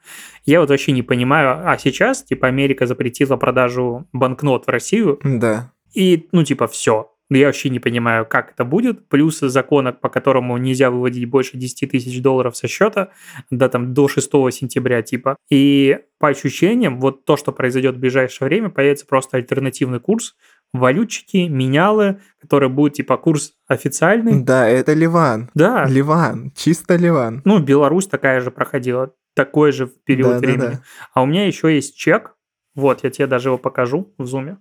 Я 0.46 0.62
вот 0.62 0.70
вообще 0.70 0.94
не 0.94 1.04
понимаю. 1.04 1.70
А 1.70 1.78
сейчас, 1.78 2.24
типа, 2.24 2.48
Америка 2.48 2.88
запретила 2.88 3.36
продажу 3.36 4.08
банкнот 4.14 4.66
в 4.66 4.70
Россию. 4.70 5.20
Да. 5.24 5.74
И, 5.94 6.30
ну, 6.32 6.44
типа, 6.44 6.68
все. 6.68 7.12
Я 7.30 7.48
вообще 7.48 7.70
не 7.70 7.80
понимаю, 7.80 8.26
как 8.26 8.52
это 8.52 8.64
будет. 8.66 9.08
Плюс 9.10 9.40
закона, 9.40 9.92
по 9.92 10.10
которому 10.10 10.58
нельзя 10.58 10.92
выводить 10.92 11.28
больше 11.28 11.58
10 11.58 11.90
тысяч 11.90 12.22
долларов 12.22 12.56
со 12.56 12.68
счета, 12.68 13.10
да, 13.50 13.68
там, 13.68 13.94
до 13.94 14.08
6 14.08 14.30
сентября, 14.52 15.02
типа. 15.02 15.36
И 15.50 16.00
по 16.20 16.28
ощущениям, 16.28 17.00
вот 17.00 17.26
то, 17.26 17.36
что 17.36 17.52
произойдет 17.52 17.96
в 17.96 18.00
ближайшее 18.00 18.48
время, 18.48 18.70
появится 18.70 19.08
просто 19.08 19.38
альтернативный 19.38 20.00
курс, 20.00 20.36
валютчики, 20.72 21.48
менялы, 21.48 22.20
который 22.40 22.70
будет 22.70 22.94
типа 22.94 23.18
курс 23.18 23.54
официальный. 23.68 24.44
Да, 24.44 24.68
это 24.68 24.94
Ливан. 24.94 25.50
Да. 25.56 25.86
Ливан, 25.86 26.52
чисто 26.56 26.96
Ливан. 26.96 27.42
Ну, 27.46 27.60
Беларусь 27.60 28.08
такая 28.08 28.40
же 28.42 28.52
проходила, 28.52 29.14
такой 29.34 29.72
же 29.72 29.88
в 29.88 30.04
период 30.04 30.34
Да, 30.34 30.40
да, 30.40 30.48
времени. 30.48 30.60
да. 30.76 30.82
А 31.14 31.24
у 31.24 31.26
меня 31.26 31.48
еще 31.48 31.74
есть 31.74 31.96
чек, 31.98 32.36
вот, 32.76 33.04
я 33.04 33.10
тебе 33.10 33.26
даже 33.28 33.50
его 33.50 33.58
покажу 33.58 34.14
в 34.18 34.26
зуме, 34.26 34.58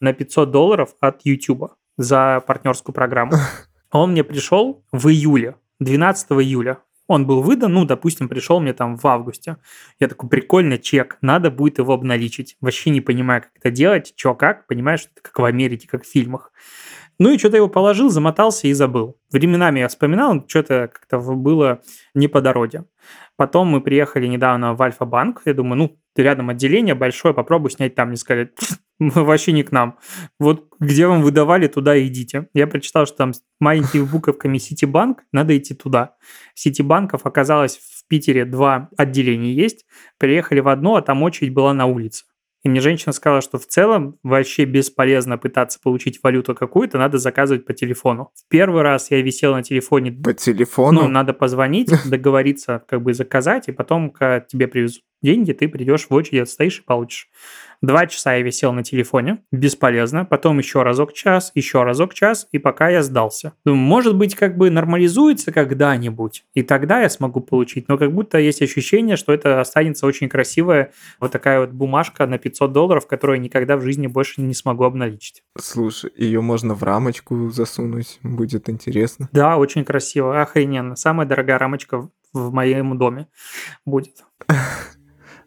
на 0.00 0.12
500 0.12 0.50
долларов 0.50 0.94
от 1.00 1.22
YouTube 1.24 1.72
за 1.98 2.42
партнерскую 2.46 2.94
программу. 2.94 3.34
Он 3.92 4.12
мне 4.12 4.24
пришел 4.24 4.82
в 4.92 5.08
июле, 5.08 5.56
12 5.80 6.30
июля. 6.32 6.78
Он 7.06 7.26
был 7.26 7.42
выдан, 7.42 7.72
ну, 7.72 7.86
допустим, 7.86 8.28
пришел 8.28 8.60
мне 8.60 8.74
там 8.74 8.96
в 8.96 9.06
августе. 9.06 9.56
Я 9.98 10.08
такой, 10.08 10.28
прикольный 10.28 10.78
чек, 10.78 11.16
надо 11.22 11.50
будет 11.50 11.78
его 11.78 11.94
обналичить. 11.94 12.56
Вообще 12.60 12.90
не 12.90 13.00
понимаю, 13.00 13.42
как 13.42 13.52
это 13.54 13.70
делать, 13.70 14.12
чё 14.14 14.34
как, 14.34 14.66
понимаешь, 14.66 15.00
что 15.00 15.10
это 15.14 15.22
как 15.22 15.38
в 15.38 15.44
Америке, 15.44 15.88
как 15.88 16.04
в 16.04 16.10
фильмах. 16.10 16.52
Ну 17.18 17.32
и 17.32 17.38
что-то 17.38 17.56
его 17.56 17.68
положил, 17.68 18.10
замотался 18.10 18.68
и 18.68 18.74
забыл. 18.74 19.16
Временами 19.32 19.80
я 19.80 19.88
вспоминал, 19.88 20.44
что-то 20.46 20.88
как-то 20.92 21.18
было 21.18 21.80
не 22.14 22.28
по 22.28 22.42
дороге. 22.42 22.84
Потом 23.38 23.68
мы 23.68 23.80
приехали 23.80 24.26
недавно 24.26 24.74
в 24.74 24.82
Альфа-банк. 24.82 25.42
Я 25.44 25.54
думаю, 25.54 25.78
ну, 25.78 26.00
рядом 26.16 26.50
отделение 26.50 26.96
большое, 26.96 27.32
попробую 27.32 27.70
снять 27.70 27.94
там. 27.94 28.08
Мне 28.08 28.16
сказали, 28.16 28.52
вообще 28.98 29.52
не 29.52 29.62
к 29.62 29.70
нам. 29.70 29.96
Вот 30.40 30.66
где 30.80 31.06
вам 31.06 31.22
выдавали, 31.22 31.68
туда 31.68 31.96
идите. 32.04 32.48
Я 32.52 32.66
прочитал, 32.66 33.06
что 33.06 33.16
там 33.16 33.32
маленькими 33.60 34.02
буковками 34.02 34.58
Ситибанк, 34.58 35.22
надо 35.30 35.56
идти 35.56 35.72
туда. 35.72 36.16
Ситибанков 36.54 37.26
оказалось 37.26 37.76
в 37.76 38.08
Питере 38.08 38.44
два 38.44 38.88
отделения 38.96 39.52
есть. 39.54 39.86
Приехали 40.18 40.58
в 40.58 40.66
одно, 40.66 40.96
а 40.96 41.02
там 41.02 41.22
очередь 41.22 41.54
была 41.54 41.72
на 41.72 41.86
улице. 41.86 42.24
И 42.64 42.68
мне 42.68 42.80
женщина 42.80 43.12
сказала, 43.12 43.40
что 43.40 43.58
в 43.58 43.66
целом 43.66 44.18
вообще 44.22 44.64
бесполезно 44.64 45.38
пытаться 45.38 45.78
получить 45.80 46.18
валюту 46.22 46.54
какую-то, 46.54 46.98
надо 46.98 47.18
заказывать 47.18 47.64
по 47.64 47.72
телефону. 47.72 48.32
В 48.34 48.48
первый 48.48 48.82
раз 48.82 49.10
я 49.10 49.22
висел 49.22 49.54
на 49.54 49.62
телефоне, 49.62 50.10
По 50.12 50.34
телефону. 50.34 51.02
ну, 51.02 51.08
надо 51.08 51.32
позвонить, 51.34 51.90
договориться, 52.10 52.82
как 52.88 53.02
бы 53.02 53.14
заказать, 53.14 53.68
и 53.68 53.72
потом, 53.72 54.10
когда 54.10 54.40
тебе 54.40 54.66
привезут 54.66 55.02
деньги, 55.22 55.52
ты 55.52 55.68
придешь 55.68 56.06
в 56.08 56.14
очередь, 56.14 56.42
отстоишь 56.42 56.78
и 56.80 56.82
получишь. 56.82 57.28
Два 57.80 58.08
часа 58.08 58.34
я 58.34 58.42
висел 58.42 58.72
на 58.72 58.82
телефоне, 58.82 59.44
бесполезно. 59.52 60.24
Потом 60.24 60.58
еще 60.58 60.82
разок 60.82 61.12
час, 61.12 61.52
еще 61.54 61.84
разок 61.84 62.12
час, 62.12 62.48
и 62.50 62.58
пока 62.58 62.88
я 62.88 63.04
сдался. 63.04 63.52
Думаю, 63.64 63.80
может 63.80 64.16
быть, 64.16 64.34
как 64.34 64.56
бы 64.56 64.68
нормализуется 64.68 65.52
когда-нибудь, 65.52 66.44
и 66.54 66.62
тогда 66.64 67.02
я 67.02 67.08
смогу 67.08 67.40
получить. 67.40 67.86
Но 67.86 67.96
как 67.96 68.12
будто 68.12 68.36
есть 68.38 68.62
ощущение, 68.62 69.16
что 69.16 69.32
это 69.32 69.60
останется 69.60 70.06
очень 70.06 70.28
красивая 70.28 70.90
вот 71.20 71.30
такая 71.30 71.60
вот 71.60 71.70
бумажка 71.70 72.26
на 72.26 72.38
500 72.38 72.72
долларов, 72.72 73.06
которую 73.06 73.36
я 73.36 73.42
никогда 73.44 73.76
в 73.76 73.82
жизни 73.82 74.08
больше 74.08 74.40
не 74.40 74.54
смогу 74.54 74.82
обналичить. 74.82 75.44
Слушай, 75.56 76.10
ее 76.16 76.40
можно 76.40 76.74
в 76.74 76.82
рамочку 76.82 77.48
засунуть, 77.50 78.18
будет 78.24 78.68
интересно. 78.68 79.28
Да, 79.30 79.56
очень 79.56 79.84
красиво, 79.84 80.42
охрененно. 80.42 80.96
Самая 80.96 81.28
дорогая 81.28 81.58
рамочка 81.58 81.98
в- 81.98 82.10
в 82.32 82.52
моем 82.52 82.98
доме 82.98 83.28
будет. 83.86 84.24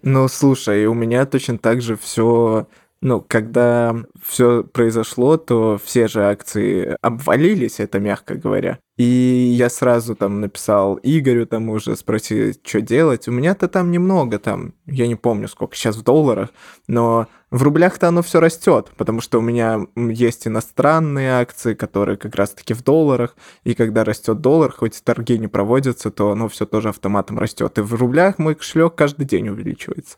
Ну, 0.04 0.28
слушай, 0.28 0.86
у 0.86 0.94
меня 0.94 1.26
точно 1.26 1.58
так 1.58 1.82
же 1.82 1.96
все 1.96 2.68
ну, 3.04 3.20
когда 3.20 3.96
все 4.24 4.64
произошло, 4.64 5.38
то 5.38 5.80
все 5.84 6.08
же 6.08 6.24
акции 6.24 6.96
обвалились, 7.02 7.80
это 7.80 8.00
мягко 8.00 8.36
говоря. 8.36 8.78
И 8.98 9.04
я 9.04 9.70
сразу 9.70 10.16
там 10.16 10.42
написал 10.42 11.00
Игорю, 11.02 11.46
там 11.46 11.70
уже 11.70 11.96
спросил, 11.96 12.54
что 12.64 12.82
делать. 12.82 13.28
У 13.28 13.32
меня-то 13.32 13.68
там 13.68 13.90
немного, 13.90 14.38
там, 14.38 14.74
я 14.86 15.08
не 15.08 15.16
помню 15.16 15.48
сколько 15.48 15.76
сейчас 15.76 15.96
в 15.96 16.04
долларах, 16.04 16.50
но 16.88 17.28
в 17.52 17.64
рублях-то 17.64 18.08
оно 18.08 18.22
все 18.22 18.40
растет, 18.40 18.92
потому 18.96 19.20
что 19.20 19.38
у 19.40 19.42
меня 19.42 19.82
есть 19.96 20.48
иностранные 20.48 21.34
акции, 21.34 21.74
которые 21.74 22.18
как 22.18 22.34
раз-таки 22.36 22.74
в 22.74 22.82
долларах, 22.82 23.36
и 23.66 23.74
когда 23.74 24.06
растет 24.06 24.40
доллар, 24.40 24.72
хоть 24.72 25.04
торги 25.04 25.38
не 25.38 25.48
проводятся, 25.48 26.12
то 26.12 26.32
оно 26.32 26.48
все 26.48 26.66
тоже 26.66 26.90
автоматом 26.90 27.38
растет. 27.38 27.78
И 27.78 27.82
в 27.82 27.94
рублях 27.94 28.40
мой 28.40 28.56
кошелек 28.56 28.96
каждый 28.96 29.26
день 29.26 29.50
увеличивается. 29.50 30.18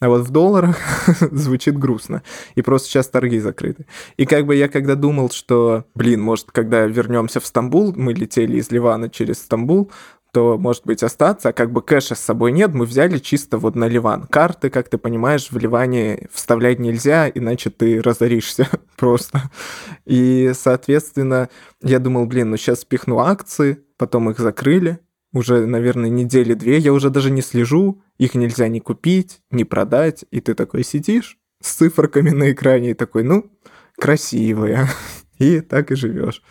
А 0.00 0.08
вот 0.08 0.22
в 0.22 0.30
долларах 0.30 0.76
звучит 1.20 1.78
грустно. 1.78 2.24
И 2.56 2.62
просто 2.62 2.88
сейчас 2.88 3.08
торги 3.08 3.38
закрыты. 3.38 3.86
И 4.16 4.26
как 4.26 4.46
бы 4.46 4.56
я 4.56 4.68
когда 4.68 4.96
думал, 4.96 5.30
что, 5.30 5.84
блин, 5.94 6.20
может, 6.20 6.50
когда 6.50 6.84
вернемся 6.86 7.38
в 7.38 7.46
Стамбул, 7.46 7.94
мы 7.96 8.12
летели 8.22 8.56
из 8.56 8.70
Ливана 8.70 9.08
через 9.08 9.38
Стамбул, 9.38 9.90
то, 10.32 10.56
может 10.56 10.84
быть, 10.86 11.02
остаться, 11.02 11.50
а 11.50 11.52
как 11.52 11.70
бы 11.70 11.82
кэша 11.82 12.14
с 12.14 12.20
собой 12.20 12.52
нет, 12.52 12.72
мы 12.72 12.86
взяли 12.86 13.18
чисто 13.18 13.58
вот 13.58 13.76
на 13.76 13.86
Ливан. 13.86 14.26
Карты, 14.26 14.70
как 14.70 14.88
ты 14.88 14.96
понимаешь, 14.96 15.48
в 15.50 15.58
Ливане 15.58 16.26
вставлять 16.32 16.78
нельзя, 16.78 17.28
иначе 17.28 17.68
ты 17.68 18.00
разоришься 18.00 18.66
просто. 18.96 19.50
И, 20.06 20.52
соответственно, 20.54 21.50
я 21.82 21.98
думал, 21.98 22.24
блин, 22.26 22.50
ну 22.50 22.56
сейчас 22.56 22.84
пихну 22.84 23.18
акции, 23.18 23.80
потом 23.98 24.30
их 24.30 24.38
закрыли, 24.38 25.00
уже, 25.34 25.66
наверное, 25.66 26.10
недели 26.10 26.54
две, 26.54 26.78
я 26.78 26.92
уже 26.94 27.10
даже 27.10 27.30
не 27.30 27.42
слежу, 27.42 28.02
их 28.18 28.34
нельзя 28.34 28.68
ни 28.68 28.80
купить, 28.80 29.40
ни 29.50 29.64
продать, 29.64 30.24
и 30.30 30.40
ты 30.40 30.54
такой 30.54 30.82
сидишь 30.82 31.38
с 31.62 31.74
циферками 31.74 32.30
на 32.30 32.52
экране 32.52 32.90
и 32.90 32.94
такой, 32.94 33.22
ну, 33.22 33.50
красивые, 33.98 34.88
и 35.38 35.60
так 35.60 35.90
и 35.90 35.94
живешь 35.94 36.42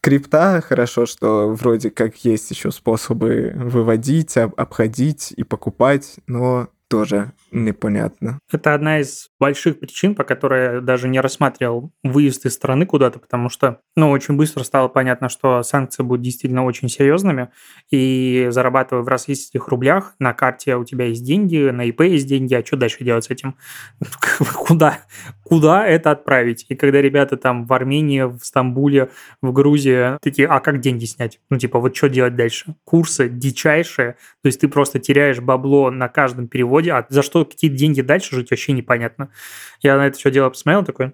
крипта 0.00 0.60
хорошо, 0.60 1.06
что 1.06 1.50
вроде 1.52 1.90
как 1.90 2.16
есть 2.24 2.50
еще 2.50 2.70
способы 2.70 3.52
выводить, 3.54 4.36
обходить 4.36 5.32
и 5.36 5.44
покупать, 5.44 6.16
но 6.26 6.68
тоже 6.88 7.32
непонятно. 7.52 8.40
Это 8.50 8.74
одна 8.74 9.00
из 9.00 9.28
больших 9.38 9.78
причин, 9.78 10.14
по 10.14 10.24
которой 10.24 10.74
я 10.76 10.80
даже 10.80 11.08
не 11.08 11.20
рассматривал 11.20 11.92
выезд 12.02 12.46
из 12.46 12.54
страны 12.54 12.86
куда-то, 12.86 13.18
потому 13.18 13.50
что, 13.50 13.80
ну, 13.96 14.10
очень 14.10 14.36
быстро 14.36 14.64
стало 14.64 14.88
понятно, 14.88 15.28
что 15.28 15.62
санкции 15.62 16.02
будут 16.02 16.22
действительно 16.22 16.64
очень 16.64 16.88
серьезными, 16.88 17.50
и 17.90 18.48
зарабатывая 18.50 19.02
в 19.02 19.08
российских 19.08 19.68
рублях, 19.68 20.14
на 20.18 20.32
карте 20.32 20.76
у 20.76 20.84
тебя 20.84 21.06
есть 21.06 21.24
деньги, 21.24 21.70
на 21.70 21.84
ИП 21.84 22.02
есть 22.02 22.26
деньги, 22.26 22.54
а 22.54 22.64
что 22.64 22.76
дальше 22.76 23.04
делать 23.04 23.24
с 23.24 23.30
этим? 23.30 23.56
Куда? 24.54 24.98
Куда 25.48 25.86
это 25.86 26.10
отправить? 26.10 26.66
И 26.68 26.74
когда 26.74 27.00
ребята 27.00 27.38
там 27.38 27.64
в 27.64 27.72
Армении, 27.72 28.22
в 28.22 28.38
Стамбуле, 28.42 29.08
в 29.40 29.50
Грузии 29.52 30.18
такие, 30.20 30.46
а 30.46 30.60
как 30.60 30.80
деньги 30.80 31.06
снять? 31.06 31.40
Ну, 31.48 31.58
типа, 31.58 31.78
вот 31.78 31.96
что 31.96 32.10
делать 32.10 32.36
дальше? 32.36 32.74
Курсы 32.84 33.30
дичайшие, 33.30 34.12
то 34.42 34.46
есть 34.46 34.60
ты 34.60 34.68
просто 34.68 34.98
теряешь 34.98 35.40
бабло 35.40 35.90
на 35.90 36.08
каждом 36.08 36.48
переводе, 36.48 36.92
а 36.92 37.06
за 37.08 37.22
что 37.22 37.46
какие 37.46 37.70
деньги 37.70 38.02
дальше 38.02 38.36
жить 38.36 38.50
вообще 38.50 38.72
непонятно. 38.72 39.30
Я 39.80 39.96
на 39.96 40.06
это 40.06 40.18
все 40.18 40.30
дело 40.30 40.50
посмотрел, 40.50 40.84
такой, 40.84 41.12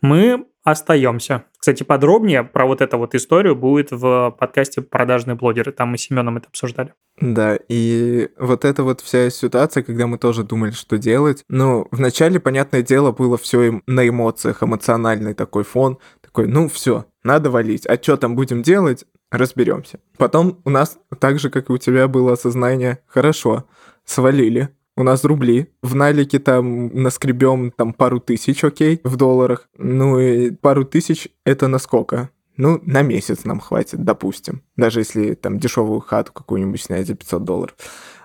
мы 0.00 0.46
остаемся. 0.62 1.44
Кстати, 1.58 1.82
подробнее 1.82 2.42
про 2.42 2.66
вот 2.66 2.80
эту 2.80 2.98
вот 2.98 3.14
историю 3.14 3.56
будет 3.56 3.90
в 3.90 4.34
подкасте 4.38 4.82
«Продажные 4.82 5.34
блогеры». 5.34 5.72
Там 5.72 5.90
мы 5.90 5.98
с 5.98 6.02
Семеном 6.02 6.36
это 6.36 6.48
обсуждали. 6.48 6.94
Да, 7.20 7.58
и 7.68 8.28
вот 8.38 8.64
эта 8.64 8.82
вот 8.82 9.00
вся 9.00 9.28
ситуация, 9.30 9.82
когда 9.82 10.06
мы 10.06 10.18
тоже 10.18 10.42
думали, 10.42 10.70
что 10.70 10.96
делать. 10.96 11.44
Ну, 11.48 11.86
вначале, 11.90 12.40
понятное 12.40 12.82
дело, 12.82 13.12
было 13.12 13.36
все 13.36 13.82
на 13.86 14.08
эмоциях, 14.08 14.62
эмоциональный 14.62 15.34
такой 15.34 15.64
фон. 15.64 15.98
Такой, 16.22 16.46
ну 16.46 16.68
все, 16.68 17.06
надо 17.22 17.50
валить. 17.50 17.86
А 17.86 18.00
что 18.00 18.16
там 18.16 18.36
будем 18.36 18.62
делать? 18.62 19.04
Разберемся. 19.30 20.00
Потом 20.16 20.60
у 20.64 20.70
нас, 20.70 20.98
так 21.18 21.38
же, 21.38 21.50
как 21.50 21.68
и 21.68 21.72
у 21.72 21.78
тебя, 21.78 22.08
было 22.08 22.32
осознание, 22.32 22.98
хорошо, 23.06 23.64
свалили, 24.04 24.70
у 25.00 25.02
нас 25.02 25.24
рубли. 25.24 25.68
В 25.82 25.94
налике 25.94 26.38
там 26.38 26.88
наскребем 26.88 27.72
там 27.74 27.92
пару 27.92 28.20
тысяч, 28.20 28.62
окей, 28.62 29.00
в 29.02 29.16
долларах. 29.16 29.68
Ну 29.78 30.18
и 30.18 30.50
пару 30.50 30.84
тысяч 30.84 31.28
это 31.44 31.68
на 31.68 31.78
сколько? 31.78 32.30
Ну, 32.56 32.80
на 32.84 33.00
месяц 33.00 33.44
нам 33.44 33.58
хватит, 33.58 34.04
допустим. 34.04 34.62
Даже 34.76 35.00
если 35.00 35.34
там 35.34 35.58
дешевую 35.58 36.00
хату 36.00 36.32
какую-нибудь 36.32 36.82
снять 36.82 37.06
за 37.06 37.14
500 37.14 37.44
долларов. 37.44 37.74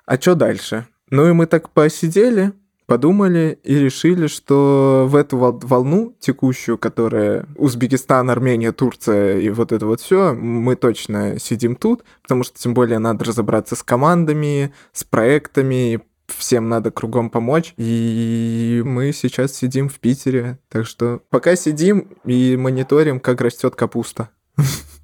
А 0.05 0.17
что 0.17 0.35
дальше? 0.35 0.87
Ну 1.09 1.29
и 1.29 1.31
мы 1.31 1.45
так 1.45 1.69
посидели, 1.69 2.51
подумали 2.85 3.57
и 3.63 3.75
решили, 3.79 4.27
что 4.27 5.05
в 5.07 5.15
эту 5.15 5.37
волну 5.37 6.15
текущую, 6.19 6.77
которая 6.77 7.45
Узбекистан, 7.55 8.29
Армения, 8.29 8.73
Турция 8.73 9.39
и 9.39 9.49
вот 9.49 9.71
это 9.71 9.85
вот 9.85 10.01
все, 10.01 10.33
мы 10.33 10.75
точно 10.75 11.39
сидим 11.39 11.75
тут, 11.75 12.03
потому 12.21 12.43
что 12.43 12.59
тем 12.59 12.73
более 12.73 12.99
надо 12.99 13.23
разобраться 13.23 13.75
с 13.75 13.83
командами, 13.83 14.73
с 14.91 15.05
проектами, 15.05 16.01
всем 16.27 16.69
надо 16.69 16.91
кругом 16.91 17.29
помочь. 17.29 17.73
И 17.77 18.81
мы 18.85 19.11
сейчас 19.11 19.53
сидим 19.53 19.89
в 19.89 19.99
Питере, 19.99 20.59
так 20.69 20.85
что 20.85 21.21
пока 21.29 21.55
сидим 21.55 22.17
и 22.23 22.55
мониторим, 22.57 23.19
как 23.19 23.41
растет 23.41 23.75
капуста. 23.75 24.29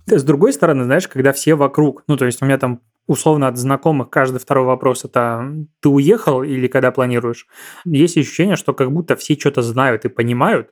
С 0.07 0.24
другой 0.24 0.53
стороны, 0.53 0.84
знаешь, 0.84 1.07
когда 1.07 1.32
все 1.32 1.55
вокруг, 1.55 2.03
ну, 2.07 2.17
то 2.17 2.26
есть 2.26 2.41
у 2.41 2.45
меня 2.45 2.57
там 2.57 2.82
условно 3.07 3.47
от 3.47 3.57
знакомых 3.57 4.09
каждый 4.09 4.39
второй 4.39 4.65
вопрос 4.65 5.05
это 5.05 5.65
ты 5.80 5.89
уехал 5.89 6.43
или 6.43 6.67
когда 6.67 6.91
планируешь? 6.91 7.47
Есть 7.86 8.17
ощущение, 8.17 8.55
что 8.55 8.74
как 8.74 8.91
будто 8.91 9.15
все 9.15 9.38
что-то 9.38 9.61
знают 9.61 10.05
и 10.05 10.09
понимают, 10.09 10.69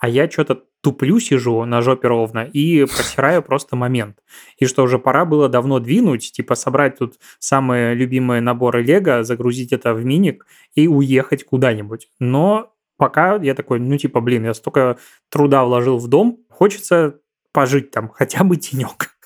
а 0.00 0.08
я 0.08 0.28
что-то 0.30 0.64
туплю, 0.80 1.20
сижу 1.20 1.64
на 1.66 1.82
жопе 1.82 2.08
ровно 2.08 2.40
и 2.40 2.84
просираю 2.86 3.42
просто 3.42 3.76
момент. 3.76 4.18
И 4.58 4.66
что 4.66 4.82
уже 4.82 4.98
пора 4.98 5.26
было 5.26 5.48
давно 5.48 5.78
двинуть, 5.78 6.32
типа 6.32 6.54
собрать 6.54 6.98
тут 6.98 7.14
самые 7.38 7.94
любимые 7.94 8.40
наборы 8.40 8.82
Лего, 8.82 9.22
загрузить 9.22 9.72
это 9.72 9.92
в 9.94 10.04
миник 10.04 10.46
и 10.74 10.88
уехать 10.88 11.44
куда-нибудь. 11.44 12.08
Но 12.18 12.72
пока 12.96 13.36
я 13.36 13.54
такой, 13.54 13.78
ну 13.78 13.98
типа, 13.98 14.20
блин, 14.20 14.44
я 14.44 14.54
столько 14.54 14.98
труда 15.28 15.64
вложил 15.64 15.98
в 15.98 16.08
дом, 16.08 16.38
хочется 16.48 17.20
пожить 17.52 17.90
там 17.90 18.08
хотя 18.08 18.42
бы 18.42 18.56
тенек. 18.58 19.19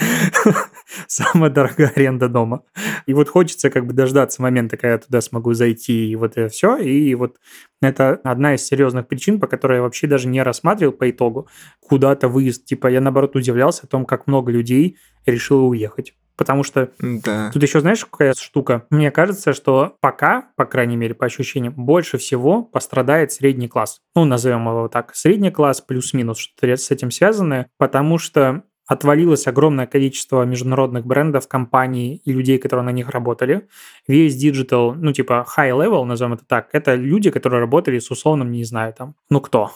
Самая 1.06 1.50
дорогая 1.50 1.92
аренда 1.94 2.28
дома. 2.28 2.62
И 3.06 3.14
вот 3.14 3.28
хочется 3.28 3.70
как 3.70 3.86
бы 3.86 3.92
дождаться 3.92 4.42
момента, 4.42 4.76
когда 4.76 4.92
я 4.92 4.98
туда 4.98 5.20
смогу 5.20 5.54
зайти, 5.54 6.10
и 6.10 6.16
вот 6.16 6.32
это 6.36 6.48
все. 6.48 6.76
И 6.76 7.14
вот 7.14 7.36
это 7.82 8.20
одна 8.24 8.54
из 8.54 8.64
серьезных 8.64 9.08
причин, 9.08 9.40
по 9.40 9.46
которой 9.46 9.76
я 9.76 9.82
вообще 9.82 10.06
даже 10.06 10.28
не 10.28 10.42
рассматривал 10.42 10.92
по 10.92 11.10
итогу 11.10 11.48
куда-то 11.80 12.28
выезд. 12.28 12.64
Типа 12.64 12.88
я, 12.88 13.00
наоборот, 13.00 13.36
удивлялся 13.36 13.82
о 13.84 13.88
том, 13.88 14.04
как 14.04 14.26
много 14.26 14.50
людей 14.52 14.98
решило 15.26 15.62
уехать. 15.62 16.14
Потому 16.40 16.64
что 16.64 16.90
да. 17.00 17.50
тут 17.52 17.62
еще, 17.62 17.80
знаешь, 17.80 18.02
какая 18.02 18.32
штука? 18.32 18.86
Мне 18.88 19.10
кажется, 19.10 19.52
что 19.52 19.98
пока, 20.00 20.48
по 20.56 20.64
крайней 20.64 20.96
мере, 20.96 21.12
по 21.12 21.26
ощущениям, 21.26 21.74
больше 21.76 22.16
всего 22.16 22.62
пострадает 22.62 23.30
средний 23.30 23.68
класс. 23.68 24.00
Ну, 24.14 24.24
назовем 24.24 24.66
его 24.66 24.88
так. 24.88 25.14
Средний 25.14 25.50
класс 25.50 25.82
плюс-минус, 25.82 26.38
что 26.38 26.66
с 26.66 26.90
этим 26.90 27.10
связано, 27.10 27.66
потому 27.76 28.16
что 28.16 28.62
отвалилось 28.90 29.46
огромное 29.46 29.86
количество 29.86 30.44
международных 30.44 31.06
брендов, 31.06 31.46
компаний 31.46 32.20
и 32.24 32.32
людей, 32.32 32.58
которые 32.58 32.84
на 32.84 32.90
них 32.90 33.08
работали. 33.10 33.68
Весь 34.08 34.34
digital, 34.34 34.94
ну 34.94 35.12
типа 35.12 35.46
high 35.56 35.70
level, 35.70 36.04
назовем 36.04 36.32
это 36.32 36.44
так, 36.44 36.70
это 36.72 36.96
люди, 36.96 37.30
которые 37.30 37.60
работали 37.60 38.00
с 38.00 38.10
условным, 38.10 38.50
не 38.50 38.64
знаю, 38.64 38.92
там, 38.92 39.14
ну 39.30 39.40
кто? 39.40 39.70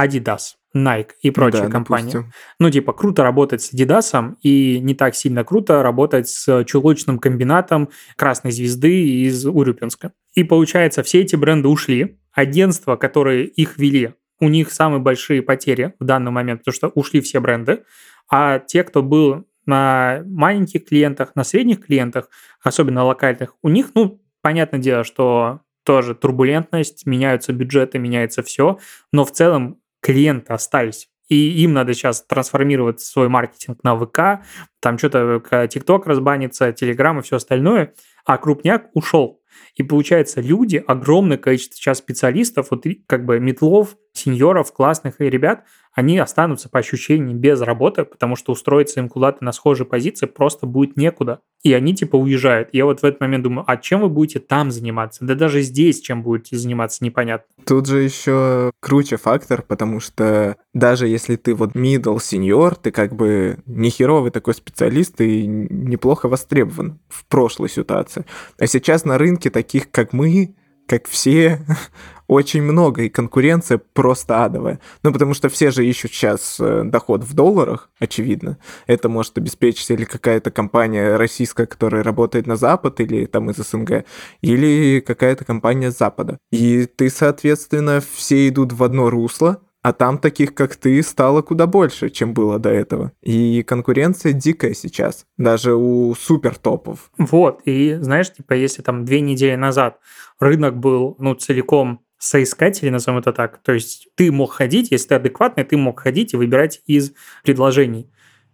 Adidas, 0.00 0.54
Nike 0.74 1.08
и 1.20 1.32
прочие 1.32 1.64
да, 1.64 1.68
компании. 1.68 2.12
Допустим. 2.12 2.32
Ну, 2.60 2.70
типа, 2.70 2.92
круто 2.92 3.24
работать 3.24 3.60
с 3.60 3.74
Adidas, 3.74 4.36
и 4.40 4.78
не 4.78 4.94
так 4.94 5.16
сильно 5.16 5.44
круто 5.44 5.82
работать 5.82 6.28
с 6.28 6.64
чулочным 6.64 7.18
комбинатом 7.18 7.90
Красной 8.16 8.52
Звезды 8.52 9.26
из 9.26 9.44
Урюпинска. 9.44 10.12
И 10.34 10.44
получается, 10.44 11.02
все 11.02 11.20
эти 11.20 11.34
бренды 11.34 11.68
ушли. 11.68 12.18
Агентства, 12.32 12.94
которые 12.94 13.46
их 13.46 13.76
вели, 13.78 14.14
у 14.38 14.48
них 14.48 14.70
самые 14.72 15.00
большие 15.00 15.42
потери 15.42 15.94
в 15.98 16.04
данный 16.04 16.30
момент, 16.30 16.60
потому 16.60 16.74
что 16.74 16.88
ушли 16.88 17.20
все 17.20 17.40
бренды. 17.40 17.82
А 18.30 18.58
те, 18.58 18.84
кто 18.84 19.02
был 19.02 19.46
на 19.66 20.22
маленьких 20.26 20.86
клиентах, 20.86 21.34
на 21.34 21.44
средних 21.44 21.84
клиентах, 21.84 22.28
особенно 22.62 23.04
локальных, 23.04 23.54
у 23.62 23.68
них, 23.68 23.90
ну, 23.94 24.20
понятное 24.40 24.80
дело, 24.80 25.04
что 25.04 25.60
тоже 25.84 26.14
турбулентность, 26.14 27.06
меняются 27.06 27.52
бюджеты, 27.52 27.98
меняется 27.98 28.42
все, 28.42 28.78
но 29.12 29.24
в 29.24 29.32
целом 29.32 29.80
клиенты 30.00 30.52
остались. 30.52 31.08
И 31.28 31.62
им 31.62 31.72
надо 31.72 31.94
сейчас 31.94 32.22
трансформировать 32.22 33.00
свой 33.00 33.28
маркетинг 33.28 33.78
на 33.84 33.96
ВК, 33.96 34.44
там 34.80 34.98
что-то 34.98 35.68
ТикТок 35.68 36.06
разбанится, 36.06 36.72
Телеграм 36.72 37.20
и 37.20 37.22
все 37.22 37.36
остальное, 37.36 37.94
а 38.24 38.36
крупняк 38.36 38.90
ушел. 38.94 39.40
И 39.74 39.82
получается, 39.82 40.40
люди, 40.40 40.82
огромное 40.84 41.38
количество 41.38 41.76
сейчас 41.76 41.98
специалистов, 41.98 42.68
вот 42.70 42.84
как 43.06 43.24
бы 43.24 43.38
Метлов, 43.38 43.96
сеньоров, 44.12 44.72
классных 44.72 45.20
и 45.20 45.30
ребят, 45.30 45.64
они 45.92 46.18
останутся 46.18 46.68
по 46.68 46.78
ощущениям 46.78 47.38
без 47.38 47.60
работы, 47.60 48.04
потому 48.04 48.36
что 48.36 48.52
устроиться 48.52 49.00
им 49.00 49.08
куда-то 49.08 49.44
на 49.44 49.52
схожей 49.52 49.86
позиции 49.86 50.26
просто 50.26 50.66
будет 50.66 50.96
некуда. 50.96 51.40
И 51.62 51.72
они 51.72 51.94
типа 51.94 52.16
уезжают. 52.16 52.70
Я 52.72 52.84
вот 52.84 53.00
в 53.00 53.04
этот 53.04 53.20
момент 53.20 53.44
думаю, 53.44 53.64
а 53.66 53.76
чем 53.76 54.00
вы 54.00 54.08
будете 54.08 54.38
там 54.38 54.70
заниматься? 54.70 55.24
Да 55.24 55.34
даже 55.34 55.62
здесь 55.62 56.00
чем 56.00 56.22
будете 56.22 56.56
заниматься, 56.56 57.04
непонятно. 57.04 57.52
Тут 57.66 57.86
же 57.86 58.02
еще 58.02 58.70
круче 58.80 59.16
фактор, 59.16 59.62
потому 59.62 60.00
что 60.00 60.56
даже 60.72 61.08
если 61.08 61.36
ты 61.36 61.54
вот 61.54 61.74
middle 61.74 62.18
senior, 62.18 62.78
ты 62.80 62.92
как 62.92 63.14
бы 63.14 63.58
не 63.66 63.90
херовый 63.90 64.30
такой 64.30 64.54
специалист 64.54 65.20
и 65.20 65.46
неплохо 65.46 66.28
востребован 66.28 67.00
в 67.08 67.26
прошлой 67.26 67.68
ситуации. 67.68 68.24
А 68.58 68.66
сейчас 68.66 69.04
на 69.04 69.18
рынке 69.18 69.50
таких, 69.50 69.90
как 69.90 70.12
мы, 70.12 70.54
как 70.90 71.06
все, 71.06 71.60
очень 72.26 72.62
много, 72.62 73.02
и 73.02 73.08
конкуренция 73.08 73.78
просто 73.78 74.44
адовая. 74.44 74.80
Ну, 75.04 75.12
потому 75.12 75.34
что 75.34 75.48
все 75.48 75.70
же 75.70 75.86
ищут 75.86 76.10
сейчас 76.10 76.56
э, 76.58 76.82
доход 76.84 77.22
в 77.22 77.32
долларах, 77.32 77.90
очевидно. 78.00 78.58
Это 78.88 79.08
может 79.08 79.38
обеспечить 79.38 79.88
или 79.90 80.04
какая-то 80.04 80.50
компания 80.50 81.16
российская, 81.16 81.66
которая 81.66 82.02
работает 82.02 82.48
на 82.48 82.56
Запад, 82.56 82.98
или 82.98 83.26
там 83.26 83.50
из 83.50 83.56
СНГ, 83.58 84.04
или 84.40 84.98
какая-то 84.98 85.44
компания 85.44 85.92
с 85.92 85.98
Запада. 85.98 86.38
И 86.50 86.86
ты, 86.86 87.08
соответственно, 87.08 88.02
все 88.14 88.48
идут 88.48 88.72
в 88.72 88.82
одно 88.82 89.10
русло, 89.10 89.60
а 89.82 89.92
там 89.92 90.18
таких, 90.18 90.54
как 90.54 90.76
ты, 90.76 91.02
стало 91.02 91.42
куда 91.42 91.66
больше, 91.66 92.10
чем 92.10 92.34
было 92.34 92.58
до 92.58 92.70
этого. 92.70 93.12
И 93.22 93.62
конкуренция 93.62 94.32
дикая 94.32 94.74
сейчас, 94.74 95.26
даже 95.38 95.74
у 95.74 96.14
супер 96.14 96.56
топов. 96.56 97.10
Вот, 97.16 97.62
и 97.64 97.96
знаешь, 98.00 98.32
типа, 98.32 98.54
если 98.54 98.82
там 98.82 99.04
две 99.04 99.20
недели 99.20 99.56
назад 99.56 99.98
рынок 100.38 100.76
был, 100.76 101.16
ну, 101.18 101.34
целиком 101.34 102.00
соискателей, 102.18 102.90
назовем 102.90 103.18
это 103.18 103.32
так, 103.32 103.62
то 103.62 103.72
есть 103.72 104.08
ты 104.14 104.30
мог 104.30 104.52
ходить, 104.52 104.90
если 104.90 105.08
ты 105.08 105.14
адекватный, 105.14 105.64
ты 105.64 105.76
мог 105.78 106.00
ходить 106.00 106.34
и 106.34 106.36
выбирать 106.36 106.82
из 106.86 107.14
предложений. 107.42 108.10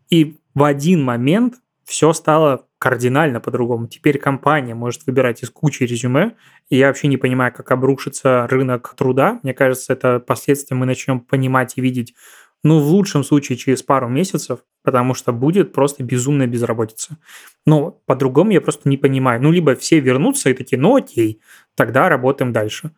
И 0.08 0.38
в 0.54 0.62
один 0.62 1.02
момент 1.02 1.56
все 1.84 2.12
стало 2.12 2.65
кардинально 2.78 3.40
по-другому. 3.40 3.88
Теперь 3.88 4.18
компания 4.18 4.74
может 4.74 5.06
выбирать 5.06 5.42
из 5.42 5.50
кучи 5.50 5.84
резюме, 5.84 6.36
и 6.68 6.76
я 6.76 6.88
вообще 6.88 7.08
не 7.08 7.16
понимаю, 7.16 7.52
как 7.52 7.70
обрушится 7.70 8.46
рынок 8.48 8.94
труда. 8.96 9.40
Мне 9.42 9.54
кажется, 9.54 9.92
это 9.92 10.20
последствия 10.20 10.76
мы 10.76 10.86
начнем 10.86 11.20
понимать 11.20 11.74
и 11.76 11.80
видеть, 11.80 12.14
ну, 12.66 12.80
в 12.80 12.88
лучшем 12.88 13.22
случае 13.22 13.56
через 13.56 13.84
пару 13.84 14.08
месяцев, 14.08 14.58
потому 14.82 15.14
что 15.14 15.32
будет 15.32 15.72
просто 15.72 16.02
безумная 16.02 16.48
безработица. 16.48 17.16
Но 17.64 17.92
по-другому 18.06 18.50
я 18.50 18.60
просто 18.60 18.88
не 18.88 18.96
понимаю. 18.96 19.40
Ну, 19.40 19.52
либо 19.52 19.76
все 19.76 20.00
вернутся 20.00 20.50
и 20.50 20.52
такие, 20.52 20.76
ну 20.76 20.96
окей, 20.96 21.40
тогда 21.76 22.08
работаем 22.08 22.52
дальше. 22.52 22.90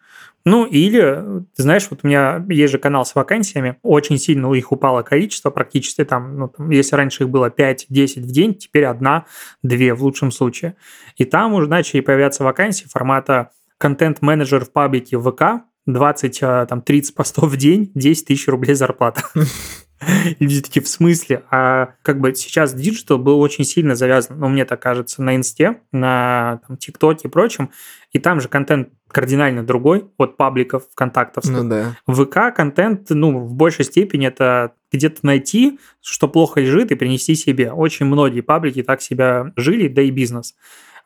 Ну, 0.46 0.64
или, 0.64 1.22
ты 1.54 1.62
знаешь, 1.62 1.86
вот 1.90 2.00
у 2.02 2.06
меня 2.06 2.42
есть 2.48 2.72
же 2.72 2.78
канал 2.78 3.04
с 3.04 3.14
вакансиями, 3.14 3.76
очень 3.82 4.16
сильно 4.16 4.48
у 4.48 4.54
них 4.54 4.72
упало 4.72 5.02
количество, 5.02 5.50
практически 5.50 6.02
там, 6.02 6.38
ну, 6.38 6.48
там 6.48 6.70
если 6.70 6.96
раньше 6.96 7.24
их 7.24 7.28
было 7.28 7.50
5-10 7.50 8.22
в 8.22 8.30
день, 8.30 8.54
теперь 8.54 8.86
одна-две 8.86 9.92
в 9.92 10.02
лучшем 10.02 10.30
случае. 10.30 10.76
И 11.16 11.26
там 11.26 11.52
уже 11.52 11.68
начали 11.68 12.00
появляться 12.00 12.42
вакансии 12.42 12.86
формата 12.86 13.50
контент-менеджер 13.76 14.64
в 14.64 14.72
паблике 14.72 15.18
ВК, 15.20 15.67
20, 15.92 16.38
а, 16.42 16.66
там, 16.66 16.82
30 16.82 17.14
постов 17.14 17.50
в 17.50 17.56
день, 17.56 17.90
10 17.94 18.26
тысяч 18.26 18.46
рублей 18.46 18.74
зарплата. 18.74 19.22
люди 20.38 20.62
такие, 20.62 20.82
в 20.82 20.88
смысле? 20.88 21.44
А 21.50 21.94
как 22.02 22.20
бы 22.20 22.34
сейчас 22.34 22.74
digital 22.74 23.18
был 23.18 23.40
очень 23.40 23.64
сильно 23.64 23.94
завязан, 23.94 24.38
ну, 24.38 24.48
мне 24.48 24.64
так 24.64 24.80
кажется, 24.80 25.22
на 25.22 25.36
инсте, 25.36 25.80
на 25.92 26.60
там, 26.66 26.76
ТикТоке 26.76 27.28
и 27.28 27.30
прочем, 27.30 27.70
и 28.12 28.18
там 28.18 28.40
же 28.40 28.48
контент 28.48 28.90
кардинально 29.08 29.64
другой 29.64 30.10
от 30.18 30.36
пабликов, 30.36 30.84
ВКонтакте. 30.94 31.44
Ну 31.46 31.66
да. 31.66 31.96
ВК 32.06 32.54
контент, 32.54 33.08
ну, 33.08 33.38
в 33.40 33.54
большей 33.54 33.84
степени 33.84 34.26
это 34.26 34.72
где-то 34.92 35.24
найти, 35.24 35.78
что 36.02 36.28
плохо 36.28 36.60
лежит, 36.60 36.90
и 36.90 36.94
принести 36.94 37.34
себе. 37.34 37.72
Очень 37.72 38.06
многие 38.06 38.42
паблики 38.42 38.82
так 38.82 39.00
себя 39.00 39.52
жили, 39.56 39.88
да 39.88 40.02
и 40.02 40.10
бизнес 40.10 40.54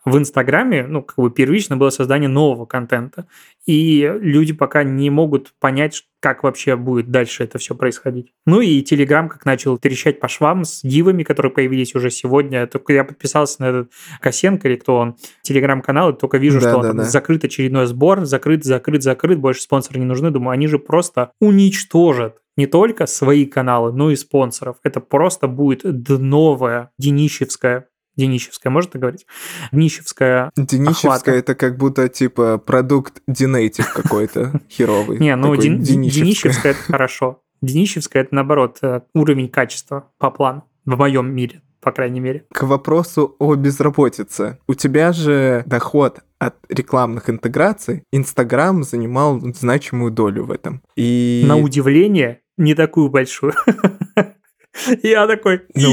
в 0.05 0.19
Инстаграме, 0.19 0.87
ну, 0.87 1.03
как 1.03 1.17
бы 1.17 1.31
первично 1.31 1.77
было 1.77 1.91
создание 1.91 2.29
нового 2.29 2.67
контента. 2.67 3.27
И 3.67 4.13
люди 4.21 4.53
пока 4.53 4.83
не 4.83 5.11
могут 5.11 5.53
понять, 5.61 6.05
как 6.21 6.43
вообще 6.43 6.77
будет 6.77 7.11
дальше 7.11 7.45
это 7.45 7.59
все 7.59 7.75
происходить. 7.75 8.33
Ну 8.45 8.61
и 8.61 8.83
Телеграм 8.83 9.29
как 9.29 9.45
начал 9.45 9.79
трещать 9.79 10.19
по 10.19 10.27
швам 10.27 10.65
с 10.65 10.83
дивами, 10.83 11.23
которые 11.23 11.53
появились 11.53 11.95
уже 11.95 12.11
сегодня. 12.11 12.67
Только 12.67 12.93
я 12.93 13.05
подписался 13.05 13.63
на 13.63 13.67
этот 13.67 13.93
Косенко 14.21 14.69
или 14.69 14.77
кто 14.77 14.97
он, 14.97 15.17
Телеграм-канал, 15.43 16.11
и 16.11 16.19
только 16.19 16.39
вижу, 16.39 16.61
да, 16.61 16.71
что 16.71 16.83
да, 16.83 16.91
он 16.91 16.97
да. 16.97 17.05
закрыт 17.05 17.45
очередной 17.45 17.87
сбор, 17.87 18.25
закрыт, 18.25 18.65
закрыт, 18.65 19.03
закрыт, 19.03 19.39
больше 19.39 19.63
спонсоры 19.63 20.01
не 20.01 20.07
нужны. 20.07 20.31
Думаю, 20.31 20.55
они 20.55 20.67
же 20.67 20.79
просто 20.79 21.33
уничтожат 21.41 22.39
не 22.57 22.67
только 22.67 23.07
свои 23.07 23.47
каналы, 23.47 23.93
но 23.93 24.11
и 24.11 24.17
спонсоров. 24.17 24.77
Это 24.83 25.01
просто 25.01 25.47
будет 25.47 25.83
дновая 25.85 26.91
денищевская 26.99 27.87
Денищевская, 28.17 28.71
можно 28.71 29.01
говорить? 29.01 29.27
Денищевская 29.73 30.51
Денищевская 30.57 31.13
охвата. 31.13 31.31
это 31.31 31.55
как 31.55 31.77
будто 31.77 32.09
типа 32.09 32.59
продукт 32.59 33.23
Динейтив 33.27 33.93
какой-то 33.93 34.61
херовый. 34.71 35.19
Не, 35.19 35.35
ну 35.37 35.57
Денищевская 35.57 36.73
это 36.73 36.83
хорошо. 36.93 37.43
Денищевская 37.63 38.25
это 38.25 38.35
наоборот 38.35 38.79
э, 38.83 39.03
уровень 39.15 39.49
качества 39.49 40.11
по 40.19 40.31
плану 40.31 40.65
в 40.85 40.97
моем 40.97 41.33
мире 41.33 41.63
по 41.81 41.91
крайней 41.91 42.21
мере. 42.21 42.47
К 42.53 42.63
вопросу 42.63 43.35
о 43.41 43.57
безработице. 43.57 44.59
У 44.69 44.75
тебя 44.75 45.13
же 45.13 45.65
доход 45.67 46.21
от 46.39 46.55
рекламных 46.69 47.29
интеграций, 47.29 48.05
Инстаграм 48.13 48.85
занимал 48.85 49.41
значимую 49.55 50.13
долю 50.13 50.45
в 50.45 50.53
этом. 50.53 50.83
И... 50.97 51.45
На 51.45 51.57
удивление, 51.57 52.41
не 52.57 52.75
такую 52.75 53.11
большую. 53.11 53.55
Я 55.03 55.27
такой, 55.27 55.63
ну, 55.75 55.91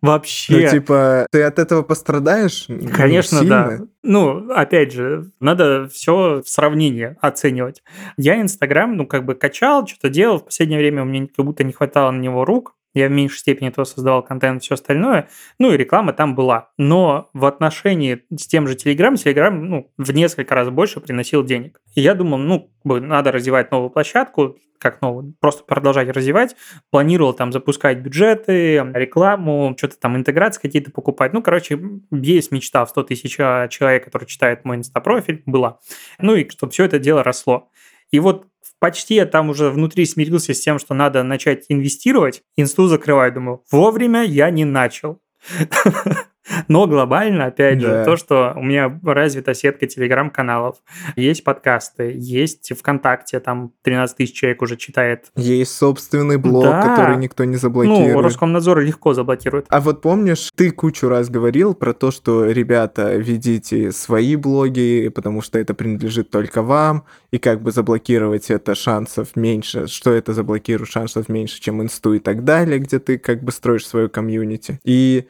Вообще. 0.00 0.64
Ну, 0.64 0.70
типа, 0.70 1.26
ты 1.30 1.42
от 1.42 1.58
этого 1.58 1.82
пострадаешь? 1.82 2.66
Конечно, 2.92 3.40
сильно? 3.40 3.78
да. 3.78 3.84
Ну, 4.02 4.50
опять 4.50 4.92
же, 4.92 5.30
надо 5.40 5.88
все 5.88 6.42
в 6.42 6.48
сравнении 6.48 7.16
оценивать. 7.20 7.82
Я 8.16 8.40
Инстаграм, 8.40 8.96
ну, 8.96 9.06
как 9.06 9.24
бы 9.24 9.34
качал, 9.34 9.86
что-то 9.86 10.08
делал. 10.08 10.38
В 10.38 10.46
последнее 10.46 10.78
время 10.78 11.02
у 11.02 11.06
меня 11.06 11.26
как 11.34 11.44
будто 11.44 11.64
не 11.64 11.72
хватало 11.72 12.10
на 12.10 12.20
него 12.20 12.44
рук. 12.44 12.74
Я 12.94 13.08
в 13.08 13.10
меньшей 13.10 13.38
степени 13.38 13.70
то 13.70 13.84
создавал 13.84 14.22
контент, 14.22 14.62
все 14.62 14.74
остальное. 14.74 15.28
Ну 15.58 15.72
и 15.72 15.76
реклама 15.76 16.12
там 16.12 16.34
была. 16.34 16.70
Но 16.78 17.30
в 17.32 17.44
отношении 17.44 18.24
с 18.30 18.46
тем 18.46 18.66
же 18.66 18.74
Telegram, 18.74 19.14
Telegram 19.14 19.50
ну, 19.50 19.90
в 19.96 20.12
несколько 20.12 20.54
раз 20.54 20.70
больше 20.70 21.00
приносил 21.00 21.44
денег. 21.44 21.80
И 21.94 22.00
я 22.00 22.14
думал, 22.14 22.38
ну, 22.38 22.70
надо 22.84 23.32
развивать 23.32 23.70
новую 23.70 23.90
площадку, 23.90 24.56
как 24.78 25.02
новую, 25.02 25.34
просто 25.40 25.64
продолжать 25.64 26.08
развивать. 26.08 26.56
Планировал 26.90 27.34
там 27.34 27.52
запускать 27.52 27.98
бюджеты, 27.98 28.76
рекламу, 28.94 29.74
что-то 29.76 29.98
там 29.98 30.16
интеграции 30.16 30.60
какие-то 30.60 30.90
покупать. 30.90 31.32
Ну, 31.32 31.42
короче, 31.42 31.78
есть 32.10 32.52
мечта 32.52 32.84
в 32.84 32.90
100 32.90 33.02
тысяч 33.04 33.36
человек, 33.36 34.04
который 34.04 34.26
читает 34.26 34.64
мой 34.64 34.76
инстапрофиль, 34.76 35.42
была. 35.46 35.78
Ну 36.18 36.34
и 36.34 36.48
чтобы 36.48 36.72
все 36.72 36.84
это 36.84 36.98
дело 36.98 37.22
росло. 37.22 37.70
И 38.10 38.20
вот 38.20 38.46
почти 38.78 39.14
я 39.14 39.26
там 39.26 39.50
уже 39.50 39.70
внутри 39.70 40.06
смирился 40.06 40.54
с 40.54 40.60
тем, 40.60 40.78
что 40.78 40.94
надо 40.94 41.22
начать 41.22 41.64
инвестировать. 41.68 42.42
Инсту 42.56 42.86
закрываю, 42.88 43.32
думаю, 43.32 43.64
вовремя 43.70 44.22
я 44.24 44.50
не 44.50 44.64
начал. 44.64 45.20
Но 46.68 46.86
глобально, 46.86 47.46
опять 47.46 47.78
да. 47.80 48.00
же, 48.00 48.04
то, 48.04 48.16
что 48.16 48.52
у 48.56 48.62
меня 48.62 48.98
развита 49.04 49.54
сетка 49.54 49.86
телеграм-каналов, 49.86 50.76
есть 51.16 51.44
подкасты, 51.44 52.12
есть 52.16 52.72
ВКонтакте, 52.78 53.40
там 53.40 53.72
13 53.82 54.16
тысяч 54.16 54.34
человек 54.34 54.62
уже 54.62 54.76
читает. 54.76 55.26
Есть 55.36 55.76
собственный 55.76 56.36
блог, 56.36 56.64
да. 56.64 56.82
который 56.82 57.16
никто 57.16 57.44
не 57.44 57.56
заблокирует. 57.56 58.14
Ну, 58.14 58.22
Роскомнадзор 58.22 58.80
легко 58.80 59.14
заблокирует. 59.14 59.66
А 59.68 59.80
вот 59.80 60.02
помнишь, 60.02 60.50
ты 60.54 60.70
кучу 60.70 61.08
раз 61.08 61.30
говорил 61.30 61.74
про 61.74 61.92
то, 61.92 62.10
что, 62.10 62.46
ребята, 62.46 63.16
ведите 63.16 63.92
свои 63.92 64.36
блоги, 64.36 65.10
потому 65.14 65.42
что 65.42 65.58
это 65.58 65.74
принадлежит 65.74 66.30
только 66.30 66.62
вам, 66.62 67.04
и 67.30 67.38
как 67.38 67.62
бы 67.62 67.72
заблокировать 67.72 68.50
это 68.50 68.74
шансов 68.74 69.36
меньше, 69.36 69.86
что 69.86 70.12
это 70.12 70.32
заблокирует 70.32 70.90
шансов 70.90 71.28
меньше, 71.28 71.60
чем 71.60 71.82
инсту 71.82 72.14
и 72.14 72.18
так 72.18 72.44
далее, 72.44 72.78
где 72.78 72.98
ты 72.98 73.18
как 73.18 73.42
бы 73.42 73.52
строишь 73.52 73.86
свою 73.86 74.08
комьюнити. 74.08 74.80
И 74.84 75.26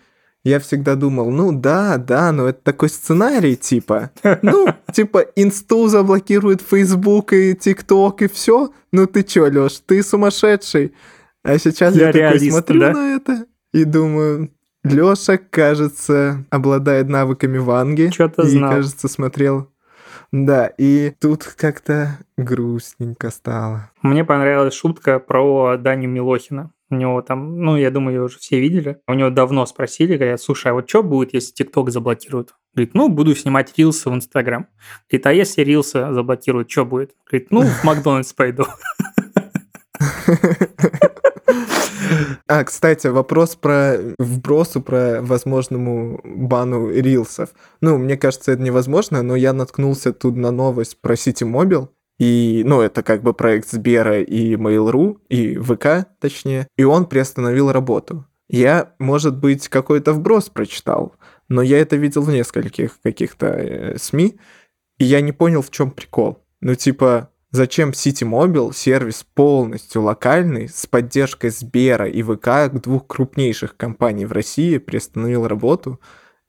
я 0.48 0.60
всегда 0.60 0.94
думал, 0.94 1.30
ну 1.30 1.52
да, 1.52 1.96
да, 1.98 2.32
но 2.32 2.48
это 2.48 2.60
такой 2.62 2.88
сценарий, 2.88 3.56
типа, 3.56 4.10
ну, 4.42 4.66
типа, 4.92 5.26
инсту 5.36 5.88
заблокирует 5.88 6.62
Facebook 6.62 7.32
и 7.32 7.54
ТикТок 7.54 8.22
и 8.22 8.28
все. 8.28 8.72
Ну 8.92 9.06
ты 9.06 9.22
чё, 9.22 9.46
Лёш, 9.48 9.80
ты 9.86 10.02
сумасшедший. 10.02 10.94
А 11.44 11.58
сейчас 11.58 11.94
я, 11.94 12.06
я 12.06 12.12
такой 12.12 12.50
смотрю 12.50 12.80
да? 12.80 12.92
на 12.92 13.16
это 13.16 13.46
и 13.72 13.84
думаю, 13.84 14.50
Лёша, 14.82 15.38
кажется, 15.38 16.44
обладает 16.50 17.08
навыками 17.08 17.58
Ванги. 17.58 18.10
Что-то 18.12 18.42
и, 18.42 18.50
знал. 18.50 18.72
кажется, 18.72 19.08
смотрел 19.08 19.68
да, 20.32 20.66
и 20.76 21.12
тут 21.18 21.44
как-то 21.44 22.18
грустненько 22.36 23.30
стало. 23.30 23.90
Мне 24.02 24.24
понравилась 24.24 24.74
шутка 24.74 25.18
про 25.18 25.76
Даню 25.78 26.08
Милохина. 26.08 26.70
У 26.90 26.94
него 26.94 27.20
там, 27.20 27.60
ну, 27.60 27.76
я 27.76 27.90
думаю, 27.90 28.16
ее 28.16 28.22
уже 28.24 28.38
все 28.38 28.60
видели. 28.60 29.00
У 29.06 29.14
него 29.14 29.30
давно 29.30 29.66
спросили, 29.66 30.16
говорят, 30.16 30.40
слушай, 30.40 30.68
а 30.72 30.74
вот 30.74 30.88
что 30.88 31.02
будет, 31.02 31.34
если 31.34 31.52
ТикТок 31.52 31.90
заблокируют? 31.90 32.54
Говорит, 32.74 32.94
ну, 32.94 33.08
буду 33.08 33.34
снимать 33.34 33.76
рилсы 33.76 34.08
в 34.08 34.14
Инстаграм. 34.14 34.66
Говорит, 35.10 35.26
а 35.26 35.32
если 35.32 35.62
рилсы 35.62 36.12
заблокируют, 36.12 36.70
что 36.70 36.86
будет? 36.86 37.14
Говорит, 37.28 37.50
ну, 37.50 37.62
в 37.62 37.84
Макдональдс 37.84 38.32
пойду. 38.32 38.66
А, 42.46 42.64
кстати, 42.64 43.08
вопрос 43.08 43.56
про 43.56 43.98
вбросу, 44.18 44.80
про 44.80 45.20
возможному 45.20 46.20
бану 46.24 46.90
рилсов. 46.90 47.50
Ну, 47.80 47.98
мне 47.98 48.16
кажется, 48.16 48.52
это 48.52 48.62
невозможно, 48.62 49.22
но 49.22 49.36
я 49.36 49.52
наткнулся 49.52 50.12
тут 50.12 50.36
на 50.36 50.50
новость 50.50 51.00
про 51.00 51.14
City 51.14 51.46
Mobile, 51.46 51.88
и, 52.18 52.62
ну, 52.64 52.80
это 52.80 53.02
как 53.02 53.22
бы 53.22 53.32
проект 53.32 53.70
Сбера 53.70 54.20
и 54.20 54.54
Mail.ru, 54.54 55.18
и 55.28 55.56
ВК, 55.56 56.08
точнее, 56.20 56.66
и 56.76 56.84
он 56.84 57.06
приостановил 57.06 57.70
работу. 57.70 58.26
Я, 58.48 58.94
может 58.98 59.36
быть, 59.36 59.68
какой-то 59.68 60.12
вброс 60.12 60.48
прочитал, 60.48 61.14
но 61.48 61.62
я 61.62 61.78
это 61.78 61.96
видел 61.96 62.22
в 62.22 62.30
нескольких 62.30 63.00
каких-то 63.02 63.46
э, 63.46 63.98
СМИ, 63.98 64.38
и 64.98 65.04
я 65.04 65.20
не 65.20 65.32
понял, 65.32 65.62
в 65.62 65.70
чем 65.70 65.90
прикол. 65.90 66.44
Ну, 66.60 66.74
типа, 66.74 67.30
Зачем 67.50 67.90
City 67.90 68.28
Mobile, 68.28 68.74
сервис 68.74 69.24
полностью 69.34 70.02
локальный, 70.02 70.68
с 70.68 70.86
поддержкой 70.86 71.48
Сбера 71.48 72.06
и 72.06 72.22
ВК, 72.22 72.70
двух 72.70 73.06
крупнейших 73.06 73.74
компаний 73.74 74.26
в 74.26 74.32
России, 74.32 74.76
приостановил 74.76 75.48
работу, 75.48 75.98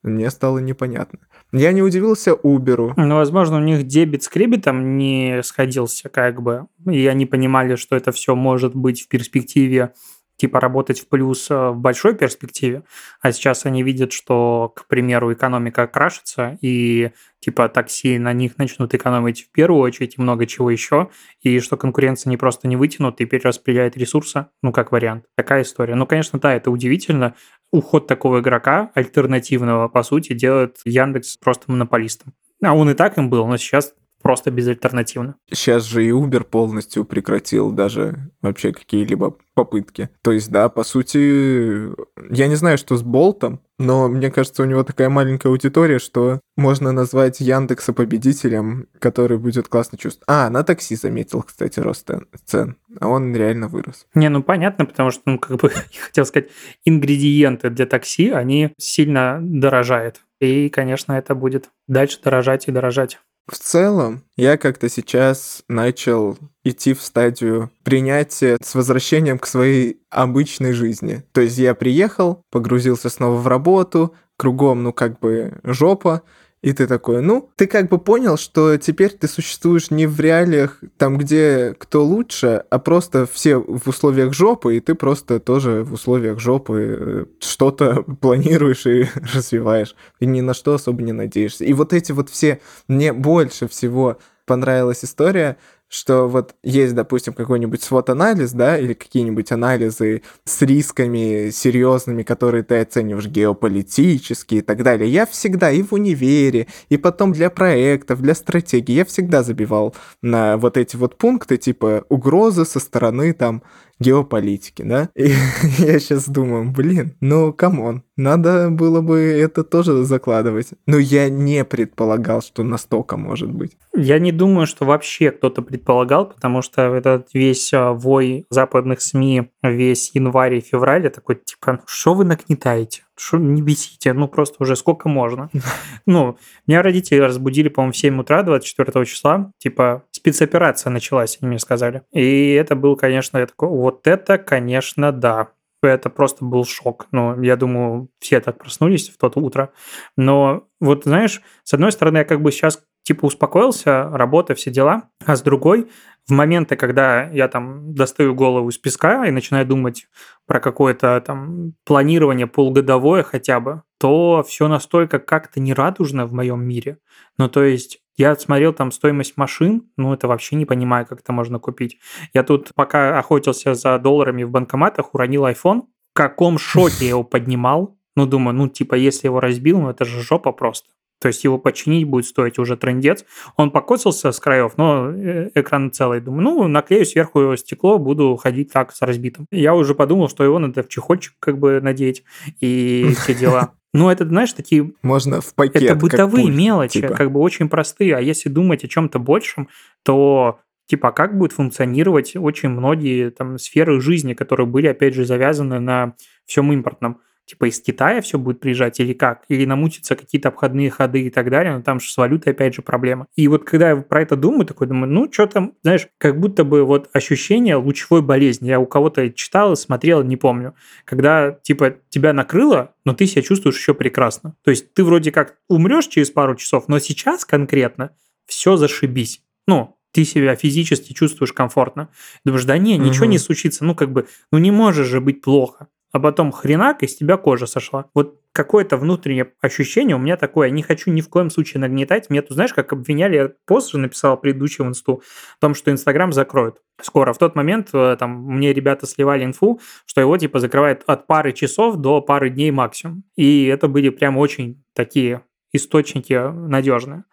мне 0.01 0.29
стало 0.29 0.59
непонятно. 0.59 1.19
Я 1.51 1.71
не 1.71 1.81
удивился 1.81 2.31
Uber. 2.31 2.93
Ну, 2.95 3.15
возможно, 3.15 3.57
у 3.57 3.61
них 3.61 3.85
дебет 3.85 4.23
с 4.23 4.29
кребетом 4.29 4.97
не 4.97 5.41
сходился, 5.43 6.09
как 6.09 6.41
бы. 6.41 6.67
И 6.85 7.05
они 7.07 7.25
понимали, 7.25 7.75
что 7.75 7.95
это 7.95 8.11
все 8.11 8.35
может 8.35 8.75
быть 8.75 9.03
в 9.03 9.07
перспективе 9.07 9.93
типа 10.39 10.61
работать 10.61 11.01
в 11.01 11.07
плюс 11.09 11.51
э, 11.51 11.69
в 11.69 11.77
большой 11.77 12.15
перспективе, 12.15 12.83
а 13.19 13.33
сейчас 13.33 13.65
они 13.65 13.83
видят, 13.83 14.13
что, 14.13 14.71
к 14.73 14.87
примеру, 14.87 15.33
экономика 15.33 15.85
крашится, 15.85 16.57
и 16.61 17.11
типа 17.41 17.67
такси 17.67 18.17
на 18.17 18.31
них 18.31 18.57
начнут 18.57 18.93
экономить 18.93 19.43
в 19.43 19.51
первую 19.51 19.81
очередь 19.81 20.15
и 20.17 20.21
много 20.21 20.45
чего 20.45 20.71
еще, 20.71 21.09
и 21.41 21.59
что 21.59 21.75
конкуренция 21.75 22.29
не 22.29 22.37
просто 22.37 22.69
не 22.69 22.77
вытянут 22.77 23.19
и 23.19 23.25
перераспределяет 23.25 23.97
ресурсы, 23.97 24.47
ну, 24.63 24.71
как 24.71 24.93
вариант. 24.93 25.25
Такая 25.35 25.63
история. 25.63 25.95
Ну, 25.95 26.07
конечно, 26.07 26.39
да, 26.39 26.55
это 26.55 26.71
удивительно. 26.71 27.35
Уход 27.71 28.07
такого 28.07 28.39
игрока, 28.39 28.91
альтернативного, 28.95 29.87
по 29.87 30.03
сути, 30.03 30.33
делает 30.33 30.77
Яндекс 30.85 31.37
просто 31.37 31.71
монополистом. 31.71 32.33
А 32.63 32.75
он 32.75 32.89
и 32.89 32.93
так 32.93 33.17
им 33.17 33.29
был, 33.29 33.45
но 33.47 33.57
сейчас 33.57 33.93
просто 34.29 34.51
безальтернативно. 34.51 35.37
Сейчас 35.51 35.85
же 35.85 36.05
и 36.05 36.11
Uber 36.11 36.43
полностью 36.43 37.03
прекратил 37.03 37.71
даже 37.71 38.29
вообще 38.43 38.71
какие-либо 38.71 39.35
попытки. 39.55 40.09
То 40.21 40.31
есть, 40.31 40.51
да, 40.51 40.69
по 40.69 40.83
сути, 40.83 41.89
я 42.31 42.47
не 42.47 42.53
знаю, 42.53 42.77
что 42.77 42.95
с 42.95 43.01
Болтом, 43.01 43.59
но 43.79 44.07
мне 44.07 44.29
кажется, 44.29 44.61
у 44.61 44.67
него 44.67 44.83
такая 44.83 45.09
маленькая 45.09 45.49
аудитория, 45.49 45.97
что 45.97 46.41
можно 46.55 46.91
назвать 46.91 47.39
Яндекса 47.39 47.91
победителем, 47.91 48.85
который 48.99 49.39
будет 49.39 49.67
классно 49.67 49.97
чувствовать. 49.97 50.25
А, 50.27 50.47
на 50.51 50.61
такси 50.63 50.95
заметил, 50.95 51.41
кстати, 51.41 51.79
рост 51.79 52.07
цен, 52.45 52.75
а 52.99 53.07
он 53.07 53.35
реально 53.35 53.67
вырос. 53.67 54.05
Не, 54.13 54.29
ну 54.29 54.43
понятно, 54.43 54.85
потому 54.85 55.09
что, 55.09 55.23
ну, 55.25 55.39
как 55.39 55.57
бы, 55.57 55.71
я 55.91 56.01
хотел 56.01 56.27
сказать, 56.27 56.49
ингредиенты 56.85 57.71
для 57.71 57.87
такси, 57.87 58.29
они 58.29 58.73
сильно 58.77 59.39
дорожают. 59.41 60.21
И, 60.39 60.69
конечно, 60.69 61.13
это 61.13 61.35
будет 61.35 61.69
дальше 61.87 62.19
дорожать 62.23 62.67
и 62.67 62.71
дорожать. 62.71 63.19
В 63.51 63.57
целом, 63.57 64.23
я 64.35 64.57
как-то 64.57 64.89
сейчас 64.89 65.63
начал 65.67 66.37
идти 66.63 66.93
в 66.93 67.01
стадию 67.01 67.71
принятия 67.83 68.57
с 68.61 68.75
возвращением 68.75 69.39
к 69.39 69.47
своей 69.47 70.01
обычной 70.11 70.73
жизни. 70.73 71.23
То 71.31 71.41
есть 71.41 71.57
я 71.57 71.73
приехал, 71.73 72.43
погрузился 72.51 73.09
снова 73.09 73.37
в 73.37 73.47
работу, 73.47 74.13
кругом, 74.37 74.83
ну, 74.83 74.93
как 74.93 75.19
бы 75.19 75.59
жопа, 75.63 76.21
и 76.61 76.73
ты 76.73 76.87
такой, 76.87 77.21
ну, 77.21 77.49
ты 77.55 77.67
как 77.67 77.87
бы 77.89 77.97
понял, 77.97 78.37
что 78.37 78.75
теперь 78.77 79.11
ты 79.11 79.27
существуешь 79.27 79.91
не 79.91 80.07
в 80.07 80.19
реалиях 80.19 80.81
там, 80.97 81.17
где 81.17 81.73
кто 81.77 82.03
лучше, 82.03 82.63
а 82.69 82.79
просто 82.79 83.25
все 83.25 83.57
в 83.57 83.87
условиях 83.87 84.33
жопы, 84.33 84.75
и 84.75 84.79
ты 84.81 84.93
просто 84.93 85.39
тоже 85.39 85.83
в 85.83 85.93
условиях 85.93 86.39
жопы 86.39 86.97
э, 86.99 87.25
что-то 87.39 88.03
планируешь 88.21 88.85
и 88.85 89.07
развиваешь, 89.33 89.95
и 90.19 90.25
ни 90.25 90.41
на 90.41 90.53
что 90.53 90.73
особо 90.73 91.01
не 91.01 91.13
надеешься. 91.13 91.63
И 91.63 91.73
вот 91.73 91.93
эти 91.93 92.11
вот 92.11 92.29
все, 92.29 92.59
мне 92.87 93.13
больше 93.13 93.69
всего 93.69 94.17
понравилась 94.45 95.05
история, 95.05 95.57
что 95.89 96.27
вот 96.27 96.55
есть, 96.63 96.93
допустим, 96.93 97.33
какой-нибудь 97.33 97.81
SWOT-анализ, 97.81 98.51
да, 98.51 98.77
или 98.77 98.93
какие-нибудь 98.93 99.51
анализы 99.51 100.21
с 100.45 100.61
рисками 100.61 101.49
серьезными, 101.49 102.21
которые 102.21 102.63
ты 102.63 102.79
оцениваешь 102.79 103.27
геополитические 103.27 104.59
и 104.59 104.63
так 104.63 104.83
далее. 104.83 105.11
Я 105.11 105.25
всегда 105.25 105.71
и 105.71 105.81
в 105.81 105.93
универе, 105.93 106.67
и 106.89 106.97
потом 106.97 107.33
для 107.33 107.49
проектов, 107.49 108.21
для 108.21 108.35
стратегий, 108.35 108.93
я 108.93 109.05
всегда 109.05 109.41
забивал 109.41 109.95
на 110.21 110.57
вот 110.57 110.77
эти 110.77 110.95
вот 110.95 111.17
пункты, 111.17 111.57
типа 111.57 112.05
угрозы 112.07 112.65
со 112.65 112.79
стороны 112.79 113.33
там 113.33 113.63
геополитики, 113.99 114.81
да? 114.81 115.09
И 115.15 115.27
я 115.77 115.99
сейчас 115.99 116.27
думаю, 116.27 116.71
блин, 116.71 117.15
ну, 117.19 117.53
come 117.53 117.82
on, 117.82 118.03
надо 118.15 118.69
было 118.69 119.01
бы 119.01 119.19
это 119.19 119.63
тоже 119.63 120.03
закладывать. 120.03 120.69
Но 120.85 120.97
я 120.97 121.29
не 121.29 121.63
предполагал, 121.63 122.41
что 122.41 122.63
настолько 122.63 123.17
может 123.17 123.51
быть. 123.51 123.77
Я 123.95 124.19
не 124.19 124.31
думаю, 124.31 124.67
что 124.67 124.85
вообще 124.85 125.31
кто-то 125.31 125.61
предполагал, 125.61 126.27
потому 126.27 126.61
что 126.61 126.81
этот 126.93 127.29
весь 127.33 127.73
а, 127.73 127.93
вой 127.93 128.45
западных 128.49 129.01
СМИ 129.01 129.49
весь 129.63 130.11
январь 130.13 130.55
и 130.55 130.61
февраль 130.61 131.09
такой, 131.09 131.35
типа, 131.35 131.81
что 131.85 132.13
вы 132.13 132.25
нагнетаете? 132.25 133.03
Что 133.17 133.37
не 133.37 133.61
бесите? 133.61 134.13
Ну, 134.13 134.27
просто 134.27 134.57
уже 134.59 134.75
сколько 134.75 135.09
можно? 135.09 135.49
Ну, 136.05 136.37
меня 136.65 136.81
родители 136.81 137.19
разбудили, 137.19 137.69
по-моему, 137.69 137.93
в 137.93 137.97
7 137.97 138.19
утра 138.19 138.41
24 138.41 139.05
числа. 139.05 139.51
Типа, 139.59 140.03
спецоперация 140.19 140.91
началась, 140.91 141.37
они 141.41 141.49
мне 141.49 141.59
сказали. 141.59 142.03
И 142.11 142.51
это 142.51 142.75
был, 142.75 142.95
конечно, 142.95 143.37
я 143.37 143.47
такой, 143.47 143.69
вот 143.69 144.05
это, 144.05 144.37
конечно, 144.37 145.11
да. 145.11 145.49
Это 145.81 146.09
просто 146.09 146.43
был 146.43 146.65
шок. 146.65 147.07
Ну, 147.11 147.41
я 147.41 147.55
думаю, 147.55 148.09
все 148.19 148.41
так 148.41 148.57
проснулись 148.57 149.09
в 149.09 149.17
тот 149.17 149.37
утро. 149.37 149.71
Но 150.17 150.67
вот, 150.81 151.05
знаешь, 151.05 151.41
с 151.63 151.73
одной 151.73 151.93
стороны, 151.93 152.17
я 152.17 152.25
как 152.25 152.41
бы 152.41 152.51
сейчас 152.51 152.83
типа 153.03 153.25
успокоился, 153.25 154.09
работа, 154.09 154.55
все 154.55 154.71
дела, 154.71 155.03
а 155.25 155.37
с 155.37 155.41
другой, 155.41 155.89
в 156.27 156.31
моменты, 156.31 156.75
когда 156.75 157.29
я 157.29 157.47
там 157.47 157.95
достаю 157.95 158.35
голову 158.35 158.69
из 158.69 158.77
песка 158.77 159.25
и 159.25 159.31
начинаю 159.31 159.65
думать 159.65 160.07
про 160.45 160.59
какое-то 160.59 161.19
там 161.25 161.73
планирование 161.85 162.45
полугодовое 162.45 163.23
хотя 163.23 163.59
бы, 163.59 163.81
то 163.99 164.43
все 164.47 164.67
настолько 164.67 165.17
как-то 165.17 165.59
нерадужно 165.59 166.27
в 166.27 166.33
моем 166.33 166.61
мире. 166.61 166.99
Ну, 167.37 167.49
то 167.49 167.63
есть 167.63 167.99
я 168.17 168.35
смотрел 168.35 168.73
там 168.73 168.91
стоимость 168.91 169.37
машин, 169.37 169.89
ну 169.97 170.13
это 170.13 170.27
вообще 170.27 170.55
не 170.55 170.65
понимаю, 170.65 171.05
как 171.05 171.21
это 171.21 171.31
можно 171.31 171.59
купить. 171.59 171.97
Я 172.33 172.43
тут 172.43 172.71
пока 172.75 173.17
охотился 173.17 173.73
за 173.73 173.97
долларами 173.99 174.43
в 174.43 174.51
банкоматах, 174.51 175.13
уронил 175.13 175.45
iPhone. 175.45 175.83
В 176.11 176.13
каком 176.13 176.57
шоке 176.57 177.05
я 177.05 177.09
его 177.09 177.23
поднимал? 177.23 177.97
Ну, 178.15 178.25
думаю, 178.25 178.55
ну, 178.55 178.67
типа, 178.67 178.95
если 178.95 179.27
его 179.27 179.39
разбил, 179.39 179.79
ну, 179.79 179.89
это 179.89 180.03
же 180.03 180.21
жопа 180.21 180.51
просто. 180.51 180.89
То 181.19 181.27
есть 181.27 181.43
его 181.43 181.57
починить 181.57 182.05
будет 182.05 182.25
стоить 182.25 182.57
уже 182.59 182.77
трендец. 182.77 183.25
Он 183.57 183.71
покосился 183.71 184.31
с 184.31 184.39
краев, 184.39 184.73
но 184.77 185.11
э, 185.11 185.49
экран 185.55 185.91
целый. 185.91 186.21
Думаю, 186.21 186.43
ну, 186.43 186.67
наклею 186.67 187.05
сверху 187.05 187.55
стекло, 187.57 187.99
буду 187.99 188.35
ходить 188.37 188.71
так 188.71 188.93
с 188.93 189.01
разбитым. 189.01 189.45
Я 189.51 189.75
уже 189.75 189.95
подумал, 189.95 190.29
что 190.29 190.43
его 190.43 190.59
надо 190.59 190.83
в 190.83 190.87
чехольчик 190.87 191.33
как 191.39 191.57
бы 191.57 191.81
надеть 191.81 192.23
и 192.61 193.13
все 193.19 193.35
дела. 193.35 193.73
Ну, 193.93 194.09
это, 194.09 194.25
знаешь, 194.25 194.53
такие... 194.53 194.93
Можно 195.01 195.41
в 195.41 195.53
пакет. 195.55 195.81
Это 195.81 195.95
бытовые 195.95 196.45
пульт, 196.45 196.55
мелочи, 196.55 197.01
типа. 197.01 197.13
как 197.15 197.31
бы 197.31 197.39
очень 197.39 197.69
простые. 197.69 198.15
А 198.15 198.21
если 198.21 198.47
думать 198.47 198.83
о 198.83 198.87
чем-то 198.87 199.17
большем, 199.19 199.67
то 200.03 200.59
типа 200.85 201.11
как 201.11 201.37
будет 201.37 201.53
функционировать 201.53 202.35
очень 202.35 202.69
многие 202.69 203.29
там 203.29 203.57
сферы 203.57 203.99
жизни, 203.99 204.33
которые 204.33 204.67
были, 204.67 204.87
опять 204.87 205.15
же, 205.15 205.25
завязаны 205.25 205.79
на 205.79 206.13
всем 206.45 206.71
импортном 206.71 207.19
типа 207.49 207.67
из 207.67 207.81
Китая 207.81 208.21
все 208.21 208.37
будет 208.37 208.59
приезжать 208.59 208.99
или 208.99 209.13
как? 209.13 209.43
Или 209.47 209.65
намутятся 209.65 210.15
какие-то 210.15 210.49
обходные 210.49 210.91
ходы 210.91 211.23
и 211.23 211.29
так 211.31 211.49
далее, 211.49 211.75
но 211.75 211.81
там 211.81 211.99
же 211.99 212.09
с 212.09 212.15
валютой 212.15 212.53
опять 212.53 212.75
же 212.75 212.83
проблема. 212.83 213.25
И 213.35 213.47
вот 213.47 213.63
когда 213.63 213.89
я 213.89 213.95
про 213.97 214.21
это 214.21 214.35
думаю, 214.35 214.65
такой 214.65 214.85
думаю, 214.85 215.11
ну 215.11 215.31
что 215.31 215.47
там, 215.47 215.73
знаешь, 215.81 216.07
как 216.19 216.39
будто 216.39 216.63
бы 216.63 216.83
вот 216.83 217.09
ощущение 217.11 217.75
лучевой 217.75 218.21
болезни. 218.21 218.67
Я 218.67 218.79
у 218.79 218.85
кого-то 218.85 219.31
читал, 219.31 219.75
смотрел, 219.75 220.23
не 220.23 220.37
помню. 220.37 220.75
Когда 221.05 221.51
типа 221.51 221.95
тебя 222.09 222.33
накрыло, 222.33 222.93
но 223.03 223.13
ты 223.13 223.25
себя 223.25 223.41
чувствуешь 223.41 223.77
еще 223.77 223.95
прекрасно. 223.95 224.55
То 224.63 224.69
есть 224.69 224.93
ты 224.93 225.03
вроде 225.03 225.31
как 225.31 225.55
умрешь 225.67 226.07
через 226.07 226.29
пару 226.29 226.55
часов, 226.55 226.87
но 226.87 226.99
сейчас 226.99 227.45
конкретно 227.45 228.11
все 228.45 228.77
зашибись. 228.77 229.41
Ну, 229.65 229.97
ты 230.11 230.23
себя 230.23 230.55
физически 230.55 231.13
чувствуешь 231.13 231.53
комфортно. 231.53 232.09
Думаешь, 232.45 232.65
да 232.65 232.77
не, 232.77 232.97
ничего 232.97 233.25
угу. 233.25 233.31
не 233.31 233.37
случится. 233.39 233.85
Ну, 233.85 233.95
как 233.95 234.11
бы, 234.11 234.27
ну 234.51 234.57
не 234.59 234.71
можешь 234.71 235.07
же 235.07 235.19
быть 235.19 235.41
плохо 235.41 235.87
а 236.11 236.19
потом 236.19 236.51
хренак, 236.51 237.03
из 237.03 237.15
тебя 237.15 237.37
кожа 237.37 237.65
сошла. 237.65 238.05
Вот 238.13 238.39
какое-то 238.51 238.97
внутреннее 238.97 239.53
ощущение 239.61 240.15
у 240.15 240.19
меня 240.19 240.37
такое. 240.37 240.69
Не 240.69 240.81
хочу 240.81 241.11
ни 241.11 241.21
в 241.21 241.29
коем 241.29 241.49
случае 241.49 241.81
нагнетать. 241.81 242.29
Меня 242.29 242.41
тут, 242.41 242.53
знаешь, 242.53 242.73
как 242.73 242.91
обвиняли, 242.93 243.35
я 243.35 243.51
пост 243.65 243.91
же 243.91 243.99
написал 243.99 244.37
предыдущий 244.37 244.83
в 244.83 244.87
инсту, 244.87 245.21
о 245.57 245.61
том, 245.61 245.75
что 245.75 245.91
Инстаграм 245.91 246.33
закроют 246.33 246.77
скоро. 247.01 247.33
В 247.33 247.37
тот 247.37 247.55
момент 247.55 247.89
э, 247.93 248.15
там 248.19 248.43
мне 248.43 248.73
ребята 248.73 249.05
сливали 249.05 249.45
инфу, 249.45 249.79
что 250.05 250.19
его 250.19 250.37
типа 250.37 250.59
закрывают 250.59 251.03
от 251.05 251.27
пары 251.27 251.53
часов 251.53 251.97
до 251.97 252.21
пары 252.21 252.49
дней 252.49 252.71
максимум. 252.71 253.23
И 253.35 253.65
это 253.67 253.87
были 253.87 254.09
прям 254.09 254.37
очень 254.37 254.83
такие 254.93 255.43
источники 255.71 256.33
надежные. 256.33 257.25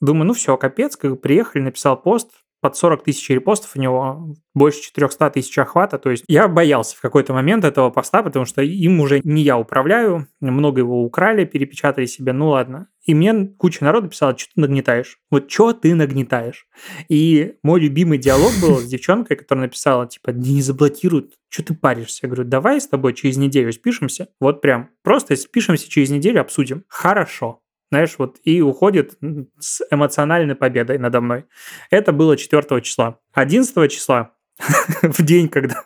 Думаю, 0.00 0.26
ну 0.26 0.34
все, 0.34 0.56
капец, 0.56 0.96
как 0.96 1.20
приехали, 1.20 1.62
написал 1.62 2.00
пост, 2.00 2.43
под 2.64 2.78
40 2.78 3.04
тысяч 3.04 3.28
репостов 3.28 3.72
у 3.76 3.78
него 3.78 4.34
больше 4.54 4.80
400 4.80 5.28
тысяч 5.32 5.58
охвата. 5.58 5.98
То 5.98 6.10
есть 6.10 6.24
я 6.28 6.48
боялся 6.48 6.96
в 6.96 7.00
какой-то 7.02 7.34
момент 7.34 7.62
этого 7.62 7.90
поста, 7.90 8.22
потому 8.22 8.46
что 8.46 8.62
им 8.62 9.00
уже 9.00 9.20
не 9.22 9.42
я 9.42 9.58
управляю, 9.58 10.28
много 10.40 10.78
его 10.80 11.04
украли, 11.04 11.44
перепечатали 11.44 12.06
себе, 12.06 12.32
ну 12.32 12.48
ладно. 12.48 12.88
И 13.04 13.14
мне 13.14 13.48
куча 13.58 13.84
народу 13.84 14.08
писала, 14.08 14.34
что 14.38 14.48
ты 14.54 14.62
нагнетаешь? 14.62 15.18
Вот 15.30 15.50
что 15.50 15.74
ты 15.74 15.94
нагнетаешь? 15.94 16.66
И 17.10 17.56
мой 17.62 17.80
любимый 17.80 18.16
диалог 18.16 18.52
был 18.62 18.78
с 18.78 18.86
девчонкой, 18.86 19.36
которая 19.36 19.66
написала, 19.66 20.06
типа, 20.06 20.30
не 20.30 20.62
заблокируют, 20.62 21.34
что 21.50 21.64
ты 21.64 21.74
паришься? 21.74 22.20
Я 22.22 22.30
говорю, 22.30 22.48
давай 22.48 22.80
с 22.80 22.88
тобой 22.88 23.12
через 23.12 23.36
неделю 23.36 23.72
спишемся. 23.72 24.28
Вот 24.40 24.62
прям, 24.62 24.88
просто 25.02 25.36
спишемся 25.36 25.86
через 25.86 26.08
неделю, 26.08 26.40
обсудим. 26.40 26.84
Хорошо 26.88 27.60
знаешь, 27.94 28.16
вот 28.18 28.38
и 28.42 28.60
уходит 28.60 29.16
с 29.60 29.80
эмоциональной 29.88 30.56
победой 30.56 30.98
надо 30.98 31.20
мной. 31.20 31.44
Это 31.90 32.12
было 32.12 32.36
4 32.36 32.80
числа. 32.80 33.20
11 33.34 33.90
числа, 33.90 34.32
в 35.02 35.22
день, 35.22 35.48
когда 35.48 35.84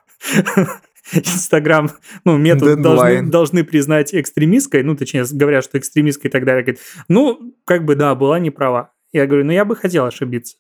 Инстаграм, 1.13 1.91
ну, 2.25 2.39
Meta 2.39 2.81
должны, 2.81 3.29
должны 3.29 3.63
признать 3.63 4.15
экстремистской, 4.15 4.83
ну, 4.83 4.97
точнее, 4.97 5.25
говорят, 5.31 5.65
что 5.65 5.79
экстремистской 5.79 6.31
и 6.31 6.33
так 6.33 6.47
далее. 6.47 6.63
Говорит, 6.63 6.81
ну, 7.09 7.55
как 7.67 7.85
бы, 7.85 7.95
да, 7.95 8.15
была 8.15 8.39
не 8.39 8.51
права. 8.51 8.93
Я 9.13 9.27
говорю, 9.27 9.47
ну 9.47 9.53
я 9.53 9.65
бы 9.65 9.75
хотел 9.75 10.05
ошибиться. 10.05 10.57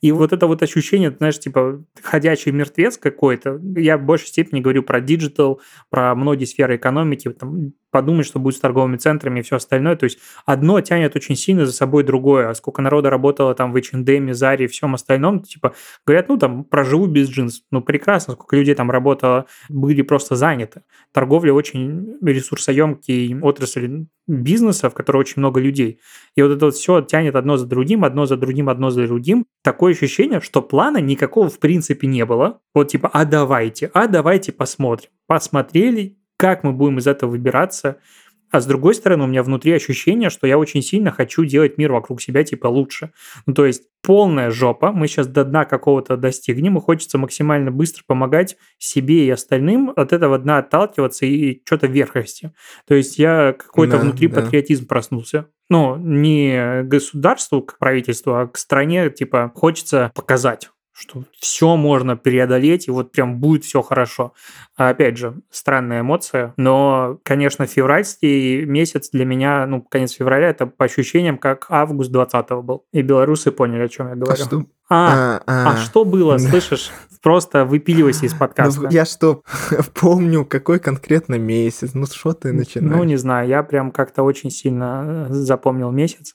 И 0.00 0.10
вот 0.10 0.32
это 0.32 0.48
вот 0.48 0.60
ощущение, 0.62 1.14
знаешь, 1.16 1.38
типа 1.38 1.84
ходячий 2.02 2.50
мертвец 2.50 2.98
какой-то. 2.98 3.60
Я 3.76 3.96
в 3.96 4.02
большей 4.02 4.26
степени 4.26 4.60
говорю 4.60 4.82
про 4.82 5.00
digital, 5.00 5.60
про 5.88 6.14
многие 6.16 6.46
сферы 6.46 6.76
экономики, 6.76 7.30
там, 7.30 7.72
подумать, 7.92 8.26
что 8.26 8.40
будет 8.40 8.56
с 8.56 8.60
торговыми 8.60 8.96
центрами 8.96 9.38
и 9.38 9.42
все 9.42 9.56
остальное. 9.56 9.94
То 9.94 10.04
есть 10.04 10.18
одно 10.44 10.80
тянет 10.80 11.14
очень 11.14 11.36
сильно 11.36 11.66
за 11.66 11.72
собой 11.72 12.02
другое. 12.02 12.48
А 12.48 12.54
сколько 12.54 12.82
народа 12.82 13.10
работало 13.10 13.54
там 13.54 13.72
в 13.72 13.76
H&M, 13.76 14.34
Заре 14.34 14.64
и 14.64 14.68
всем 14.68 14.94
остальном, 14.94 15.42
типа 15.42 15.74
говорят, 16.04 16.28
ну 16.28 16.38
там 16.38 16.64
проживу 16.64 17.06
без 17.06 17.28
джинс. 17.28 17.62
Ну 17.70 17.82
прекрасно, 17.82 18.34
сколько 18.34 18.56
людей 18.56 18.74
там 18.74 18.90
работало, 18.90 19.46
были 19.68 20.02
просто 20.02 20.34
заняты. 20.34 20.82
Торговля 21.12 21.52
очень 21.52 22.16
ресурсоемкий 22.22 23.38
отрасль 23.40 24.06
бизнеса, 24.26 24.88
в 24.88 24.94
которой 24.94 25.18
очень 25.18 25.40
много 25.40 25.60
людей. 25.60 26.00
И 26.34 26.42
вот 26.42 26.52
это 26.52 26.66
вот 26.66 26.74
все 26.74 27.02
тянет 27.02 27.36
одно 27.36 27.56
за 27.56 27.66
другим, 27.66 28.04
одно 28.04 28.26
за 28.26 28.36
другим, 28.36 28.68
одно 28.68 28.90
за 28.90 29.06
другим. 29.06 29.46
Такое 29.62 29.92
ощущение, 29.92 30.40
что 30.40 30.62
плана 30.62 30.98
никакого 30.98 31.50
в 31.50 31.58
принципе 31.58 32.06
не 32.06 32.24
было. 32.24 32.60
Вот 32.74 32.88
типа, 32.88 33.10
а 33.12 33.24
давайте, 33.24 33.90
а 33.92 34.06
давайте 34.06 34.52
посмотрим. 34.52 35.10
Посмотрели, 35.26 36.16
как 36.42 36.64
мы 36.64 36.72
будем 36.72 36.98
из 36.98 37.06
этого 37.06 37.30
выбираться. 37.30 37.98
А 38.50 38.60
с 38.60 38.66
другой 38.66 38.96
стороны, 38.96 39.22
у 39.22 39.26
меня 39.28 39.44
внутри 39.44 39.70
ощущение, 39.70 40.28
что 40.28 40.48
я 40.48 40.58
очень 40.58 40.82
сильно 40.82 41.12
хочу 41.12 41.44
делать 41.44 41.78
мир 41.78 41.92
вокруг 41.92 42.20
себя 42.20 42.42
типа 42.42 42.66
лучше. 42.66 43.12
Ну, 43.46 43.54
то 43.54 43.64
есть 43.64 43.84
полная 44.02 44.50
жопа, 44.50 44.90
мы 44.90 45.06
сейчас 45.06 45.28
до 45.28 45.44
дна 45.44 45.64
какого-то 45.64 46.16
достигнем, 46.16 46.76
и 46.76 46.80
хочется 46.80 47.16
максимально 47.16 47.70
быстро 47.70 48.02
помогать 48.08 48.56
себе 48.76 49.24
и 49.24 49.30
остальным, 49.30 49.92
от 49.94 50.12
этого 50.12 50.36
дна 50.36 50.58
отталкиваться 50.58 51.26
и 51.26 51.62
что-то 51.64 51.86
вверх 51.86 52.16
расти. 52.16 52.50
То 52.88 52.96
есть 52.96 53.20
я 53.20 53.54
какой-то 53.56 53.98
да, 53.98 54.02
внутри 54.02 54.26
да. 54.26 54.40
патриотизм 54.40 54.88
проснулся. 54.88 55.46
Ну, 55.70 55.96
не 55.96 56.82
государству, 56.82 57.62
к 57.62 57.78
правительству, 57.78 58.34
а 58.34 58.48
к 58.48 58.58
стране, 58.58 59.10
типа, 59.10 59.52
хочется 59.54 60.10
показать 60.16 60.70
что 61.02 61.24
все 61.38 61.76
можно 61.76 62.16
преодолеть, 62.16 62.86
и 62.86 62.90
вот 62.92 63.10
прям 63.10 63.40
будет 63.40 63.64
все 63.64 63.82
хорошо. 63.82 64.34
А 64.76 64.90
опять 64.90 65.18
же, 65.18 65.34
странная 65.50 66.00
эмоция, 66.00 66.54
но, 66.56 67.18
конечно, 67.24 67.66
февральский 67.66 68.64
месяц 68.64 69.10
для 69.10 69.24
меня, 69.24 69.66
ну, 69.66 69.82
конец 69.82 70.12
февраля, 70.12 70.48
это 70.48 70.66
по 70.66 70.84
ощущениям, 70.84 71.38
как 71.38 71.66
август 71.68 72.12
20 72.12 72.50
был. 72.62 72.84
И 72.92 73.02
белорусы 73.02 73.50
поняли, 73.50 73.82
о 73.82 73.88
чем 73.88 74.08
я 74.08 74.14
говорю. 74.14 74.32
А 74.32 74.46
что? 74.46 74.64
А, 74.88 75.38
а, 75.38 75.42
а, 75.46 75.72
а 75.72 75.76
что 75.76 76.04
было, 76.04 76.38
слышишь? 76.38 76.92
Просто 77.20 77.64
выпиливайся 77.64 78.26
из 78.26 78.34
подкаста. 78.34 78.82
Ну, 78.82 78.90
я 78.90 79.04
что, 79.04 79.42
помню, 79.94 80.44
какой 80.44 80.78
конкретно 80.78 81.36
месяц? 81.36 81.94
Ну, 81.94 82.06
что 82.06 82.32
ты 82.32 82.52
начинаешь? 82.52 82.96
Ну, 82.96 83.04
не 83.04 83.16
знаю, 83.16 83.48
я 83.48 83.62
прям 83.62 83.90
как-то 83.90 84.22
очень 84.22 84.50
сильно 84.50 85.26
э, 85.28 85.32
запомнил 85.32 85.90
месяц. 85.90 86.34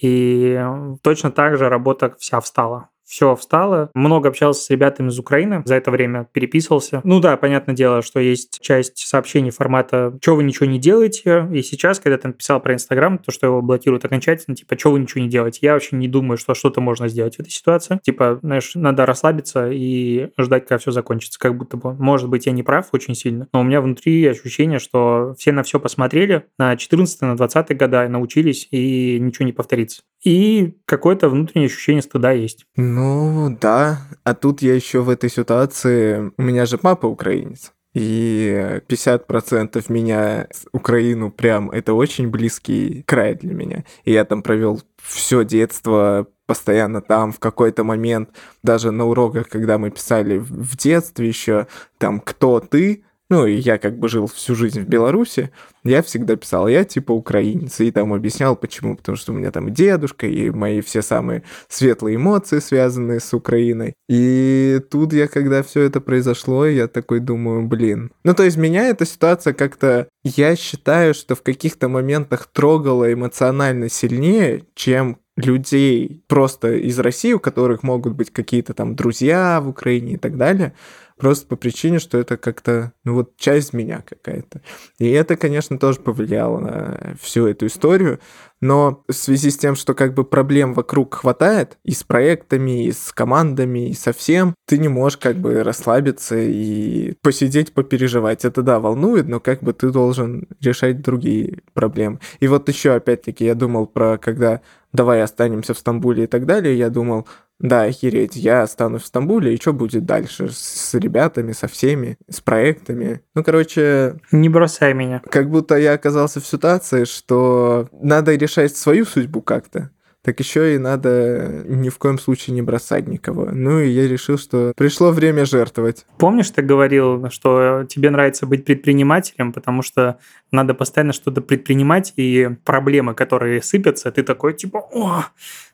И 0.00 0.60
точно 1.02 1.30
так 1.30 1.56
же 1.56 1.68
работа 1.68 2.14
вся 2.18 2.40
встала 2.40 2.88
все 3.04 3.34
встало. 3.36 3.90
Много 3.94 4.28
общался 4.28 4.62
с 4.62 4.70
ребятами 4.70 5.08
из 5.08 5.18
Украины, 5.18 5.62
за 5.64 5.74
это 5.74 5.90
время 5.90 6.28
переписывался. 6.32 7.00
Ну 7.04 7.20
да, 7.20 7.36
понятное 7.36 7.74
дело, 7.74 8.02
что 8.02 8.20
есть 8.20 8.60
часть 8.60 8.98
сообщений 8.98 9.50
формата 9.50 10.16
«Чего 10.20 10.36
вы 10.36 10.44
ничего 10.44 10.66
не 10.66 10.78
делаете?» 10.78 11.48
И 11.52 11.62
сейчас, 11.62 12.00
когда 12.00 12.18
ты 12.18 12.28
написал 12.28 12.60
про 12.60 12.74
Инстаграм, 12.74 13.18
то, 13.18 13.30
что 13.30 13.46
его 13.46 13.62
блокируют 13.62 14.04
окончательно, 14.04 14.56
типа 14.56 14.76
«Чего 14.76 14.94
вы 14.94 15.00
ничего 15.00 15.22
не 15.22 15.28
делаете?» 15.28 15.58
Я 15.62 15.74
вообще 15.74 15.96
не 15.96 16.08
думаю, 16.08 16.38
что 16.38 16.54
что-то 16.54 16.80
можно 16.80 17.08
сделать 17.08 17.36
в 17.36 17.40
этой 17.40 17.50
ситуации. 17.50 18.00
Типа, 18.02 18.38
знаешь, 18.42 18.72
надо 18.74 19.06
расслабиться 19.06 19.70
и 19.70 20.30
ждать, 20.38 20.64
когда 20.64 20.78
все 20.78 20.90
закончится. 20.90 21.38
Как 21.38 21.56
будто 21.56 21.76
бы, 21.76 21.94
может 21.94 22.28
быть, 22.28 22.46
я 22.46 22.52
не 22.52 22.62
прав 22.62 22.88
очень 22.92 23.14
сильно, 23.14 23.48
но 23.52 23.60
у 23.60 23.64
меня 23.64 23.80
внутри 23.80 24.24
ощущение, 24.26 24.78
что 24.78 25.34
все 25.38 25.52
на 25.52 25.62
все 25.62 25.80
посмотрели, 25.80 26.46
на 26.58 26.76
14 26.76 27.20
на 27.22 27.36
20 27.36 27.76
года 27.76 28.08
научились, 28.08 28.68
и 28.70 29.18
ничего 29.20 29.46
не 29.46 29.52
повторится. 29.52 30.02
И 30.24 30.78
какое-то 30.84 31.28
внутреннее 31.28 31.66
ощущение 31.66 32.02
стыда 32.02 32.32
есть. 32.32 32.64
Ну, 32.76 33.56
да. 33.60 34.06
А 34.24 34.34
тут 34.34 34.62
я 34.62 34.74
еще 34.74 35.00
в 35.00 35.08
этой 35.08 35.30
ситуации... 35.30 36.32
У 36.36 36.42
меня 36.42 36.66
же 36.66 36.78
папа 36.78 37.06
украинец. 37.06 37.72
И 37.94 38.80
50% 38.88 39.84
меня 39.88 40.48
Украину 40.72 41.30
прям 41.30 41.70
это 41.70 41.92
очень 41.92 42.30
близкий 42.30 43.02
край 43.02 43.34
для 43.34 43.52
меня. 43.52 43.84
И 44.04 44.12
я 44.12 44.24
там 44.24 44.42
провел 44.42 44.80
все 45.02 45.44
детство 45.44 46.26
постоянно 46.46 47.00
там 47.00 47.32
в 47.32 47.38
какой-то 47.38 47.84
момент, 47.84 48.30
даже 48.62 48.90
на 48.90 49.06
уроках, 49.06 49.48
когда 49.48 49.78
мы 49.78 49.90
писали 49.90 50.38
в 50.38 50.76
детстве 50.76 51.28
еще, 51.28 51.66
там, 51.98 52.20
кто 52.20 52.60
ты, 52.60 53.04
ну, 53.32 53.46
и 53.46 53.54
я 53.54 53.78
как 53.78 53.98
бы 53.98 54.10
жил 54.10 54.26
всю 54.26 54.54
жизнь 54.54 54.82
в 54.82 54.86
Беларуси, 54.86 55.52
я 55.84 56.02
всегда 56.02 56.36
писал, 56.36 56.68
я 56.68 56.84
типа 56.84 57.12
украинец, 57.12 57.80
и 57.80 57.90
там 57.90 58.12
объяснял, 58.12 58.56
почему, 58.56 58.94
потому 58.94 59.16
что 59.16 59.32
у 59.32 59.34
меня 59.34 59.50
там 59.50 59.72
дедушка, 59.72 60.26
и 60.26 60.50
мои 60.50 60.82
все 60.82 61.00
самые 61.00 61.42
светлые 61.66 62.16
эмоции, 62.16 62.58
связанные 62.58 63.20
с 63.20 63.32
Украиной. 63.32 63.94
И 64.06 64.82
тут 64.90 65.14
я, 65.14 65.28
когда 65.28 65.62
все 65.62 65.80
это 65.80 66.02
произошло, 66.02 66.66
я 66.66 66.88
такой 66.88 67.20
думаю, 67.20 67.66
блин. 67.66 68.12
Ну, 68.22 68.34
то 68.34 68.42
есть 68.42 68.58
меня 68.58 68.88
эта 68.88 69.06
ситуация 69.06 69.54
как-то, 69.54 70.08
я 70.24 70.54
считаю, 70.54 71.14
что 71.14 71.34
в 71.34 71.42
каких-то 71.42 71.88
моментах 71.88 72.48
трогала 72.52 73.10
эмоционально 73.10 73.88
сильнее, 73.88 74.66
чем 74.74 75.16
людей 75.36 76.22
просто 76.28 76.74
из 76.74 76.98
России, 76.98 77.32
у 77.32 77.40
которых 77.40 77.82
могут 77.82 78.12
быть 78.12 78.30
какие-то 78.30 78.74
там 78.74 78.94
друзья 78.94 79.60
в 79.62 79.68
Украине 79.68 80.14
и 80.14 80.16
так 80.18 80.36
далее, 80.36 80.74
просто 81.22 81.46
по 81.46 81.54
причине, 81.54 82.00
что 82.00 82.18
это 82.18 82.36
как-то, 82.36 82.92
ну 83.04 83.14
вот, 83.14 83.36
часть 83.36 83.72
меня 83.72 84.02
какая-то. 84.04 84.60
И 84.98 85.08
это, 85.08 85.36
конечно, 85.36 85.78
тоже 85.78 86.00
повлияло 86.00 86.58
на 86.58 87.16
всю 87.20 87.46
эту 87.46 87.66
историю, 87.66 88.18
но 88.60 89.04
в 89.06 89.12
связи 89.12 89.50
с 89.52 89.56
тем, 89.56 89.76
что 89.76 89.94
как 89.94 90.14
бы 90.14 90.24
проблем 90.24 90.74
вокруг 90.74 91.14
хватает, 91.14 91.78
и 91.84 91.92
с 91.92 92.02
проектами, 92.02 92.86
и 92.86 92.90
с 92.90 93.12
командами, 93.12 93.90
и 93.90 93.94
со 93.94 94.12
всем, 94.12 94.56
ты 94.66 94.78
не 94.78 94.88
можешь 94.88 95.16
как 95.16 95.36
бы 95.36 95.62
расслабиться 95.62 96.36
и 96.36 97.14
посидеть, 97.22 97.72
попереживать. 97.72 98.44
Это 98.44 98.62
да, 98.62 98.80
волнует, 98.80 99.28
но 99.28 99.38
как 99.38 99.62
бы 99.62 99.72
ты 99.72 99.90
должен 99.90 100.48
решать 100.60 101.02
другие 101.02 101.60
проблемы. 101.72 102.18
И 102.40 102.48
вот 102.48 102.68
еще 102.68 102.94
опять-таки 102.94 103.44
я 103.44 103.54
думал 103.54 103.86
про 103.86 104.18
когда 104.18 104.60
давай 104.92 105.22
останемся 105.22 105.72
в 105.72 105.78
Стамбуле 105.78 106.24
и 106.24 106.26
так 106.26 106.46
далее, 106.46 106.76
я 106.76 106.90
думал, 106.90 107.26
да, 107.62 107.82
охереть, 107.82 108.34
я 108.36 108.62
останусь 108.62 109.02
в 109.02 109.06
Стамбуле, 109.06 109.54
и 109.54 109.60
что 109.60 109.72
будет 109.72 110.04
дальше 110.04 110.48
с 110.50 110.92
ребятами, 110.94 111.52
со 111.52 111.68
всеми, 111.68 112.18
с 112.28 112.40
проектами? 112.40 113.22
Ну, 113.34 113.44
короче... 113.44 114.16
Не 114.32 114.48
бросай 114.48 114.94
меня. 114.94 115.22
Как 115.30 115.48
будто 115.48 115.76
я 115.76 115.92
оказался 115.92 116.40
в 116.40 116.46
ситуации, 116.46 117.04
что 117.04 117.88
надо 117.92 118.34
решать 118.34 118.76
свою 118.76 119.06
судьбу 119.06 119.40
как-то 119.42 119.90
так 120.22 120.38
еще 120.38 120.76
и 120.76 120.78
надо 120.78 121.64
ни 121.66 121.88
в 121.88 121.98
коем 121.98 122.18
случае 122.18 122.54
не 122.54 122.62
бросать 122.62 123.08
никого. 123.08 123.46
Ну 123.50 123.80
и 123.80 123.88
я 123.88 124.06
решил, 124.06 124.38
что 124.38 124.72
пришло 124.76 125.10
время 125.10 125.44
жертвовать. 125.44 126.06
Помнишь, 126.16 126.50
ты 126.50 126.62
говорил, 126.62 127.28
что 127.30 127.84
тебе 127.88 128.10
нравится 128.10 128.46
быть 128.46 128.64
предпринимателем, 128.64 129.52
потому 129.52 129.82
что 129.82 130.18
надо 130.52 130.74
постоянно 130.74 131.12
что-то 131.12 131.42
предпринимать, 131.42 132.12
и 132.16 132.50
проблемы, 132.64 133.14
которые 133.14 133.62
сыпятся, 133.62 134.12
ты 134.12 134.22
такой 134.22 134.54
типа, 134.54 134.78
о, 134.92 135.24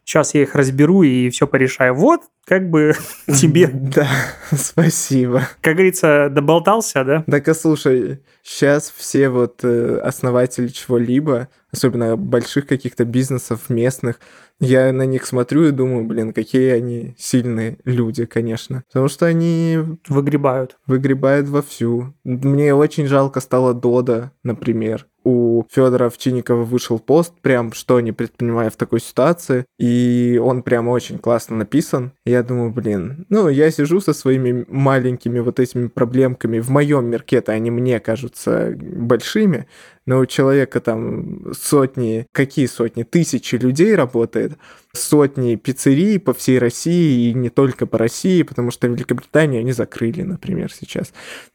сейчас 0.08 0.32
я 0.34 0.42
их 0.42 0.54
разберу 0.54 1.02
и 1.02 1.28
все 1.28 1.46
порешаю. 1.46 1.94
Вот, 1.94 2.22
как 2.46 2.70
бы 2.70 2.94
тебе... 3.26 3.68
Да, 3.70 4.08
спасибо. 4.50 5.46
Как 5.60 5.74
говорится, 5.74 6.30
доболтался, 6.30 7.04
да? 7.04 7.24
Так, 7.30 7.46
а 7.48 7.54
слушай, 7.54 8.22
сейчас 8.42 8.92
все 8.96 9.28
вот 9.28 9.60
э, 9.64 10.00
основатели 10.02 10.68
чего-либо, 10.68 11.48
особенно 11.70 12.16
больших 12.16 12.66
каких-то 12.66 13.04
бизнесов 13.04 13.68
местных, 13.68 14.18
Я 14.60 14.92
на 14.92 15.06
них 15.06 15.24
смотрю 15.24 15.68
и 15.68 15.72
думаю, 15.72 16.04
блин, 16.04 16.32
какие 16.32 16.70
они 16.70 17.14
сильные 17.18 17.78
люди, 17.84 18.24
конечно. 18.24 18.82
Потому 18.88 19.08
что 19.08 19.26
они... 19.26 19.78
Выгребают. 20.08 20.78
Выгребают 20.86 21.48
вовсю. 21.48 22.14
Мне 22.24 22.74
очень 22.74 23.06
жалко 23.06 23.40
стало 23.40 23.74
Дода, 23.74 24.32
например 24.42 25.06
у 25.28 25.64
Федора 25.70 26.06
Овчинникова 26.06 26.64
вышел 26.64 26.98
пост, 26.98 27.34
прям 27.42 27.72
что 27.72 27.96
они 27.96 28.12
предпринимают 28.12 28.74
в 28.74 28.76
такой 28.78 29.00
ситуации, 29.00 29.66
и 29.78 30.40
он 30.42 30.62
прям 30.62 30.88
очень 30.88 31.18
классно 31.18 31.56
написан. 31.56 32.12
Я 32.24 32.42
думаю, 32.42 32.70
блин, 32.70 33.26
ну, 33.28 33.48
я 33.48 33.70
сижу 33.70 34.00
со 34.00 34.14
своими 34.14 34.64
маленькими 34.68 35.40
вот 35.40 35.60
этими 35.60 35.88
проблемками. 35.88 36.60
В 36.60 36.70
моем 36.70 37.06
мирке-то 37.06 37.52
они 37.52 37.70
мне 37.70 38.00
кажутся 38.00 38.74
большими, 38.74 39.66
но 40.08 40.20
у 40.20 40.26
человека 40.26 40.80
там 40.80 41.52
сотни, 41.52 42.26
какие 42.32 42.64
сотни, 42.64 43.02
тысячи 43.02 43.56
людей 43.56 43.94
работает, 43.94 44.52
сотни 44.94 45.56
пиццерий 45.56 46.18
по 46.18 46.32
всей 46.32 46.58
России 46.58 47.28
и 47.28 47.34
не 47.34 47.50
только 47.50 47.84
по 47.84 47.98
России, 47.98 48.42
потому 48.42 48.70
что 48.70 48.86
Великобританию 48.86 49.60
они 49.60 49.72
закрыли, 49.72 50.22
например, 50.22 50.72
сейчас. 50.72 51.12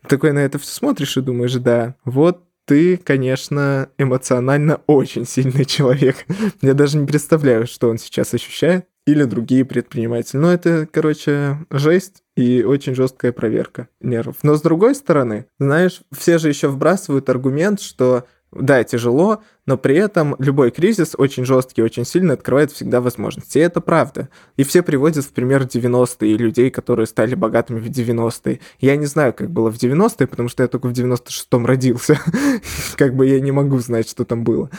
Такой 0.07 0.33
на 0.33 0.39
это 0.39 0.59
все 0.59 0.71
смотришь 0.71 1.17
и 1.17 1.21
думаешь, 1.21 1.55
да, 1.55 1.95
вот 2.05 2.43
ты, 2.65 2.97
конечно, 2.97 3.89
эмоционально 3.97 4.81
очень 4.87 5.25
сильный 5.25 5.65
человек. 5.65 6.17
Я 6.61 6.75
даже 6.75 6.99
не 6.99 7.07
представляю, 7.07 7.65
что 7.65 7.89
он 7.89 7.97
сейчас 7.97 8.35
ощущает. 8.35 8.85
Или 9.05 9.25
другие 9.25 9.65
предприниматели. 9.65 10.37
Но 10.37 10.53
это, 10.53 10.87
короче, 10.89 11.57
жесть 11.69 12.23
и 12.37 12.63
очень 12.63 12.95
жесткая 12.95 13.33
проверка 13.33 13.89
нервов. 13.99 14.37
Но 14.43 14.55
с 14.55 14.61
другой 14.61 14.95
стороны, 14.95 15.47
знаешь, 15.59 16.03
все 16.17 16.37
же 16.37 16.47
еще 16.47 16.69
вбрасывают 16.69 17.27
аргумент, 17.27 17.81
что 17.81 18.25
да, 18.59 18.83
тяжело, 18.83 19.41
но 19.65 19.77
при 19.77 19.95
этом 19.95 20.35
любой 20.39 20.71
кризис 20.71 21.13
очень 21.17 21.45
жесткий, 21.45 21.81
очень 21.81 22.05
сильно 22.05 22.33
открывает 22.33 22.71
всегда 22.71 23.01
возможности. 23.01 23.57
И 23.57 23.61
это 23.61 23.81
правда. 23.81 24.29
И 24.57 24.63
все 24.63 24.83
приводят 24.83 25.25
в 25.25 25.31
пример 25.31 25.63
90-е 25.63 26.37
людей, 26.37 26.69
которые 26.69 27.07
стали 27.07 27.35
богатыми 27.35 27.79
в 27.79 27.87
90-е. 27.87 28.59
Я 28.79 28.95
не 28.95 29.05
знаю, 29.05 29.33
как 29.33 29.49
было 29.49 29.71
в 29.71 29.75
90-е, 29.75 30.27
потому 30.27 30.49
что 30.49 30.63
я 30.63 30.67
только 30.67 30.87
в 30.87 30.91
96-м 30.91 31.65
родился. 31.65 32.19
как 32.97 33.15
бы 33.15 33.25
я 33.27 33.39
не 33.39 33.51
могу 33.51 33.79
знать, 33.79 34.09
что 34.09 34.25
там 34.25 34.43
было. 34.43 34.69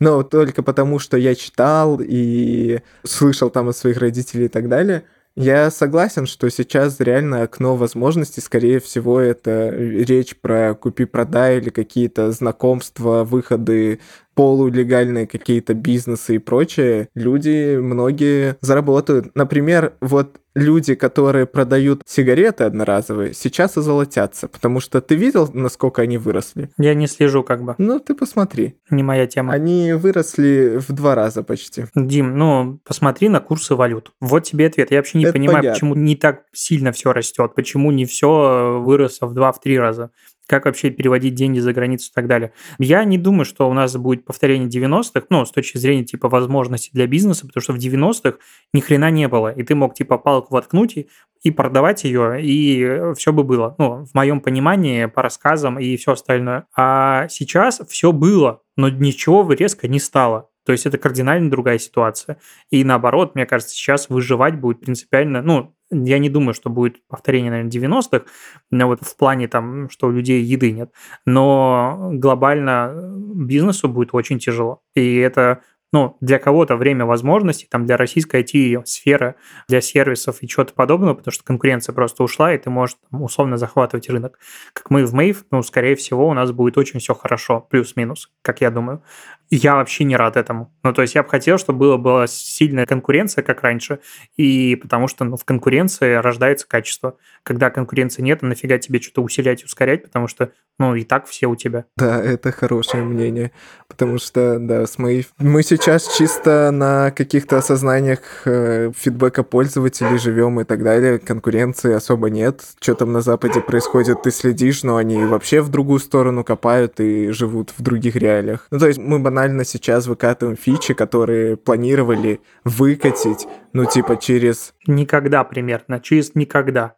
Но 0.00 0.22
только 0.22 0.62
потому, 0.62 0.98
что 0.98 1.16
я 1.16 1.34
читал 1.34 2.00
и 2.00 2.80
слышал 3.04 3.50
там 3.50 3.68
от 3.68 3.76
своих 3.76 3.98
родителей 3.98 4.46
и 4.46 4.48
так 4.48 4.68
далее– 4.68 5.04
я 5.40 5.70
согласен, 5.70 6.26
что 6.26 6.50
сейчас 6.50 6.98
реально 6.98 7.42
окно 7.42 7.76
возможностей, 7.76 8.40
скорее 8.40 8.80
всего, 8.80 9.20
это 9.20 9.70
речь 9.70 10.36
про 10.36 10.74
купи-продай 10.74 11.58
или 11.58 11.70
какие-то 11.70 12.32
знакомства, 12.32 13.22
выходы 13.22 14.00
полулегальные 14.38 15.26
какие-то 15.26 15.74
бизнесы 15.74 16.36
и 16.36 16.38
прочее, 16.38 17.08
люди 17.16 17.76
многие 17.76 18.56
заработают. 18.60 19.34
Например, 19.34 19.94
вот 20.00 20.36
люди, 20.54 20.94
которые 20.94 21.44
продают 21.44 22.02
сигареты 22.06 22.62
одноразовые, 22.62 23.34
сейчас 23.34 23.76
озолотятся, 23.76 24.46
потому 24.46 24.78
что 24.78 25.00
ты 25.00 25.16
видел, 25.16 25.50
насколько 25.52 26.02
они 26.02 26.18
выросли? 26.18 26.70
Я 26.78 26.94
не 26.94 27.08
слежу 27.08 27.42
как 27.42 27.64
бы. 27.64 27.74
Ну, 27.78 27.98
ты 27.98 28.14
посмотри. 28.14 28.76
Не 28.90 29.02
моя 29.02 29.26
тема. 29.26 29.52
Они 29.52 29.92
выросли 29.94 30.78
в 30.78 30.92
два 30.92 31.16
раза 31.16 31.42
почти. 31.42 31.86
Дим, 31.96 32.38
ну, 32.38 32.78
посмотри 32.86 33.28
на 33.28 33.40
курсы 33.40 33.74
валют. 33.74 34.12
Вот 34.20 34.44
тебе 34.44 34.68
ответ. 34.68 34.92
Я 34.92 34.98
вообще 34.98 35.18
не 35.18 35.24
Это 35.24 35.32
понимаю, 35.32 35.58
понятно. 35.58 35.72
почему 35.74 35.94
не 35.96 36.14
так 36.14 36.44
сильно 36.52 36.92
все 36.92 37.12
растет, 37.12 37.56
почему 37.56 37.90
не 37.90 38.04
все 38.04 38.80
выросло 38.80 39.26
в 39.26 39.34
два-три 39.34 39.76
раза 39.76 40.12
как 40.48 40.64
вообще 40.64 40.90
переводить 40.90 41.34
деньги 41.34 41.58
за 41.60 41.72
границу 41.72 42.10
и 42.10 42.14
так 42.14 42.26
далее. 42.26 42.52
Я 42.78 43.04
не 43.04 43.18
думаю, 43.18 43.44
что 43.44 43.68
у 43.68 43.74
нас 43.74 43.96
будет 43.96 44.24
повторение 44.24 44.68
90-х, 44.68 45.26
ну, 45.30 45.44
с 45.44 45.50
точки 45.50 45.76
зрения 45.78 46.04
типа 46.04 46.28
возможностей 46.28 46.90
для 46.92 47.06
бизнеса, 47.06 47.46
потому 47.46 47.62
что 47.62 47.72
в 47.74 47.76
90-х 47.76 48.38
ни 48.72 48.80
хрена 48.80 49.10
не 49.10 49.28
было, 49.28 49.52
и 49.52 49.62
ты 49.62 49.74
мог 49.74 49.94
типа 49.94 50.16
палку 50.16 50.54
воткнуть 50.54 50.96
и, 50.96 51.08
и 51.42 51.50
продавать 51.50 52.04
ее, 52.04 52.42
и 52.42 53.14
все 53.14 53.32
бы 53.32 53.44
было. 53.44 53.74
Ну, 53.78 54.06
в 54.06 54.14
моем 54.14 54.40
понимании, 54.40 55.04
по 55.04 55.22
рассказам 55.22 55.78
и 55.78 55.96
все 55.96 56.12
остальное. 56.12 56.66
А 56.74 57.28
сейчас 57.28 57.82
все 57.88 58.12
было, 58.12 58.62
но 58.76 58.88
ничего 58.88 59.50
резко 59.52 59.86
не 59.86 60.00
стало. 60.00 60.48
То 60.64 60.72
есть 60.72 60.84
это 60.84 60.98
кардинально 60.98 61.50
другая 61.50 61.78
ситуация. 61.78 62.38
И 62.70 62.84
наоборот, 62.84 63.34
мне 63.34 63.46
кажется, 63.46 63.74
сейчас 63.74 64.10
выживать 64.10 64.60
будет 64.60 64.80
принципиально, 64.80 65.40
ну, 65.40 65.74
я 65.90 66.18
не 66.18 66.28
думаю, 66.28 66.54
что 66.54 66.70
будет 66.70 67.06
повторение, 67.06 67.50
наверное, 67.50 67.70
90-х, 67.70 68.24
вот 68.70 69.00
в 69.02 69.16
плане 69.16 69.48
там, 69.48 69.88
что 69.90 70.08
у 70.08 70.10
людей 70.10 70.42
еды 70.42 70.72
нет. 70.72 70.90
Но 71.26 72.10
глобально 72.12 73.12
бизнесу 73.34 73.88
будет 73.88 74.10
очень 74.12 74.38
тяжело. 74.38 74.82
И 74.94 75.16
это 75.16 75.62
ну, 75.92 76.16
для 76.20 76.38
кого-то 76.38 76.76
время 76.76 77.06
возможностей, 77.06 77.66
там, 77.70 77.86
для 77.86 77.96
российской 77.96 78.42
IT-сферы, 78.42 79.36
для 79.68 79.80
сервисов 79.80 80.42
и 80.42 80.48
чего-то 80.48 80.74
подобного, 80.74 81.14
потому 81.14 81.32
что 81.32 81.44
конкуренция 81.44 81.94
просто 81.94 82.22
ушла, 82.22 82.52
и 82.52 82.58
ты 82.58 82.68
можешь 82.68 82.96
там, 83.10 83.22
условно 83.22 83.56
захватывать 83.56 84.08
рынок. 84.10 84.38
Как 84.74 84.90
мы 84.90 85.06
в 85.06 85.14
Мейв, 85.14 85.46
ну, 85.50 85.62
скорее 85.62 85.96
всего, 85.96 86.28
у 86.28 86.34
нас 86.34 86.52
будет 86.52 86.76
очень 86.76 87.00
все 87.00 87.14
хорошо, 87.14 87.66
плюс-минус, 87.70 88.30
как 88.42 88.60
я 88.60 88.70
думаю. 88.70 89.02
Я 89.50 89.76
вообще 89.76 90.04
не 90.04 90.16
рад 90.16 90.36
этому. 90.36 90.70
Ну, 90.82 90.92
то 90.92 91.02
есть 91.02 91.14
я 91.14 91.22
бы 91.22 91.28
хотел, 91.28 91.58
чтобы 91.58 91.78
было, 91.78 91.96
была 91.96 92.26
сильная 92.26 92.86
конкуренция, 92.86 93.42
как 93.42 93.62
раньше, 93.62 94.00
и 94.36 94.76
потому 94.76 95.08
что 95.08 95.24
ну, 95.24 95.36
в 95.36 95.44
конкуренции 95.44 96.14
рождается 96.14 96.66
качество. 96.68 97.16
Когда 97.42 97.70
конкуренции 97.70 98.20
нет, 98.20 98.42
нафига 98.42 98.78
тебе 98.78 99.00
что-то 99.00 99.22
усилять 99.22 99.62
и 99.62 99.64
ускорять, 99.64 100.02
потому 100.02 100.28
что, 100.28 100.52
ну, 100.78 100.94
и 100.94 101.04
так 101.04 101.26
все 101.26 101.46
у 101.46 101.56
тебя. 101.56 101.86
Да, 101.96 102.22
это 102.22 102.52
хорошее 102.52 103.04
мнение, 103.04 103.52
потому 103.88 104.18
что, 104.18 104.58
да, 104.58 104.86
с 104.86 104.98
моей... 104.98 105.26
Мы 105.38 105.62
сейчас 105.62 106.16
чисто 106.16 106.70
на 106.70 107.10
каких-то 107.10 107.56
осознаниях 107.56 108.42
э, 108.44 108.92
фидбэка 108.94 109.42
пользователей 109.44 110.18
живем 110.18 110.60
и 110.60 110.64
так 110.64 110.82
далее, 110.82 111.18
конкуренции 111.18 111.94
особо 111.94 112.28
нет. 112.28 112.62
Что 112.80 112.94
там 112.94 113.12
на 113.12 113.22
Западе 113.22 113.60
происходит, 113.60 114.22
ты 114.22 114.30
следишь, 114.30 114.82
но 114.82 114.96
они 114.96 115.24
вообще 115.24 115.62
в 115.62 115.70
другую 115.70 116.00
сторону 116.00 116.44
копают 116.44 117.00
и 117.00 117.30
живут 117.30 117.72
в 117.76 117.82
других 117.82 118.16
реалиях. 118.16 118.66
Ну, 118.70 118.78
то 118.78 118.86
есть 118.86 118.98
мы 118.98 119.18
банально 119.18 119.37
банально 119.38 119.64
сейчас 119.64 120.08
выкатываем 120.08 120.56
фичи, 120.56 120.94
которые 120.94 121.56
планировали 121.56 122.40
выкатить, 122.64 123.46
ну, 123.72 123.84
типа, 123.84 124.16
через... 124.16 124.74
Никогда 124.88 125.44
примерно, 125.44 126.00
через 126.00 126.34
никогда. 126.34 126.96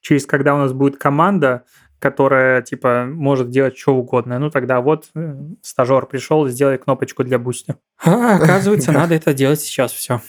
Через 0.00 0.26
когда 0.26 0.56
у 0.56 0.58
нас 0.58 0.72
будет 0.72 0.96
команда, 0.96 1.62
которая, 2.00 2.62
типа, 2.62 3.06
может 3.08 3.50
делать 3.50 3.78
что 3.78 3.94
угодно. 3.94 4.40
Ну, 4.40 4.50
тогда 4.50 4.80
вот 4.80 5.10
э, 5.14 5.36
стажер 5.62 6.06
пришел, 6.06 6.48
сделай 6.48 6.76
кнопочку 6.76 7.22
для 7.22 7.38
Boosty. 7.38 7.76
А, 8.04 8.34
оказывается, 8.36 8.90
надо 9.00 9.14
это 9.14 9.32
делать 9.32 9.60
сейчас 9.60 9.92
все. 9.92 10.20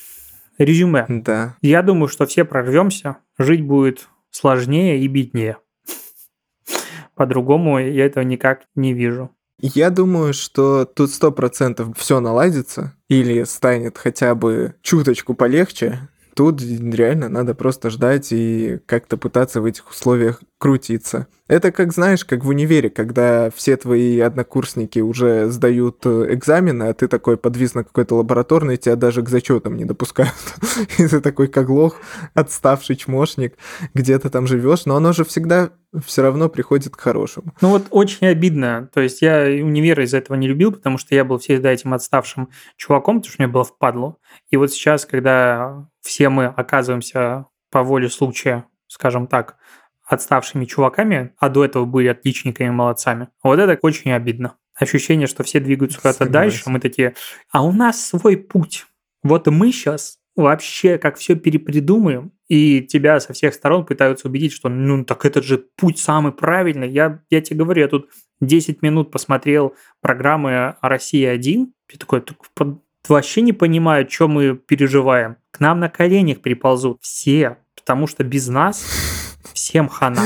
Резюме. 0.59 1.05
Да. 1.09 1.55
Я 1.63 1.81
думаю, 1.81 2.07
что 2.07 2.27
все 2.27 2.45
прорвемся, 2.45 3.17
жить 3.39 3.63
будет 3.63 4.09
сложнее 4.29 4.99
и 4.99 5.07
беднее. 5.07 5.57
По-другому 7.15 7.79
я 7.79 8.05
этого 8.05 8.23
никак 8.23 8.67
не 8.75 8.93
вижу. 8.93 9.31
Я 9.59 9.89
думаю, 9.89 10.33
что 10.33 10.85
тут 10.85 11.11
сто 11.11 11.31
процентов 11.31 11.97
все 11.97 12.19
наладится 12.19 12.93
или 13.09 13.43
станет 13.43 13.97
хотя 13.97 14.35
бы 14.35 14.75
чуточку 14.83 15.33
полегче. 15.33 16.07
Тут 16.37 16.61
реально 16.61 17.29
надо 17.29 17.55
просто 17.55 17.89
ждать 17.89 18.31
и 18.31 18.77
как-то 18.85 19.17
пытаться 19.17 19.59
в 19.59 19.65
этих 19.65 19.89
условиях 19.89 20.39
крутиться. 20.59 21.25
Это 21.47 21.71
как, 21.71 21.91
знаешь, 21.93 22.25
как 22.25 22.45
в 22.45 22.49
универе, 22.49 22.91
когда 22.91 23.49
все 23.49 23.75
твои 23.75 24.19
однокурсники 24.19 24.99
уже 24.99 25.49
сдают 25.49 26.05
э, 26.05 26.27
экзамены, 26.33 26.83
а 26.83 26.93
ты 26.93 27.07
такой 27.07 27.37
подвис 27.37 27.73
на 27.73 27.83
какой-то 27.83 28.15
лабораторной, 28.15 28.77
тебя 28.77 28.95
даже 28.95 29.23
к 29.23 29.29
зачетам 29.29 29.77
не 29.77 29.85
допускают. 29.85 30.35
И 30.99 31.07
ты 31.07 31.21
такой 31.21 31.47
как 31.47 31.69
лох, 31.69 31.95
отставший 32.35 32.97
чмошник, 32.97 33.55
где-то 33.95 34.29
там 34.29 34.45
живешь, 34.45 34.85
но 34.85 34.95
оно 34.95 35.13
же 35.13 35.25
всегда 35.25 35.71
все 36.05 36.21
равно 36.21 36.49
приходит 36.49 36.95
к 36.95 36.99
хорошему. 36.99 37.53
Ну 37.61 37.69
вот 37.69 37.87
очень 37.91 38.27
обидно. 38.27 38.89
То 38.93 39.01
есть 39.01 39.21
я 39.21 39.43
универ 39.43 40.01
из-за 40.01 40.17
этого 40.17 40.35
не 40.35 40.47
любил, 40.47 40.71
потому 40.71 40.97
что 40.97 41.15
я 41.15 41.23
был 41.23 41.39
всегда 41.39 41.71
этим 41.71 41.93
отставшим 41.93 42.49
чуваком, 42.75 43.21
потому 43.21 43.31
что 43.31 43.41
мне 43.41 43.51
было 43.51 43.63
впадло. 43.63 44.17
И 44.49 44.57
вот 44.57 44.71
сейчас, 44.71 45.05
когда 45.05 45.87
все 46.01 46.29
мы 46.29 46.45
оказываемся 46.45 47.45
по 47.69 47.83
воле 47.83 48.09
случая, 48.09 48.65
скажем 48.87 49.27
так, 49.27 49.57
отставшими 50.05 50.65
чуваками, 50.65 51.33
а 51.37 51.49
до 51.49 51.65
этого 51.65 51.85
были 51.85 52.07
отличниками, 52.07 52.69
молодцами. 52.69 53.27
Вот 53.43 53.59
это 53.59 53.77
очень 53.81 54.11
обидно. 54.11 54.55
Ощущение, 54.73 55.27
что 55.27 55.43
все 55.43 55.59
двигаются 55.59 55.97
куда-то 55.99 56.29
дальше, 56.29 56.69
мы 56.69 56.79
такие, 56.79 57.15
а 57.51 57.65
у 57.65 57.71
нас 57.71 58.05
свой 58.05 58.37
путь. 58.37 58.85
Вот 59.23 59.47
мы 59.47 59.71
сейчас 59.71 60.19
вообще 60.35 60.97
как 60.97 61.17
все 61.17 61.35
перепридумаем, 61.35 62.31
и 62.47 62.81
тебя 62.81 63.19
со 63.19 63.33
всех 63.33 63.53
сторон 63.53 63.85
пытаются 63.85 64.27
убедить, 64.27 64.53
что 64.53 64.69
ну 64.69 65.03
так 65.03 65.25
этот 65.25 65.43
же 65.43 65.65
путь 65.75 65.99
самый 65.99 66.31
правильный. 66.31 66.89
Я, 66.89 67.21
я 67.29 67.41
тебе 67.41 67.57
говорю, 67.57 67.81
я 67.81 67.87
тут 67.87 68.09
10 68.39 68.81
минут 68.83 69.11
посмотрел 69.11 69.75
программы 69.99 70.75
«Россия-1», 70.81 71.67
я 71.91 71.97
такой, 71.97 72.23
вообще 73.09 73.41
не 73.41 73.53
понимаю, 73.53 74.09
что 74.09 74.27
мы 74.27 74.55
переживаем. 74.55 75.37
К 75.51 75.59
нам 75.59 75.79
на 75.79 75.89
коленях 75.89 76.41
приползут 76.41 76.99
все, 77.01 77.57
потому 77.75 78.07
что 78.07 78.23
без 78.23 78.47
нас 78.47 78.85
всем 79.53 79.87
хана. 79.87 80.21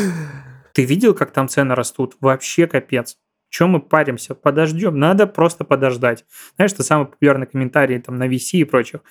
Ты 0.73 0.85
видел, 0.85 1.13
как 1.13 1.31
там 1.31 1.47
цены 1.47 1.75
растут? 1.75 2.15
Вообще 2.21 2.67
капец. 2.67 3.17
Чем 3.49 3.71
мы 3.71 3.81
паримся? 3.81 4.33
Подождем. 4.33 4.97
Надо 4.97 5.27
просто 5.27 5.65
подождать. 5.65 6.25
Знаешь, 6.55 6.71
это 6.71 6.83
самый 6.83 7.07
популярный 7.07 7.47
комментарий 7.47 7.99
там 7.99 8.15
на 8.15 8.27
VC 8.27 8.59
и 8.59 8.63
прочих. 8.63 9.01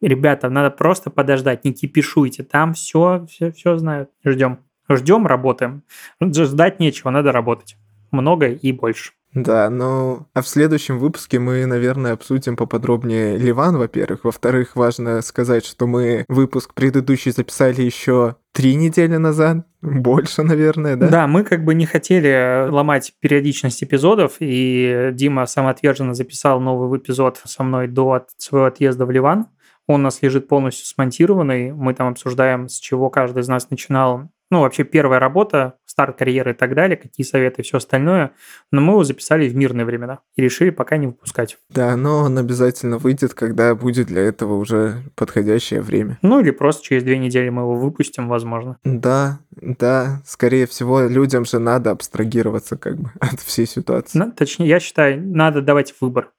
Ребята, 0.00 0.50
надо 0.50 0.70
просто 0.70 1.10
подождать, 1.10 1.64
не 1.64 1.72
кипишуйте. 1.72 2.42
Там 2.42 2.74
все, 2.74 3.24
все, 3.30 3.52
все 3.52 3.76
знают. 3.78 4.10
Ждем. 4.24 4.58
Ждем, 4.90 5.26
работаем. 5.26 5.84
Ждать 6.20 6.80
нечего, 6.80 7.10
надо 7.10 7.32
работать. 7.32 7.76
Много 8.10 8.48
и 8.48 8.72
больше. 8.72 9.12
Да, 9.34 9.68
ну, 9.68 10.28
а 10.32 10.42
в 10.42 10.48
следующем 10.48 10.98
выпуске 10.98 11.40
мы, 11.40 11.66
наверное, 11.66 12.12
обсудим 12.12 12.56
поподробнее 12.56 13.36
Ливан, 13.36 13.76
во-первых. 13.76 14.24
Во-вторых, 14.24 14.76
важно 14.76 15.20
сказать, 15.22 15.66
что 15.66 15.86
мы 15.88 16.24
выпуск 16.28 16.72
предыдущий 16.72 17.32
записали 17.32 17.82
еще 17.82 18.36
три 18.52 18.76
недели 18.76 19.16
назад, 19.16 19.66
больше, 19.82 20.44
наверное, 20.44 20.94
да? 20.96 21.08
Да, 21.08 21.26
мы 21.26 21.42
как 21.42 21.64
бы 21.64 21.74
не 21.74 21.84
хотели 21.84 22.68
ломать 22.70 23.12
периодичность 23.18 23.82
эпизодов, 23.82 24.36
и 24.38 25.10
Дима 25.12 25.46
самоотверженно 25.46 26.14
записал 26.14 26.60
новый 26.60 26.98
эпизод 26.98 27.40
со 27.44 27.64
мной 27.64 27.88
до 27.88 28.26
своего 28.38 28.66
отъезда 28.66 29.04
в 29.04 29.10
Ливан. 29.10 29.48
Он 29.86 30.00
у 30.00 30.04
нас 30.04 30.22
лежит 30.22 30.48
полностью 30.48 30.86
смонтированный. 30.86 31.72
Мы 31.72 31.92
там 31.92 32.08
обсуждаем, 32.08 32.68
с 32.68 32.78
чего 32.78 33.10
каждый 33.10 33.42
из 33.42 33.48
нас 33.48 33.68
начинал 33.68 34.30
ну, 34.50 34.60
вообще 34.60 34.84
первая 34.84 35.18
работа, 35.18 35.78
старт 35.86 36.18
карьеры 36.18 36.52
и 36.52 36.54
так 36.54 36.74
далее, 36.74 36.96
какие 36.96 37.24
советы 37.24 37.62
и 37.62 37.64
все 37.64 37.78
остальное. 37.78 38.32
Но 38.70 38.80
мы 38.80 38.92
его 38.92 39.04
записали 39.04 39.48
в 39.48 39.56
мирные 39.56 39.84
времена 39.84 40.20
и 40.36 40.42
решили 40.42 40.70
пока 40.70 40.96
не 40.96 41.06
выпускать. 41.06 41.56
Да, 41.70 41.96
но 41.96 42.18
он 42.18 42.36
обязательно 42.38 42.98
выйдет, 42.98 43.34
когда 43.34 43.74
будет 43.74 44.08
для 44.08 44.22
этого 44.22 44.54
уже 44.54 45.02
подходящее 45.14 45.80
время. 45.80 46.18
Ну, 46.22 46.40
или 46.40 46.50
просто 46.50 46.84
через 46.84 47.04
две 47.04 47.18
недели 47.18 47.48
мы 47.48 47.62
его 47.62 47.76
выпустим, 47.76 48.28
возможно. 48.28 48.78
Да, 48.84 49.38
да, 49.50 50.22
скорее 50.26 50.66
всего, 50.66 51.02
людям 51.02 51.44
же 51.44 51.58
надо 51.58 51.90
абстрагироваться 51.92 52.76
как 52.76 52.96
бы 52.98 53.10
от 53.20 53.40
всей 53.40 53.66
ситуации. 53.66 54.18
Ну, 54.18 54.32
точнее, 54.32 54.68
я 54.68 54.80
считаю, 54.80 55.20
надо 55.20 55.62
давать 55.62 55.94
выбор. 56.00 56.30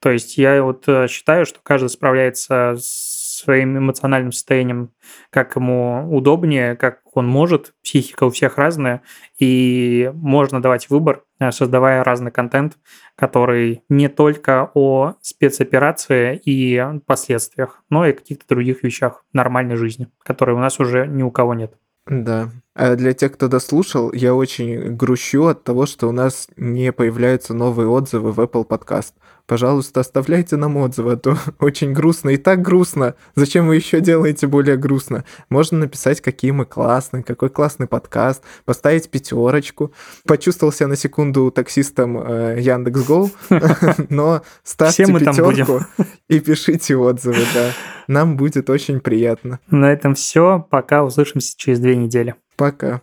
То 0.00 0.10
есть 0.10 0.38
я 0.38 0.62
вот 0.62 0.84
э, 0.88 1.08
считаю, 1.08 1.44
что 1.44 1.60
каждый 1.62 1.90
справляется 1.90 2.76
с 2.78 3.17
своим 3.38 3.78
эмоциональным 3.78 4.32
состоянием, 4.32 4.90
как 5.30 5.56
ему 5.56 6.06
удобнее, 6.14 6.76
как 6.76 7.00
он 7.14 7.26
может. 7.26 7.74
Психика 7.82 8.24
у 8.24 8.30
всех 8.30 8.58
разная, 8.58 9.02
и 9.38 10.10
можно 10.14 10.60
давать 10.60 10.90
выбор, 10.90 11.24
э, 11.40 11.50
создавая 11.50 12.04
разный 12.04 12.30
контент, 12.30 12.76
который 13.16 13.82
не 13.88 14.08
только 14.08 14.70
о 14.74 15.14
спецоперации 15.22 16.36
и 16.44 16.82
последствиях, 17.06 17.82
но 17.90 18.06
и 18.06 18.12
каких-то 18.12 18.46
других 18.48 18.82
вещах 18.82 19.24
нормальной 19.32 19.76
жизни, 19.76 20.08
которые 20.22 20.56
у 20.56 20.60
нас 20.60 20.80
уже 20.80 21.06
ни 21.06 21.22
у 21.22 21.30
кого 21.30 21.54
нет. 21.54 21.74
Да. 22.06 22.50
А 22.78 22.94
для 22.94 23.12
тех, 23.12 23.32
кто 23.32 23.48
дослушал, 23.48 24.12
я 24.12 24.36
очень 24.36 24.94
грущу 24.94 25.46
от 25.46 25.64
того, 25.64 25.84
что 25.84 26.08
у 26.08 26.12
нас 26.12 26.46
не 26.56 26.92
появляются 26.92 27.52
новые 27.52 27.88
отзывы 27.88 28.30
в 28.30 28.38
Apple 28.38 28.64
Podcast. 28.64 29.14
Пожалуйста, 29.46 29.98
оставляйте 29.98 30.54
нам 30.54 30.76
отзывы, 30.76 31.14
а 31.14 31.16
то 31.16 31.36
очень 31.58 31.92
грустно. 31.92 32.30
И 32.30 32.36
так 32.36 32.62
грустно. 32.62 33.16
Зачем 33.34 33.66
вы 33.66 33.74
еще 33.74 33.98
делаете 34.00 34.46
более 34.46 34.76
грустно? 34.76 35.24
Можно 35.50 35.78
написать, 35.78 36.20
какие 36.20 36.52
мы 36.52 36.66
классные, 36.66 37.24
какой 37.24 37.50
классный 37.50 37.88
подкаст, 37.88 38.44
поставить 38.64 39.10
пятерочку. 39.10 39.92
Почувствовал 40.24 40.72
себя 40.72 40.86
на 40.86 40.96
секунду 40.96 41.50
таксистом 41.50 42.16
э, 42.16 42.60
Яндекс.Го, 42.60 43.30
но 44.08 44.42
ставьте 44.62 45.04
пятерку 45.04 45.80
и 46.28 46.38
пишите 46.38 46.96
отзывы, 46.96 47.42
да. 47.54 47.72
Нам 48.06 48.36
будет 48.36 48.70
очень 48.70 49.00
приятно. 49.00 49.58
На 49.68 49.92
этом 49.92 50.14
все. 50.14 50.64
Пока. 50.70 51.02
Услышимся 51.02 51.54
через 51.56 51.80
две 51.80 51.96
недели. 51.96 52.36
Пока. 52.58 53.02